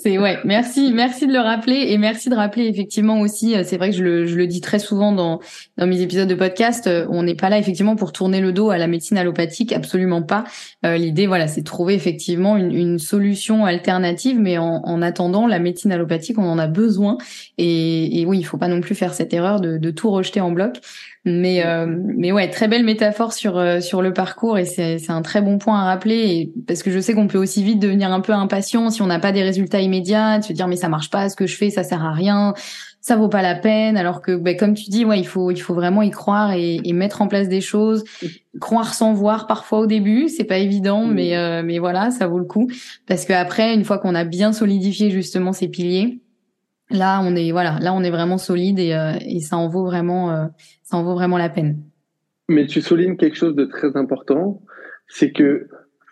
c'est 0.05 0.19
ouais, 0.19 0.37
merci, 0.45 0.91
merci 0.93 1.25
de 1.25 1.33
le 1.33 1.39
rappeler 1.39 1.87
et 1.87 1.97
merci 1.97 2.29
de 2.29 2.35
rappeler 2.35 2.67
effectivement 2.67 3.21
aussi. 3.21 3.55
Euh, 3.55 3.63
c'est 3.65 3.77
vrai 3.77 3.89
que 3.89 3.95
je 3.95 4.03
le, 4.03 4.27
je 4.27 4.35
le 4.35 4.45
dis 4.45 4.61
très 4.61 4.77
souvent 4.77 5.11
dans 5.11 5.39
dans 5.77 5.87
mes 5.87 5.99
épisodes 5.99 6.29
de 6.29 6.35
podcast. 6.35 6.85
Euh, 6.85 7.07
on 7.09 7.23
n'est 7.23 7.33
pas 7.33 7.49
là 7.49 7.57
effectivement 7.57 7.95
pour 7.95 8.11
tourner 8.11 8.39
le 8.39 8.53
dos 8.53 8.69
à 8.69 8.77
la 8.77 8.85
médecine 8.85 9.17
allopathique, 9.17 9.73
absolument 9.73 10.21
pas. 10.21 10.43
Euh, 10.85 10.97
L'idée, 10.97 11.25
voilà, 11.25 11.47
c'est 11.47 11.61
de 11.61 11.65
trouver 11.65 11.95
effectivement 11.95 12.55
une, 12.55 12.71
une 12.71 12.99
solution 12.99 13.65
alternative, 13.65 14.37
mais 14.39 14.59
en, 14.59 14.83
en, 14.83 15.01
attendant, 15.01 15.47
la 15.47 15.57
médecine 15.57 15.91
allopathique, 15.91 16.37
on 16.37 16.47
en 16.47 16.59
a 16.59 16.67
besoin. 16.67 17.17
Et, 17.57 18.21
et 18.21 18.27
oui, 18.27 18.37
il 18.37 18.43
faut 18.43 18.59
pas 18.59 18.67
non 18.67 18.81
plus 18.81 18.93
faire 18.93 19.15
cette 19.15 19.33
erreur 19.33 19.59
de, 19.59 19.79
de 19.79 19.89
tout 19.89 20.11
rejeter 20.11 20.39
en 20.39 20.51
bloc. 20.51 20.81
Mais 21.27 21.65
euh, 21.65 21.87
mais 21.87 22.31
ouais, 22.31 22.51
très 22.51 22.67
belle 22.67 22.83
métaphore 22.83 23.33
sur 23.33 23.57
euh, 23.57 23.79
sur 23.79 24.03
le 24.03 24.13
parcours 24.13 24.59
et 24.59 24.65
c'est 24.65 24.99
c'est 24.99 25.11
un 25.11 25.23
très 25.23 25.41
bon 25.41 25.57
point 25.57 25.79
à 25.79 25.85
rappeler 25.85 26.15
et, 26.15 26.53
parce 26.67 26.83
que 26.83 26.91
je 26.91 26.99
sais 26.99 27.15
qu'on 27.15 27.25
peut 27.25 27.39
aussi 27.39 27.63
vite 27.63 27.79
devenir 27.79 28.11
un 28.11 28.21
peu 28.21 28.31
impatient 28.31 28.91
si 28.91 29.01
on 29.01 29.07
n'a 29.07 29.17
pas 29.17 29.31
des 29.31 29.41
résultats 29.41 29.81
immédiats, 29.81 30.37
de 30.37 30.43
se 30.43 30.53
dire 30.53 30.67
mais 30.67 30.75
ça 30.75 30.87
marche 30.87 31.09
pas, 31.09 31.27
ce 31.27 31.35
que 31.35 31.47
je 31.47 31.57
fais 31.57 31.71
ça 31.71 31.83
sert 31.83 32.05
à 32.05 32.11
rien, 32.11 32.53
ça 33.01 33.15
vaut 33.15 33.27
pas 33.27 33.41
la 33.41 33.55
peine. 33.55 33.97
Alors 33.97 34.21
que 34.21 34.35
ben, 34.35 34.55
comme 34.55 34.75
tu 34.75 34.91
dis, 34.91 35.03
ouais, 35.03 35.19
il 35.19 35.25
faut 35.25 35.49
il 35.49 35.59
faut 35.59 35.73
vraiment 35.73 36.03
y 36.03 36.11
croire 36.11 36.53
et, 36.53 36.79
et 36.83 36.93
mettre 36.93 37.23
en 37.23 37.27
place 37.27 37.49
des 37.49 37.61
choses, 37.61 38.03
croire 38.61 38.93
sans 38.93 39.13
voir 39.13 39.47
parfois 39.47 39.79
au 39.79 39.85
début, 39.87 40.29
c'est 40.29 40.43
pas 40.43 40.59
évident, 40.59 41.05
mais 41.05 41.35
euh, 41.35 41.63
mais 41.65 41.79
voilà, 41.79 42.11
ça 42.11 42.27
vaut 42.27 42.39
le 42.39 42.45
coup. 42.45 42.69
Parce 43.07 43.25
que 43.25 43.33
après 43.33 43.73
une 43.73 43.83
fois 43.83 43.97
qu'on 43.97 44.13
a 44.13 44.25
bien 44.25 44.53
solidifié 44.53 45.09
justement 45.09 45.53
ces 45.53 45.69
piliers 45.69 46.19
Là, 46.91 47.21
on 47.23 47.35
est 47.35 47.51
voilà, 47.51 47.79
là 47.81 47.93
on 47.93 48.03
est 48.03 48.11
vraiment 48.11 48.37
solide 48.37 48.79
et, 48.79 48.93
euh, 48.93 49.13
et 49.25 49.39
ça 49.39 49.57
en 49.57 49.67
vaut 49.67 49.85
vraiment, 49.85 50.31
euh, 50.31 50.45
ça 50.83 50.97
en 50.97 51.03
vaut 51.03 51.15
vraiment 51.15 51.37
la 51.37 51.49
peine. 51.49 51.77
Mais 52.47 52.67
tu 52.67 52.81
soulignes 52.81 53.17
quelque 53.17 53.37
chose 53.37 53.55
de 53.55 53.65
très 53.65 53.97
important, 53.97 54.61
c'est 55.07 55.31
que 55.31 55.67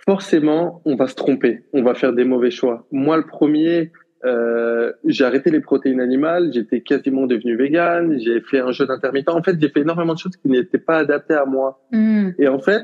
forcément 0.05 0.81
on 0.85 0.95
va 0.95 1.07
se 1.07 1.15
tromper, 1.15 1.63
on 1.73 1.83
va 1.83 1.93
faire 1.93 2.13
des 2.13 2.23
mauvais 2.23 2.49
choix. 2.49 2.87
Moi, 2.91 3.17
le 3.17 3.25
premier, 3.25 3.91
euh, 4.25 4.91
j'ai 5.05 5.25
arrêté 5.25 5.51
les 5.51 5.59
protéines 5.59 6.01
animales, 6.01 6.51
j'étais 6.51 6.81
quasiment 6.81 7.27
devenu 7.27 7.55
vegan, 7.55 8.17
j'ai 8.19 8.41
fait 8.41 8.59
un 8.59 8.71
jeûne 8.71 8.89
intermittent. 8.89 9.29
En 9.29 9.43
fait, 9.43 9.59
j'ai 9.61 9.69
fait 9.69 9.81
énormément 9.81 10.13
de 10.13 10.19
choses 10.19 10.37
qui 10.37 10.47
n'étaient 10.47 10.79
pas 10.79 10.97
adaptées 10.97 11.35
à 11.35 11.45
moi. 11.45 11.85
Mmh. 11.91 12.29
Et 12.39 12.47
en 12.47 12.59
fait, 12.59 12.83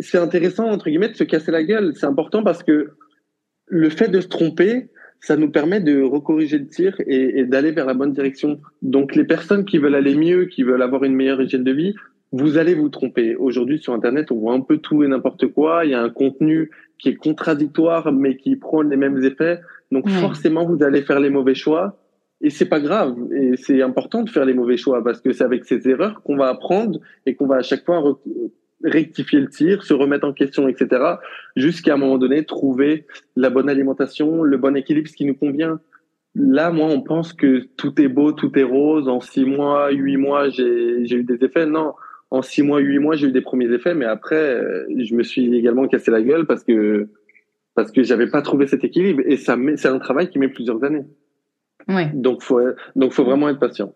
c'est 0.00 0.18
intéressant 0.18 0.66
entre 0.70 0.88
guillemets 0.88 1.08
de 1.08 1.16
se 1.16 1.24
casser 1.24 1.50
la 1.50 1.62
gueule. 1.62 1.92
C'est 1.94 2.06
important 2.06 2.42
parce 2.42 2.62
que 2.62 2.92
le 3.66 3.90
fait 3.90 4.08
de 4.08 4.20
se 4.20 4.28
tromper, 4.28 4.90
ça 5.20 5.36
nous 5.36 5.50
permet 5.50 5.80
de 5.80 6.02
recorriger 6.02 6.58
le 6.58 6.66
tir 6.66 6.96
et, 7.06 7.40
et 7.40 7.44
d'aller 7.44 7.72
vers 7.72 7.86
la 7.86 7.94
bonne 7.94 8.12
direction. 8.12 8.60
Donc 8.82 9.14
les 9.14 9.24
personnes 9.24 9.64
qui 9.64 9.78
veulent 9.78 9.94
aller 9.94 10.14
mieux, 10.14 10.46
qui 10.46 10.62
veulent 10.62 10.82
avoir 10.82 11.04
une 11.04 11.14
meilleure 11.14 11.42
hygiène 11.42 11.64
de 11.64 11.72
vie, 11.72 11.94
vous 12.32 12.58
allez 12.58 12.74
vous 12.74 12.88
tromper. 12.88 13.36
Aujourd'hui 13.36 13.78
sur 13.78 13.92
Internet, 13.92 14.30
on 14.30 14.36
voit 14.36 14.52
un 14.52 14.60
peu 14.60 14.78
tout 14.78 15.02
et 15.04 15.08
n'importe 15.08 15.46
quoi. 15.48 15.84
Il 15.84 15.92
y 15.92 15.94
a 15.94 16.02
un 16.02 16.10
contenu 16.10 16.70
qui 16.98 17.10
est 17.10 17.14
contradictoire, 17.14 18.12
mais 18.12 18.36
qui 18.36 18.56
prône 18.56 18.90
les 18.90 18.96
mêmes 18.96 19.22
effets. 19.24 19.60
Donc 19.92 20.08
forcément, 20.08 20.64
vous 20.64 20.82
allez 20.82 21.02
faire 21.02 21.20
les 21.20 21.30
mauvais 21.30 21.54
choix. 21.54 21.98
Et 22.40 22.50
c'est 22.50 22.68
pas 22.68 22.80
grave. 22.80 23.16
Et 23.34 23.56
c'est 23.56 23.80
important 23.80 24.22
de 24.22 24.28
faire 24.28 24.44
les 24.44 24.54
mauvais 24.54 24.76
choix 24.76 25.02
parce 25.02 25.20
que 25.20 25.32
c'est 25.32 25.44
avec 25.44 25.64
ces 25.64 25.88
erreurs 25.88 26.22
qu'on 26.22 26.36
va 26.36 26.48
apprendre 26.48 27.00
et 27.24 27.34
qu'on 27.34 27.46
va 27.46 27.56
à 27.56 27.62
chaque 27.62 27.84
fois 27.84 28.18
rectifier 28.86 29.40
le 29.40 29.48
tir, 29.48 29.82
se 29.82 29.94
remettre 29.94 30.26
en 30.26 30.32
question, 30.32 30.68
etc. 30.68 31.16
Jusqu'à 31.56 31.94
un 31.94 31.96
moment 31.96 32.18
donné, 32.18 32.44
trouver 32.44 33.06
la 33.36 33.50
bonne 33.50 33.68
alimentation, 33.68 34.42
le 34.42 34.56
bon 34.56 34.76
équilibre, 34.76 35.08
ce 35.08 35.16
qui 35.16 35.24
nous 35.24 35.34
convient. 35.34 35.80
Là, 36.34 36.70
moi, 36.70 36.86
on 36.86 37.00
pense 37.00 37.32
que 37.32 37.66
tout 37.76 38.00
est 38.00 38.08
beau, 38.08 38.32
tout 38.32 38.58
est 38.58 38.62
rose. 38.62 39.08
En 39.08 39.20
six 39.20 39.44
mois, 39.44 39.90
huit 39.90 40.16
mois, 40.16 40.48
j'ai 40.50 41.12
eu 41.12 41.24
des 41.24 41.44
effets. 41.44 41.66
Non, 41.66 41.94
en 42.30 42.42
six 42.42 42.62
mois, 42.62 42.78
huit 42.80 42.98
mois, 42.98 43.16
j'ai 43.16 43.28
eu 43.28 43.32
des 43.32 43.40
premiers 43.40 43.72
effets, 43.72 43.94
mais 43.94 44.04
après, 44.04 44.60
je 44.96 45.14
me 45.14 45.22
suis 45.22 45.54
également 45.56 45.86
cassé 45.88 46.10
la 46.10 46.22
gueule 46.22 46.46
parce 46.46 46.64
que 46.64 47.08
parce 47.74 47.92
que 47.92 48.02
j'avais 48.02 48.28
pas 48.28 48.42
trouvé 48.42 48.66
cet 48.66 48.84
équilibre. 48.84 49.22
Et 49.26 49.36
ça, 49.36 49.56
c'est 49.76 49.88
un 49.88 49.98
travail 49.98 50.30
qui 50.30 50.38
met 50.38 50.48
plusieurs 50.48 50.82
années. 50.82 51.04
Ouais. 51.88 52.10
Donc, 52.14 52.42
faut 52.42 52.60
donc 52.96 53.12
faut 53.12 53.24
vraiment 53.24 53.48
être 53.48 53.60
patient. 53.60 53.94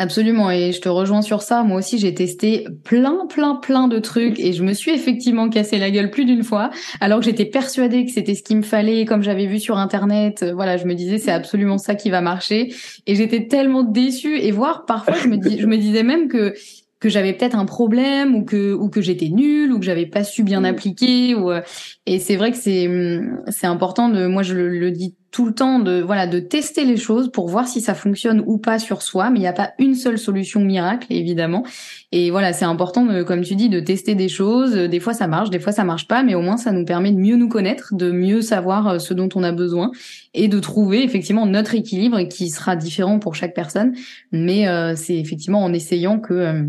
Absolument, 0.00 0.50
et 0.50 0.72
je 0.72 0.80
te 0.80 0.88
rejoins 0.88 1.20
sur 1.20 1.42
ça. 1.42 1.62
Moi 1.62 1.76
aussi, 1.76 1.98
j'ai 1.98 2.14
testé 2.14 2.64
plein, 2.84 3.26
plein, 3.26 3.56
plein 3.56 3.86
de 3.86 3.98
trucs 3.98 4.40
et 4.40 4.54
je 4.54 4.62
me 4.62 4.72
suis 4.72 4.92
effectivement 4.92 5.50
cassé 5.50 5.78
la 5.78 5.90
gueule 5.90 6.10
plus 6.10 6.24
d'une 6.24 6.42
fois, 6.42 6.70
alors 7.02 7.18
que 7.18 7.26
j'étais 7.26 7.44
persuadée 7.44 8.06
que 8.06 8.10
c'était 8.10 8.34
ce 8.34 8.42
qu'il 8.42 8.56
me 8.56 8.62
fallait, 8.62 9.04
comme 9.04 9.22
j'avais 9.22 9.44
vu 9.44 9.60
sur 9.60 9.76
Internet. 9.76 10.42
Euh, 10.42 10.54
voilà, 10.54 10.78
je 10.78 10.86
me 10.86 10.94
disais 10.94 11.18
c'est 11.18 11.32
absolument 11.32 11.76
ça 11.76 11.96
qui 11.96 12.08
va 12.08 12.22
marcher, 12.22 12.72
et 13.06 13.14
j'étais 13.14 13.46
tellement 13.46 13.82
déçue 13.82 14.38
et 14.38 14.52
voire 14.52 14.86
parfois 14.86 15.16
je 15.22 15.28
me 15.28 15.36
dis, 15.36 15.60
je 15.60 15.66
me 15.66 15.76
disais 15.76 16.02
même 16.02 16.28
que 16.28 16.54
que 16.98 17.10
j'avais 17.10 17.34
peut-être 17.34 17.56
un 17.56 17.66
problème 17.66 18.34
ou 18.34 18.44
que 18.44 18.72
ou 18.72 18.88
que 18.88 19.02
j'étais 19.02 19.28
nulle 19.28 19.70
ou 19.72 19.78
que 19.78 19.84
j'avais 19.84 20.06
pas 20.06 20.24
su 20.24 20.44
bien 20.44 20.64
appliquer 20.64 21.34
ou 21.34 21.50
euh, 21.50 21.60
et 22.06 22.18
c'est 22.18 22.36
vrai 22.36 22.52
que 22.52 22.56
c'est 22.56 22.88
hum, 22.88 23.42
c'est 23.48 23.66
important 23.66 24.08
de 24.08 24.26
moi 24.26 24.42
je 24.42 24.54
le, 24.54 24.90
dis 24.90 25.14
tout 25.30 25.46
le 25.46 25.52
temps 25.52 25.78
de 25.78 26.00
voilà 26.00 26.26
de 26.26 26.40
tester 26.40 26.84
les 26.84 26.96
choses 26.96 27.30
pour 27.30 27.48
voir 27.48 27.68
si 27.68 27.80
ça 27.80 27.94
fonctionne 27.94 28.42
ou 28.46 28.58
pas 28.58 28.78
sur 28.78 29.02
soi 29.02 29.30
mais 29.30 29.38
il 29.38 29.42
n'y 29.42 29.48
a 29.48 29.52
pas 29.52 29.72
une 29.78 29.94
seule 29.94 30.18
solution 30.18 30.60
miracle 30.60 31.06
évidemment 31.10 31.64
et 32.12 32.30
voilà 32.30 32.52
c'est 32.52 32.64
important 32.64 33.24
comme 33.24 33.42
tu 33.42 33.54
dis 33.54 33.68
de 33.68 33.80
tester 33.80 34.14
des 34.14 34.28
choses 34.28 34.74
des 34.74 35.00
fois 35.00 35.14
ça 35.14 35.26
marche 35.26 35.50
des 35.50 35.60
fois 35.60 35.72
ça 35.72 35.84
marche 35.84 36.08
pas 36.08 36.22
mais 36.22 36.34
au 36.34 36.42
moins 36.42 36.56
ça 36.56 36.72
nous 36.72 36.84
permet 36.84 37.12
de 37.12 37.18
mieux 37.18 37.36
nous 37.36 37.48
connaître 37.48 37.94
de 37.94 38.10
mieux 38.10 38.42
savoir 38.42 38.88
euh, 38.88 38.98
ce 38.98 39.14
dont 39.14 39.28
on 39.34 39.42
a 39.42 39.52
besoin 39.52 39.90
et 40.34 40.48
de 40.48 40.58
trouver 40.58 41.04
effectivement 41.04 41.46
notre 41.46 41.74
équilibre 41.74 42.22
qui 42.22 42.50
sera 42.50 42.76
différent 42.76 43.18
pour 43.18 43.34
chaque 43.34 43.54
personne 43.54 43.94
mais 44.32 44.68
euh, 44.68 44.94
c'est 44.96 45.16
effectivement 45.16 45.62
en 45.62 45.72
essayant 45.72 46.18
que 46.18 46.68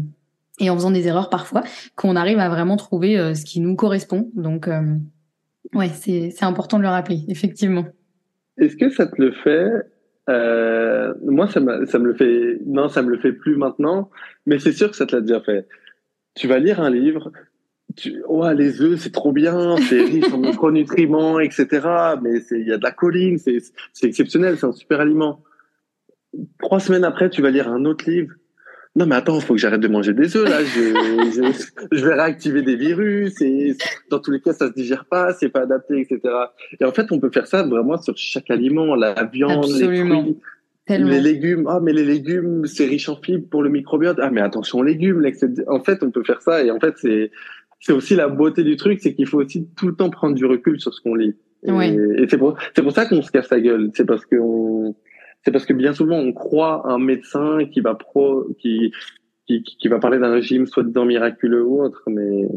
et 0.61 0.69
en 0.69 0.75
faisant 0.75 0.91
des 0.91 1.07
erreurs 1.07 1.29
parfois 1.29 1.63
qu'on 1.95 2.15
arrive 2.15 2.39
à 2.39 2.47
vraiment 2.47 2.77
trouver 2.77 3.17
euh, 3.17 3.33
ce 3.33 3.43
qui 3.43 3.59
nous 3.59 3.75
correspond. 3.75 4.29
Donc, 4.35 4.67
euh, 4.67 4.95
ouais, 5.73 5.89
c'est 5.89 6.43
important 6.43 6.77
de 6.77 6.83
le 6.83 6.89
rappeler, 6.89 7.25
effectivement. 7.27 7.85
Est-ce 8.57 8.75
que 8.75 8.89
ça 8.89 9.07
te 9.07 9.21
le 9.21 9.31
fait 9.31 9.71
euh, 10.29 11.13
Moi, 11.23 11.47
ça 11.47 11.59
me, 11.59 11.85
ça 11.85 11.99
me 11.99 12.07
le 12.07 12.13
fait. 12.13 12.59
Non, 12.65 12.89
ça 12.89 13.01
me 13.01 13.09
le 13.09 13.17
fait 13.17 13.33
plus 13.33 13.55
maintenant, 13.55 14.09
mais 14.45 14.59
c'est 14.59 14.71
sûr 14.71 14.89
que 14.89 14.95
ça 14.95 15.05
te 15.05 15.15
l'a 15.15 15.21
déjà 15.21 15.41
fait. 15.41 15.67
Tu 16.35 16.47
vas 16.47 16.59
lire 16.59 16.79
un 16.79 16.89
livre. 16.89 17.31
Tu, 17.97 18.23
ouais, 18.27 18.55
les 18.55 18.81
œufs, 18.81 18.99
c'est 18.99 19.11
trop 19.11 19.33
bien, 19.33 19.75
c'est 19.89 20.01
riche 20.01 20.31
en 20.31 20.37
micronutriments, 20.49 21.39
etc. 21.39 21.67
Mais 22.21 22.39
il 22.51 22.67
y 22.67 22.71
a 22.71 22.77
de 22.77 22.83
la 22.83 22.91
choline, 22.91 23.37
c'est 23.37 23.61
exceptionnel, 24.03 24.57
c'est 24.57 24.65
un 24.65 24.71
super 24.71 25.01
aliment. 25.01 25.43
Trois 26.59 26.79
semaines 26.79 27.03
après, 27.03 27.29
tu 27.29 27.41
vas 27.41 27.49
lire 27.49 27.67
un 27.67 27.83
autre 27.83 28.09
livre 28.09 28.33
non 28.95 29.05
mais 29.05 29.15
attends, 29.15 29.37
il 29.37 29.41
faut 29.41 29.53
que 29.53 29.59
j'arrête 29.59 29.79
de 29.79 29.87
manger 29.87 30.13
des 30.13 30.35
œufs 30.35 30.49
là. 30.49 30.63
Je, 30.63 31.63
je, 31.91 32.05
vais 32.05 32.13
réactiver 32.13 32.61
des 32.61 32.75
virus 32.75 33.41
et 33.41 33.75
dans 34.09 34.19
tous 34.19 34.31
les 34.31 34.41
cas 34.41 34.51
ça 34.51 34.67
se 34.67 34.73
digère 34.73 35.05
pas, 35.05 35.33
c'est 35.33 35.47
pas 35.47 35.61
adapté, 35.61 36.01
etc. 36.01 36.19
Et 36.79 36.83
en 36.83 36.91
fait 36.91 37.09
on 37.11 37.19
peut 37.19 37.29
faire 37.31 37.47
ça 37.47 37.63
vraiment 37.63 37.97
sur 38.01 38.17
chaque 38.17 38.51
aliment, 38.51 38.95
la 38.95 39.13
viande, 39.31 39.65
les 39.79 39.85
fruits, 39.85 40.35
les 40.89 41.21
légumes. 41.21 41.67
Ah 41.69 41.79
mais 41.81 41.93
les 41.93 42.03
légumes 42.03 42.65
c'est 42.65 42.85
riche 42.85 43.07
en 43.07 43.15
fibres 43.15 43.47
pour 43.49 43.63
le 43.63 43.69
microbiote. 43.69 44.17
Ah 44.21 44.29
mais 44.29 44.41
attention 44.41 44.79
aux 44.79 44.83
légumes. 44.83 45.25
En 45.67 45.79
fait 45.79 46.03
on 46.03 46.11
peut 46.11 46.23
faire 46.25 46.41
ça 46.41 46.61
et 46.61 46.69
en 46.69 46.79
fait 46.79 46.95
c'est 46.97 47.31
c'est 47.79 47.93
aussi 47.93 48.15
la 48.15 48.27
beauté 48.27 48.63
du 48.63 48.75
truc, 48.75 48.99
c'est 49.01 49.13
qu'il 49.13 49.25
faut 49.25 49.41
aussi 49.41 49.67
tout 49.77 49.87
le 49.87 49.95
temps 49.95 50.09
prendre 50.09 50.35
du 50.35 50.45
recul 50.45 50.81
sur 50.81 50.93
ce 50.93 50.99
qu'on 50.99 51.15
lit. 51.15 51.35
Et, 51.63 51.71
et 51.71 52.27
c'est 52.27 52.37
pour 52.37 52.57
c'est 52.75 52.81
pour 52.81 52.91
ça 52.91 53.05
qu'on 53.05 53.21
se 53.21 53.31
casse 53.31 53.49
la 53.51 53.61
gueule. 53.61 53.89
C'est 53.93 54.05
parce 54.05 54.25
qu'on 54.25 54.95
c'est 55.43 55.51
parce 55.51 55.65
que 55.65 55.73
bien 55.73 55.93
souvent 55.93 56.17
on 56.17 56.33
croit 56.33 56.87
un 56.87 56.99
médecin 56.99 57.65
qui 57.71 57.81
va 57.81 57.95
pro, 57.95 58.45
qui, 58.59 58.91
qui, 59.47 59.63
qui 59.63 59.87
va 59.87 59.99
parler 59.99 60.19
d'un 60.19 60.31
régime 60.31 60.67
soi-disant 60.67 61.05
miraculeux 61.05 61.63
ou 61.63 61.83
autre, 61.83 62.03
mais 62.07 62.47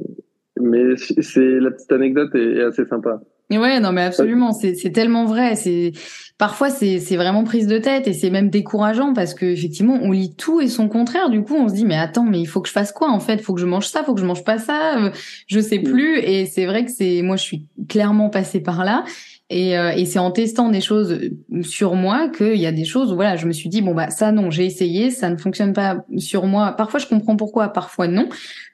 mais 0.60 0.96
c'est 0.96 1.60
la 1.60 1.70
petite 1.70 1.92
anecdote 1.92 2.34
est, 2.34 2.62
assez 2.62 2.84
sympa. 2.86 3.20
Ouais, 3.50 3.78
non, 3.78 3.92
mais 3.92 4.02
absolument, 4.02 4.52
c'est 4.52 4.74
c'est 4.74 4.90
tellement 4.90 5.26
vrai. 5.26 5.54
C'est 5.54 5.92
parfois 6.38 6.70
c'est 6.70 6.98
c'est 6.98 7.16
vraiment 7.16 7.44
prise 7.44 7.66
de 7.66 7.78
tête 7.78 8.08
et 8.08 8.12
c'est 8.12 8.30
même 8.30 8.50
décourageant 8.50 9.12
parce 9.12 9.34
que 9.34 9.46
effectivement 9.46 9.98
on 10.02 10.12
lit 10.12 10.34
tout 10.34 10.60
et 10.60 10.66
son 10.66 10.88
contraire. 10.88 11.28
Du 11.28 11.42
coup, 11.42 11.54
on 11.54 11.68
se 11.68 11.74
dit 11.74 11.84
mais 11.84 11.96
attends, 11.96 12.24
mais 12.24 12.40
il 12.40 12.46
faut 12.46 12.60
que 12.60 12.68
je 12.68 12.72
fasse 12.72 12.90
quoi 12.90 13.10
en 13.10 13.20
fait? 13.20 13.40
Faut 13.42 13.54
que 13.54 13.60
je 13.60 13.66
mange 13.66 13.86
ça, 13.86 14.02
faut 14.02 14.14
que 14.14 14.20
je 14.20 14.26
mange 14.26 14.44
pas 14.44 14.58
ça. 14.58 14.98
Euh, 14.98 15.10
je 15.46 15.60
sais 15.60 15.78
mm. 15.78 15.84
plus. 15.84 16.18
Et 16.18 16.46
c'est 16.46 16.66
vrai 16.66 16.84
que 16.84 16.90
c'est 16.90 17.22
moi 17.22 17.36
je 17.36 17.42
suis 17.42 17.68
clairement 17.88 18.30
passée 18.30 18.60
par 18.60 18.84
là 18.84 19.04
et, 19.50 19.78
euh, 19.78 19.90
et 19.90 20.06
c'est 20.06 20.18
en 20.18 20.30
testant 20.30 20.70
des 20.70 20.80
choses 20.80 21.20
sur 21.62 21.94
moi 21.94 22.28
qu'il 22.28 22.56
y 22.56 22.66
a 22.66 22.72
des 22.72 22.84
choses 22.84 23.12
où 23.12 23.14
voilà, 23.14 23.36
je 23.36 23.46
me 23.46 23.52
suis 23.52 23.68
dit 23.68 23.82
bon 23.82 23.94
bah 23.94 24.10
ça 24.10 24.32
non, 24.32 24.50
j'ai 24.50 24.64
essayé, 24.64 25.10
ça 25.10 25.28
ne 25.28 25.36
fonctionne 25.36 25.72
pas 25.72 26.04
sur 26.16 26.46
moi. 26.46 26.72
Parfois 26.72 26.98
je 26.98 27.06
comprends 27.06 27.36
pourquoi, 27.36 27.68
parfois 27.68 28.08
non, 28.08 28.28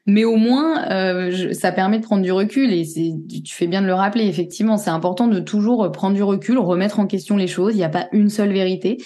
mais 0.06 0.24
au 0.24 0.36
moins 0.36 0.88
euh, 0.90 1.52
ça 1.52 1.72
permet 1.72 1.98
de 1.98 2.04
prendre 2.04 2.22
du 2.22 2.32
recul 2.32 2.72
et 2.72 2.84
c'est 2.84 3.12
tu 3.44 3.54
fais 3.54 3.66
bien 3.66 3.82
de 3.82 3.86
le 3.86 3.94
rappeler 3.94 4.26
effectivement, 4.26 4.76
c'est 4.76 4.90
important 4.90 5.26
de 5.26 5.40
toujours 5.40 5.90
prendre 5.90 6.14
du 6.14 6.22
recul, 6.22 6.58
remettre 6.58 7.00
en 7.00 7.06
question 7.06 7.36
les 7.36 7.48
choses. 7.48 7.74
Il 7.74 7.78
n'y 7.78 7.84
a 7.84 7.88
pas 7.88 8.08
une 8.12 8.30
seule 8.30 8.52
vérité. 8.52 8.98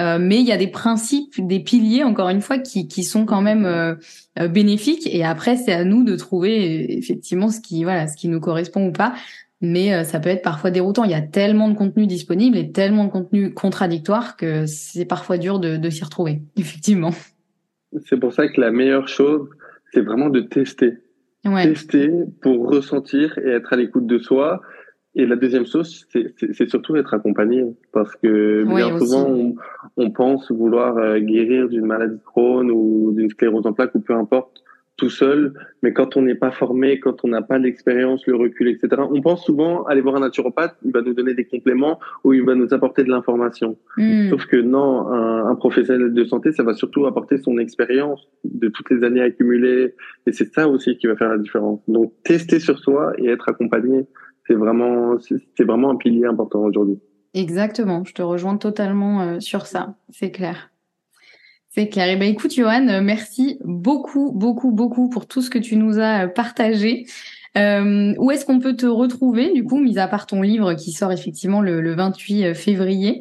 Euh, 0.00 0.18
mais 0.20 0.38
il 0.40 0.46
y 0.46 0.52
a 0.52 0.56
des 0.56 0.68
principes, 0.68 1.44
des 1.44 1.60
piliers, 1.60 2.04
encore 2.04 2.28
une 2.28 2.40
fois, 2.40 2.58
qui, 2.58 2.86
qui 2.86 3.02
sont 3.02 3.24
quand 3.24 3.42
même 3.42 3.66
euh, 3.66 3.96
euh, 4.38 4.46
bénéfiques. 4.46 5.08
Et 5.10 5.24
après, 5.24 5.56
c'est 5.56 5.72
à 5.72 5.84
nous 5.84 6.04
de 6.04 6.14
trouver 6.14 6.96
effectivement 6.96 7.50
ce 7.50 7.60
qui, 7.60 7.82
voilà, 7.82 8.06
ce 8.06 8.16
qui 8.16 8.28
nous 8.28 8.40
correspond 8.40 8.88
ou 8.88 8.92
pas 8.92 9.14
mais 9.60 9.92
euh, 9.92 10.04
ça 10.04 10.20
peut 10.20 10.28
être 10.28 10.42
parfois 10.42 10.70
déroutant. 10.70 11.04
Il 11.04 11.10
y 11.10 11.14
a 11.14 11.20
tellement 11.22 11.68
de 11.68 11.76
contenu 11.76 12.06
disponible 12.06 12.56
et 12.56 12.72
tellement 12.72 13.04
de 13.04 13.10
contenu 13.10 13.52
contradictoire 13.52 14.36
que 14.36 14.66
c'est 14.66 15.04
parfois 15.04 15.38
dur 15.38 15.58
de, 15.58 15.76
de 15.76 15.90
s'y 15.90 16.04
retrouver, 16.04 16.42
effectivement. 16.56 17.10
C'est 18.04 18.18
pour 18.18 18.32
ça 18.32 18.48
que 18.48 18.60
la 18.60 18.70
meilleure 18.70 19.08
chose, 19.08 19.48
c'est 19.92 20.02
vraiment 20.02 20.28
de 20.28 20.40
tester. 20.40 20.94
Tester 21.42 22.10
pour 22.42 22.68
ressentir 22.68 23.38
et 23.38 23.48
être 23.48 23.72
à 23.72 23.76
l'écoute 23.76 24.06
de 24.06 24.18
soi. 24.18 24.60
Et 25.14 25.24
la 25.24 25.36
deuxième 25.36 25.66
chose, 25.66 26.06
c'est 26.12 26.68
surtout 26.68 26.94
être 26.96 27.14
accompagné. 27.14 27.64
Parce 27.92 28.14
que 28.16 28.64
bien 28.64 28.98
souvent, 28.98 29.26
on, 29.30 29.54
on, 29.96 30.10
pense 30.10 30.50
vouloir 30.52 30.98
euh, 30.98 31.18
guérir 31.18 31.68
d'une 31.68 31.86
maladie 31.86 32.16
de 32.16 32.22
Crohn 32.22 32.70
ou 32.70 33.14
d'une 33.16 33.30
sclérose 33.30 33.66
en 33.66 33.72
plaques 33.72 33.94
ou 33.94 34.00
peu 34.00 34.14
importe 34.14 34.62
tout 34.98 35.10
seul, 35.10 35.54
mais 35.82 35.92
quand 35.92 36.16
on 36.16 36.22
n'est 36.22 36.34
pas 36.34 36.50
formé, 36.50 36.98
quand 36.98 37.24
on 37.24 37.28
n'a 37.28 37.40
pas 37.40 37.56
l'expérience, 37.56 38.26
le 38.26 38.34
recul, 38.34 38.68
etc., 38.68 39.02
on 39.10 39.22
pense 39.22 39.44
souvent 39.44 39.84
aller 39.84 40.00
voir 40.00 40.16
un 40.16 40.20
naturopathe, 40.20 40.76
il 40.84 40.92
va 40.92 41.02
nous 41.02 41.14
donner 41.14 41.34
des 41.34 41.44
compléments 41.44 42.00
ou 42.24 42.34
il 42.34 42.44
va 42.44 42.56
nous 42.56 42.74
apporter 42.74 43.04
de 43.04 43.08
l'information. 43.08 43.78
Hmm. 43.96 44.28
Sauf 44.28 44.46
que 44.46 44.56
non, 44.56 45.06
un, 45.08 45.46
un, 45.46 45.54
professionnel 45.54 46.12
de 46.12 46.24
santé, 46.24 46.52
ça 46.52 46.64
va 46.64 46.74
surtout 46.74 47.06
apporter 47.06 47.38
son 47.38 47.58
expérience 47.58 48.28
de 48.44 48.68
toutes 48.68 48.90
les 48.90 49.04
années 49.04 49.22
accumulées, 49.22 49.94
et 50.26 50.32
c'est 50.32 50.52
ça 50.52 50.68
aussi 50.68 50.98
qui 50.98 51.06
va 51.06 51.16
faire 51.16 51.30
la 51.30 51.38
différence. 51.38 51.80
Donc, 51.86 52.12
tester 52.24 52.58
sur 52.58 52.78
soi 52.80 53.12
et 53.18 53.28
être 53.28 53.48
accompagné, 53.48 54.04
c'est 54.48 54.54
vraiment, 54.54 55.16
c'est 55.20 55.64
vraiment 55.64 55.90
un 55.90 55.96
pilier 55.96 56.26
important 56.26 56.60
aujourd'hui. 56.60 56.98
Exactement, 57.34 58.04
je 58.04 58.14
te 58.14 58.22
rejoins 58.22 58.56
totalement 58.56 59.22
euh, 59.22 59.40
sur 59.40 59.66
ça, 59.66 59.94
c'est 60.10 60.32
clair. 60.32 60.70
C'est 61.78 61.90
eh 61.96 62.16
ben 62.16 62.28
écoute, 62.28 62.52
Johan, 62.52 62.88
euh, 62.88 63.00
merci 63.00 63.60
beaucoup, 63.62 64.32
beaucoup, 64.32 64.72
beaucoup 64.72 65.08
pour 65.08 65.28
tout 65.28 65.40
ce 65.40 65.48
que 65.48 65.60
tu 65.60 65.76
nous 65.76 66.00
as 66.00 66.24
euh, 66.24 66.26
partagé. 66.26 67.06
Euh, 67.56 68.14
où 68.18 68.32
est-ce 68.32 68.44
qu'on 68.44 68.58
peut 68.58 68.74
te 68.74 68.86
retrouver, 68.86 69.52
du 69.52 69.62
coup, 69.62 69.78
mis 69.78 69.96
à 69.96 70.08
part 70.08 70.26
ton 70.26 70.42
livre 70.42 70.74
qui 70.74 70.90
sort 70.90 71.12
effectivement 71.12 71.60
le, 71.60 71.94
28 71.94 72.52
février 72.56 73.20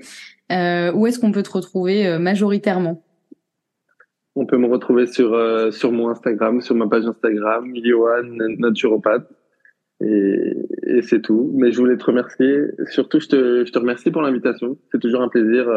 Où 0.49 1.05
est-ce 1.05 1.19
qu'on 1.19 1.31
peut 1.31 1.43
te 1.43 1.51
retrouver 1.51 2.17
majoritairement? 2.17 3.03
On 4.35 4.47
peut 4.47 4.57
me 4.57 4.67
retrouver 4.67 5.05
sur 5.05 5.37
sur 5.71 5.91
mon 5.91 6.09
Instagram, 6.09 6.59
sur 6.59 6.73
ma 6.73 6.87
page 6.87 7.05
Instagram, 7.05 7.71
Johan 7.83 8.23
Naturopathe. 8.57 9.29
Et, 10.01 10.53
et 10.87 11.01
c'est 11.03 11.21
tout. 11.21 11.51
Mais 11.53 11.71
je 11.71 11.77
voulais 11.77 11.97
te 11.97 12.05
remercier. 12.05 12.63
Surtout, 12.87 13.19
je 13.19 13.27
te, 13.27 13.65
je 13.65 13.71
te 13.71 13.77
remercie 13.77 14.09
pour 14.09 14.23
l'invitation. 14.23 14.79
C'est 14.91 14.99
toujours 14.99 15.21
un 15.21 15.29
plaisir 15.29 15.67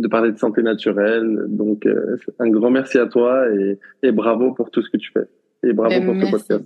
de 0.00 0.08
parler 0.08 0.32
de 0.32 0.38
santé 0.38 0.62
naturelle. 0.62 1.44
Donc, 1.48 1.86
euh, 1.86 2.16
un 2.38 2.48
grand 2.48 2.70
merci 2.70 2.98
à 2.98 3.06
toi 3.06 3.48
et, 3.50 3.78
et, 4.02 4.12
bravo 4.12 4.52
pour 4.52 4.70
tout 4.70 4.82
ce 4.82 4.90
que 4.90 4.96
tu 4.96 5.10
fais. 5.12 5.28
Et 5.62 5.72
bravo 5.72 5.90
ben, 5.90 6.06
pour 6.06 6.16
ce 6.16 6.30
podcast. 6.30 6.64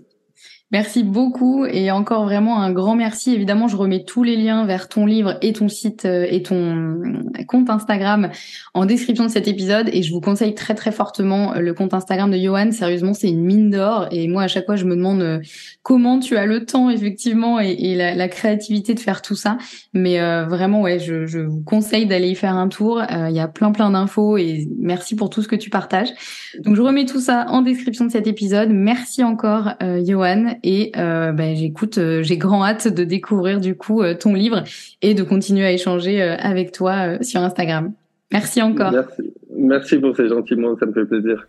Merci 0.74 1.04
beaucoup 1.04 1.66
et 1.66 1.92
encore 1.92 2.24
vraiment 2.24 2.60
un 2.60 2.72
grand 2.72 2.96
merci. 2.96 3.32
Évidemment, 3.32 3.68
je 3.68 3.76
remets 3.76 4.02
tous 4.02 4.24
les 4.24 4.34
liens 4.34 4.66
vers 4.66 4.88
ton 4.88 5.06
livre 5.06 5.38
et 5.40 5.52
ton 5.52 5.68
site 5.68 6.04
euh, 6.04 6.26
et 6.28 6.42
ton 6.42 7.22
compte 7.46 7.70
Instagram 7.70 8.30
en 8.74 8.84
description 8.84 9.24
de 9.24 9.30
cet 9.30 9.46
épisode 9.46 9.88
et 9.92 10.02
je 10.02 10.12
vous 10.12 10.20
conseille 10.20 10.52
très 10.52 10.74
très 10.74 10.90
fortement 10.90 11.54
euh, 11.54 11.60
le 11.60 11.74
compte 11.74 11.94
Instagram 11.94 12.28
de 12.28 12.38
Johan. 12.38 12.72
Sérieusement, 12.72 13.14
c'est 13.14 13.28
une 13.28 13.44
mine 13.44 13.70
d'or 13.70 14.08
et 14.10 14.26
moi 14.26 14.42
à 14.42 14.48
chaque 14.48 14.66
fois 14.66 14.74
je 14.74 14.84
me 14.84 14.96
demande 14.96 15.22
euh, 15.22 15.38
comment 15.84 16.18
tu 16.18 16.36
as 16.36 16.44
le 16.44 16.64
temps 16.64 16.90
effectivement 16.90 17.60
et, 17.60 17.94
la, 17.94 18.26
créativité 18.26 18.94
de 18.94 19.00
faire 19.00 19.22
tout 19.22 19.36
ça. 19.36 19.58
Mais 19.92 20.18
vraiment 20.46 20.80
ouais, 20.80 20.98
je, 20.98 21.26
je, 21.26 21.38
vous 21.38 21.62
conseille 21.62 22.06
d'aller 22.06 22.30
y 22.30 22.34
faire 22.34 22.56
un 22.56 22.68
tour. 22.68 23.00
Il 23.10 23.34
y 23.34 23.38
a 23.38 23.46
plein 23.46 23.70
plein 23.70 23.90
d'infos 23.90 24.38
et 24.38 24.66
merci 24.80 25.14
pour 25.14 25.30
tout 25.30 25.42
ce 25.42 25.46
que 25.46 25.56
tu 25.56 25.70
partages. 25.70 26.08
Donc 26.64 26.74
je 26.74 26.82
remets 26.82 27.04
tout 27.04 27.20
ça 27.20 27.46
en 27.50 27.62
description 27.62 28.06
de 28.06 28.10
cet 28.10 28.26
épisode. 28.26 28.70
Merci 28.70 29.22
encore 29.22 29.74
Johan 30.04 30.56
et 30.64 30.92
euh, 30.96 31.32
ben, 31.32 31.54
j'écoute, 31.54 31.98
euh, 31.98 32.22
j'ai 32.22 32.38
grand 32.38 32.64
hâte 32.64 32.88
de 32.88 33.04
découvrir 33.04 33.60
du 33.60 33.76
coup 33.76 34.02
euh, 34.02 34.14
ton 34.14 34.32
livre 34.32 34.64
et 35.02 35.12
de 35.12 35.22
continuer 35.22 35.66
à 35.66 35.72
échanger 35.72 36.22
avec 36.22 36.72
toi 36.72 37.22
sur 37.22 37.40
Instagram. 37.40 37.92
Merci 38.32 38.62
encore. 38.62 38.90
Merci, 38.90 39.34
Merci 39.56 39.98
pour 39.98 40.16
ces 40.16 40.28
gentillements, 40.28 40.76
ça 40.78 40.86
me 40.86 40.92
fait 40.92 41.04
plaisir. 41.04 41.46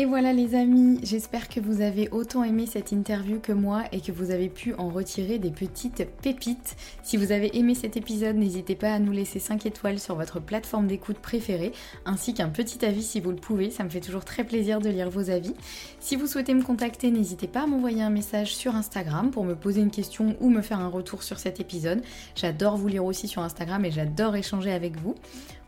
Et 0.00 0.04
voilà 0.04 0.32
les 0.32 0.54
amis, 0.54 1.00
j'espère 1.02 1.48
que 1.48 1.58
vous 1.58 1.80
avez 1.80 2.08
autant 2.10 2.44
aimé 2.44 2.66
cette 2.66 2.92
interview 2.92 3.40
que 3.40 3.50
moi 3.50 3.82
et 3.90 4.00
que 4.00 4.12
vous 4.12 4.30
avez 4.30 4.48
pu 4.48 4.72
en 4.74 4.90
retirer 4.90 5.40
des 5.40 5.50
petites 5.50 6.06
pépites. 6.22 6.76
Si 7.02 7.16
vous 7.16 7.32
avez 7.32 7.58
aimé 7.58 7.74
cet 7.74 7.96
épisode, 7.96 8.36
n'hésitez 8.36 8.76
pas 8.76 8.92
à 8.92 9.00
nous 9.00 9.10
laisser 9.10 9.40
5 9.40 9.66
étoiles 9.66 9.98
sur 9.98 10.14
votre 10.14 10.38
plateforme 10.38 10.86
d'écoute 10.86 11.18
préférée, 11.18 11.72
ainsi 12.04 12.32
qu'un 12.32 12.48
petit 12.48 12.84
avis 12.84 13.02
si 13.02 13.18
vous 13.18 13.32
le 13.32 13.38
pouvez, 13.38 13.70
ça 13.70 13.82
me 13.82 13.88
fait 13.88 13.98
toujours 13.98 14.24
très 14.24 14.44
plaisir 14.44 14.80
de 14.80 14.88
lire 14.88 15.10
vos 15.10 15.30
avis. 15.30 15.54
Si 15.98 16.14
vous 16.14 16.28
souhaitez 16.28 16.54
me 16.54 16.62
contacter, 16.62 17.10
n'hésitez 17.10 17.48
pas 17.48 17.62
à 17.62 17.66
m'envoyer 17.66 18.04
un 18.04 18.10
message 18.10 18.54
sur 18.54 18.76
Instagram 18.76 19.32
pour 19.32 19.42
me 19.42 19.56
poser 19.56 19.80
une 19.80 19.90
question 19.90 20.36
ou 20.38 20.48
me 20.48 20.62
faire 20.62 20.78
un 20.78 20.90
retour 20.90 21.24
sur 21.24 21.40
cet 21.40 21.58
épisode. 21.58 22.02
J'adore 22.36 22.76
vous 22.76 22.86
lire 22.86 23.04
aussi 23.04 23.26
sur 23.26 23.42
Instagram 23.42 23.84
et 23.84 23.90
j'adore 23.90 24.36
échanger 24.36 24.70
avec 24.70 24.96
vous. 25.00 25.16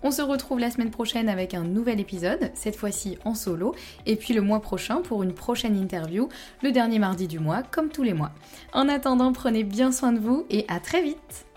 On 0.02 0.10
se 0.10 0.22
retrouve 0.22 0.60
la 0.60 0.70
semaine 0.70 0.90
prochaine 0.90 1.28
avec 1.28 1.52
un 1.52 1.64
nouvel 1.64 2.00
épisode, 2.00 2.50
cette 2.54 2.76
fois-ci 2.76 3.18
en 3.24 3.34
solo, 3.34 3.74
et 4.06 4.16
puis 4.16 4.32
le 4.32 4.40
mois 4.40 4.60
prochain 4.60 5.02
pour 5.02 5.22
une 5.22 5.34
prochaine 5.34 5.76
interview, 5.76 6.28
le 6.62 6.72
dernier 6.72 6.98
mardi 6.98 7.28
du 7.28 7.38
mois, 7.38 7.62
comme 7.62 7.90
tous 7.90 8.02
les 8.02 8.14
mois. 8.14 8.32
En 8.72 8.88
attendant, 8.88 9.32
prenez 9.32 9.64
bien 9.64 9.92
soin 9.92 10.12
de 10.12 10.18
vous 10.18 10.46
et 10.48 10.64
à 10.68 10.80
très 10.80 11.02
vite 11.02 11.49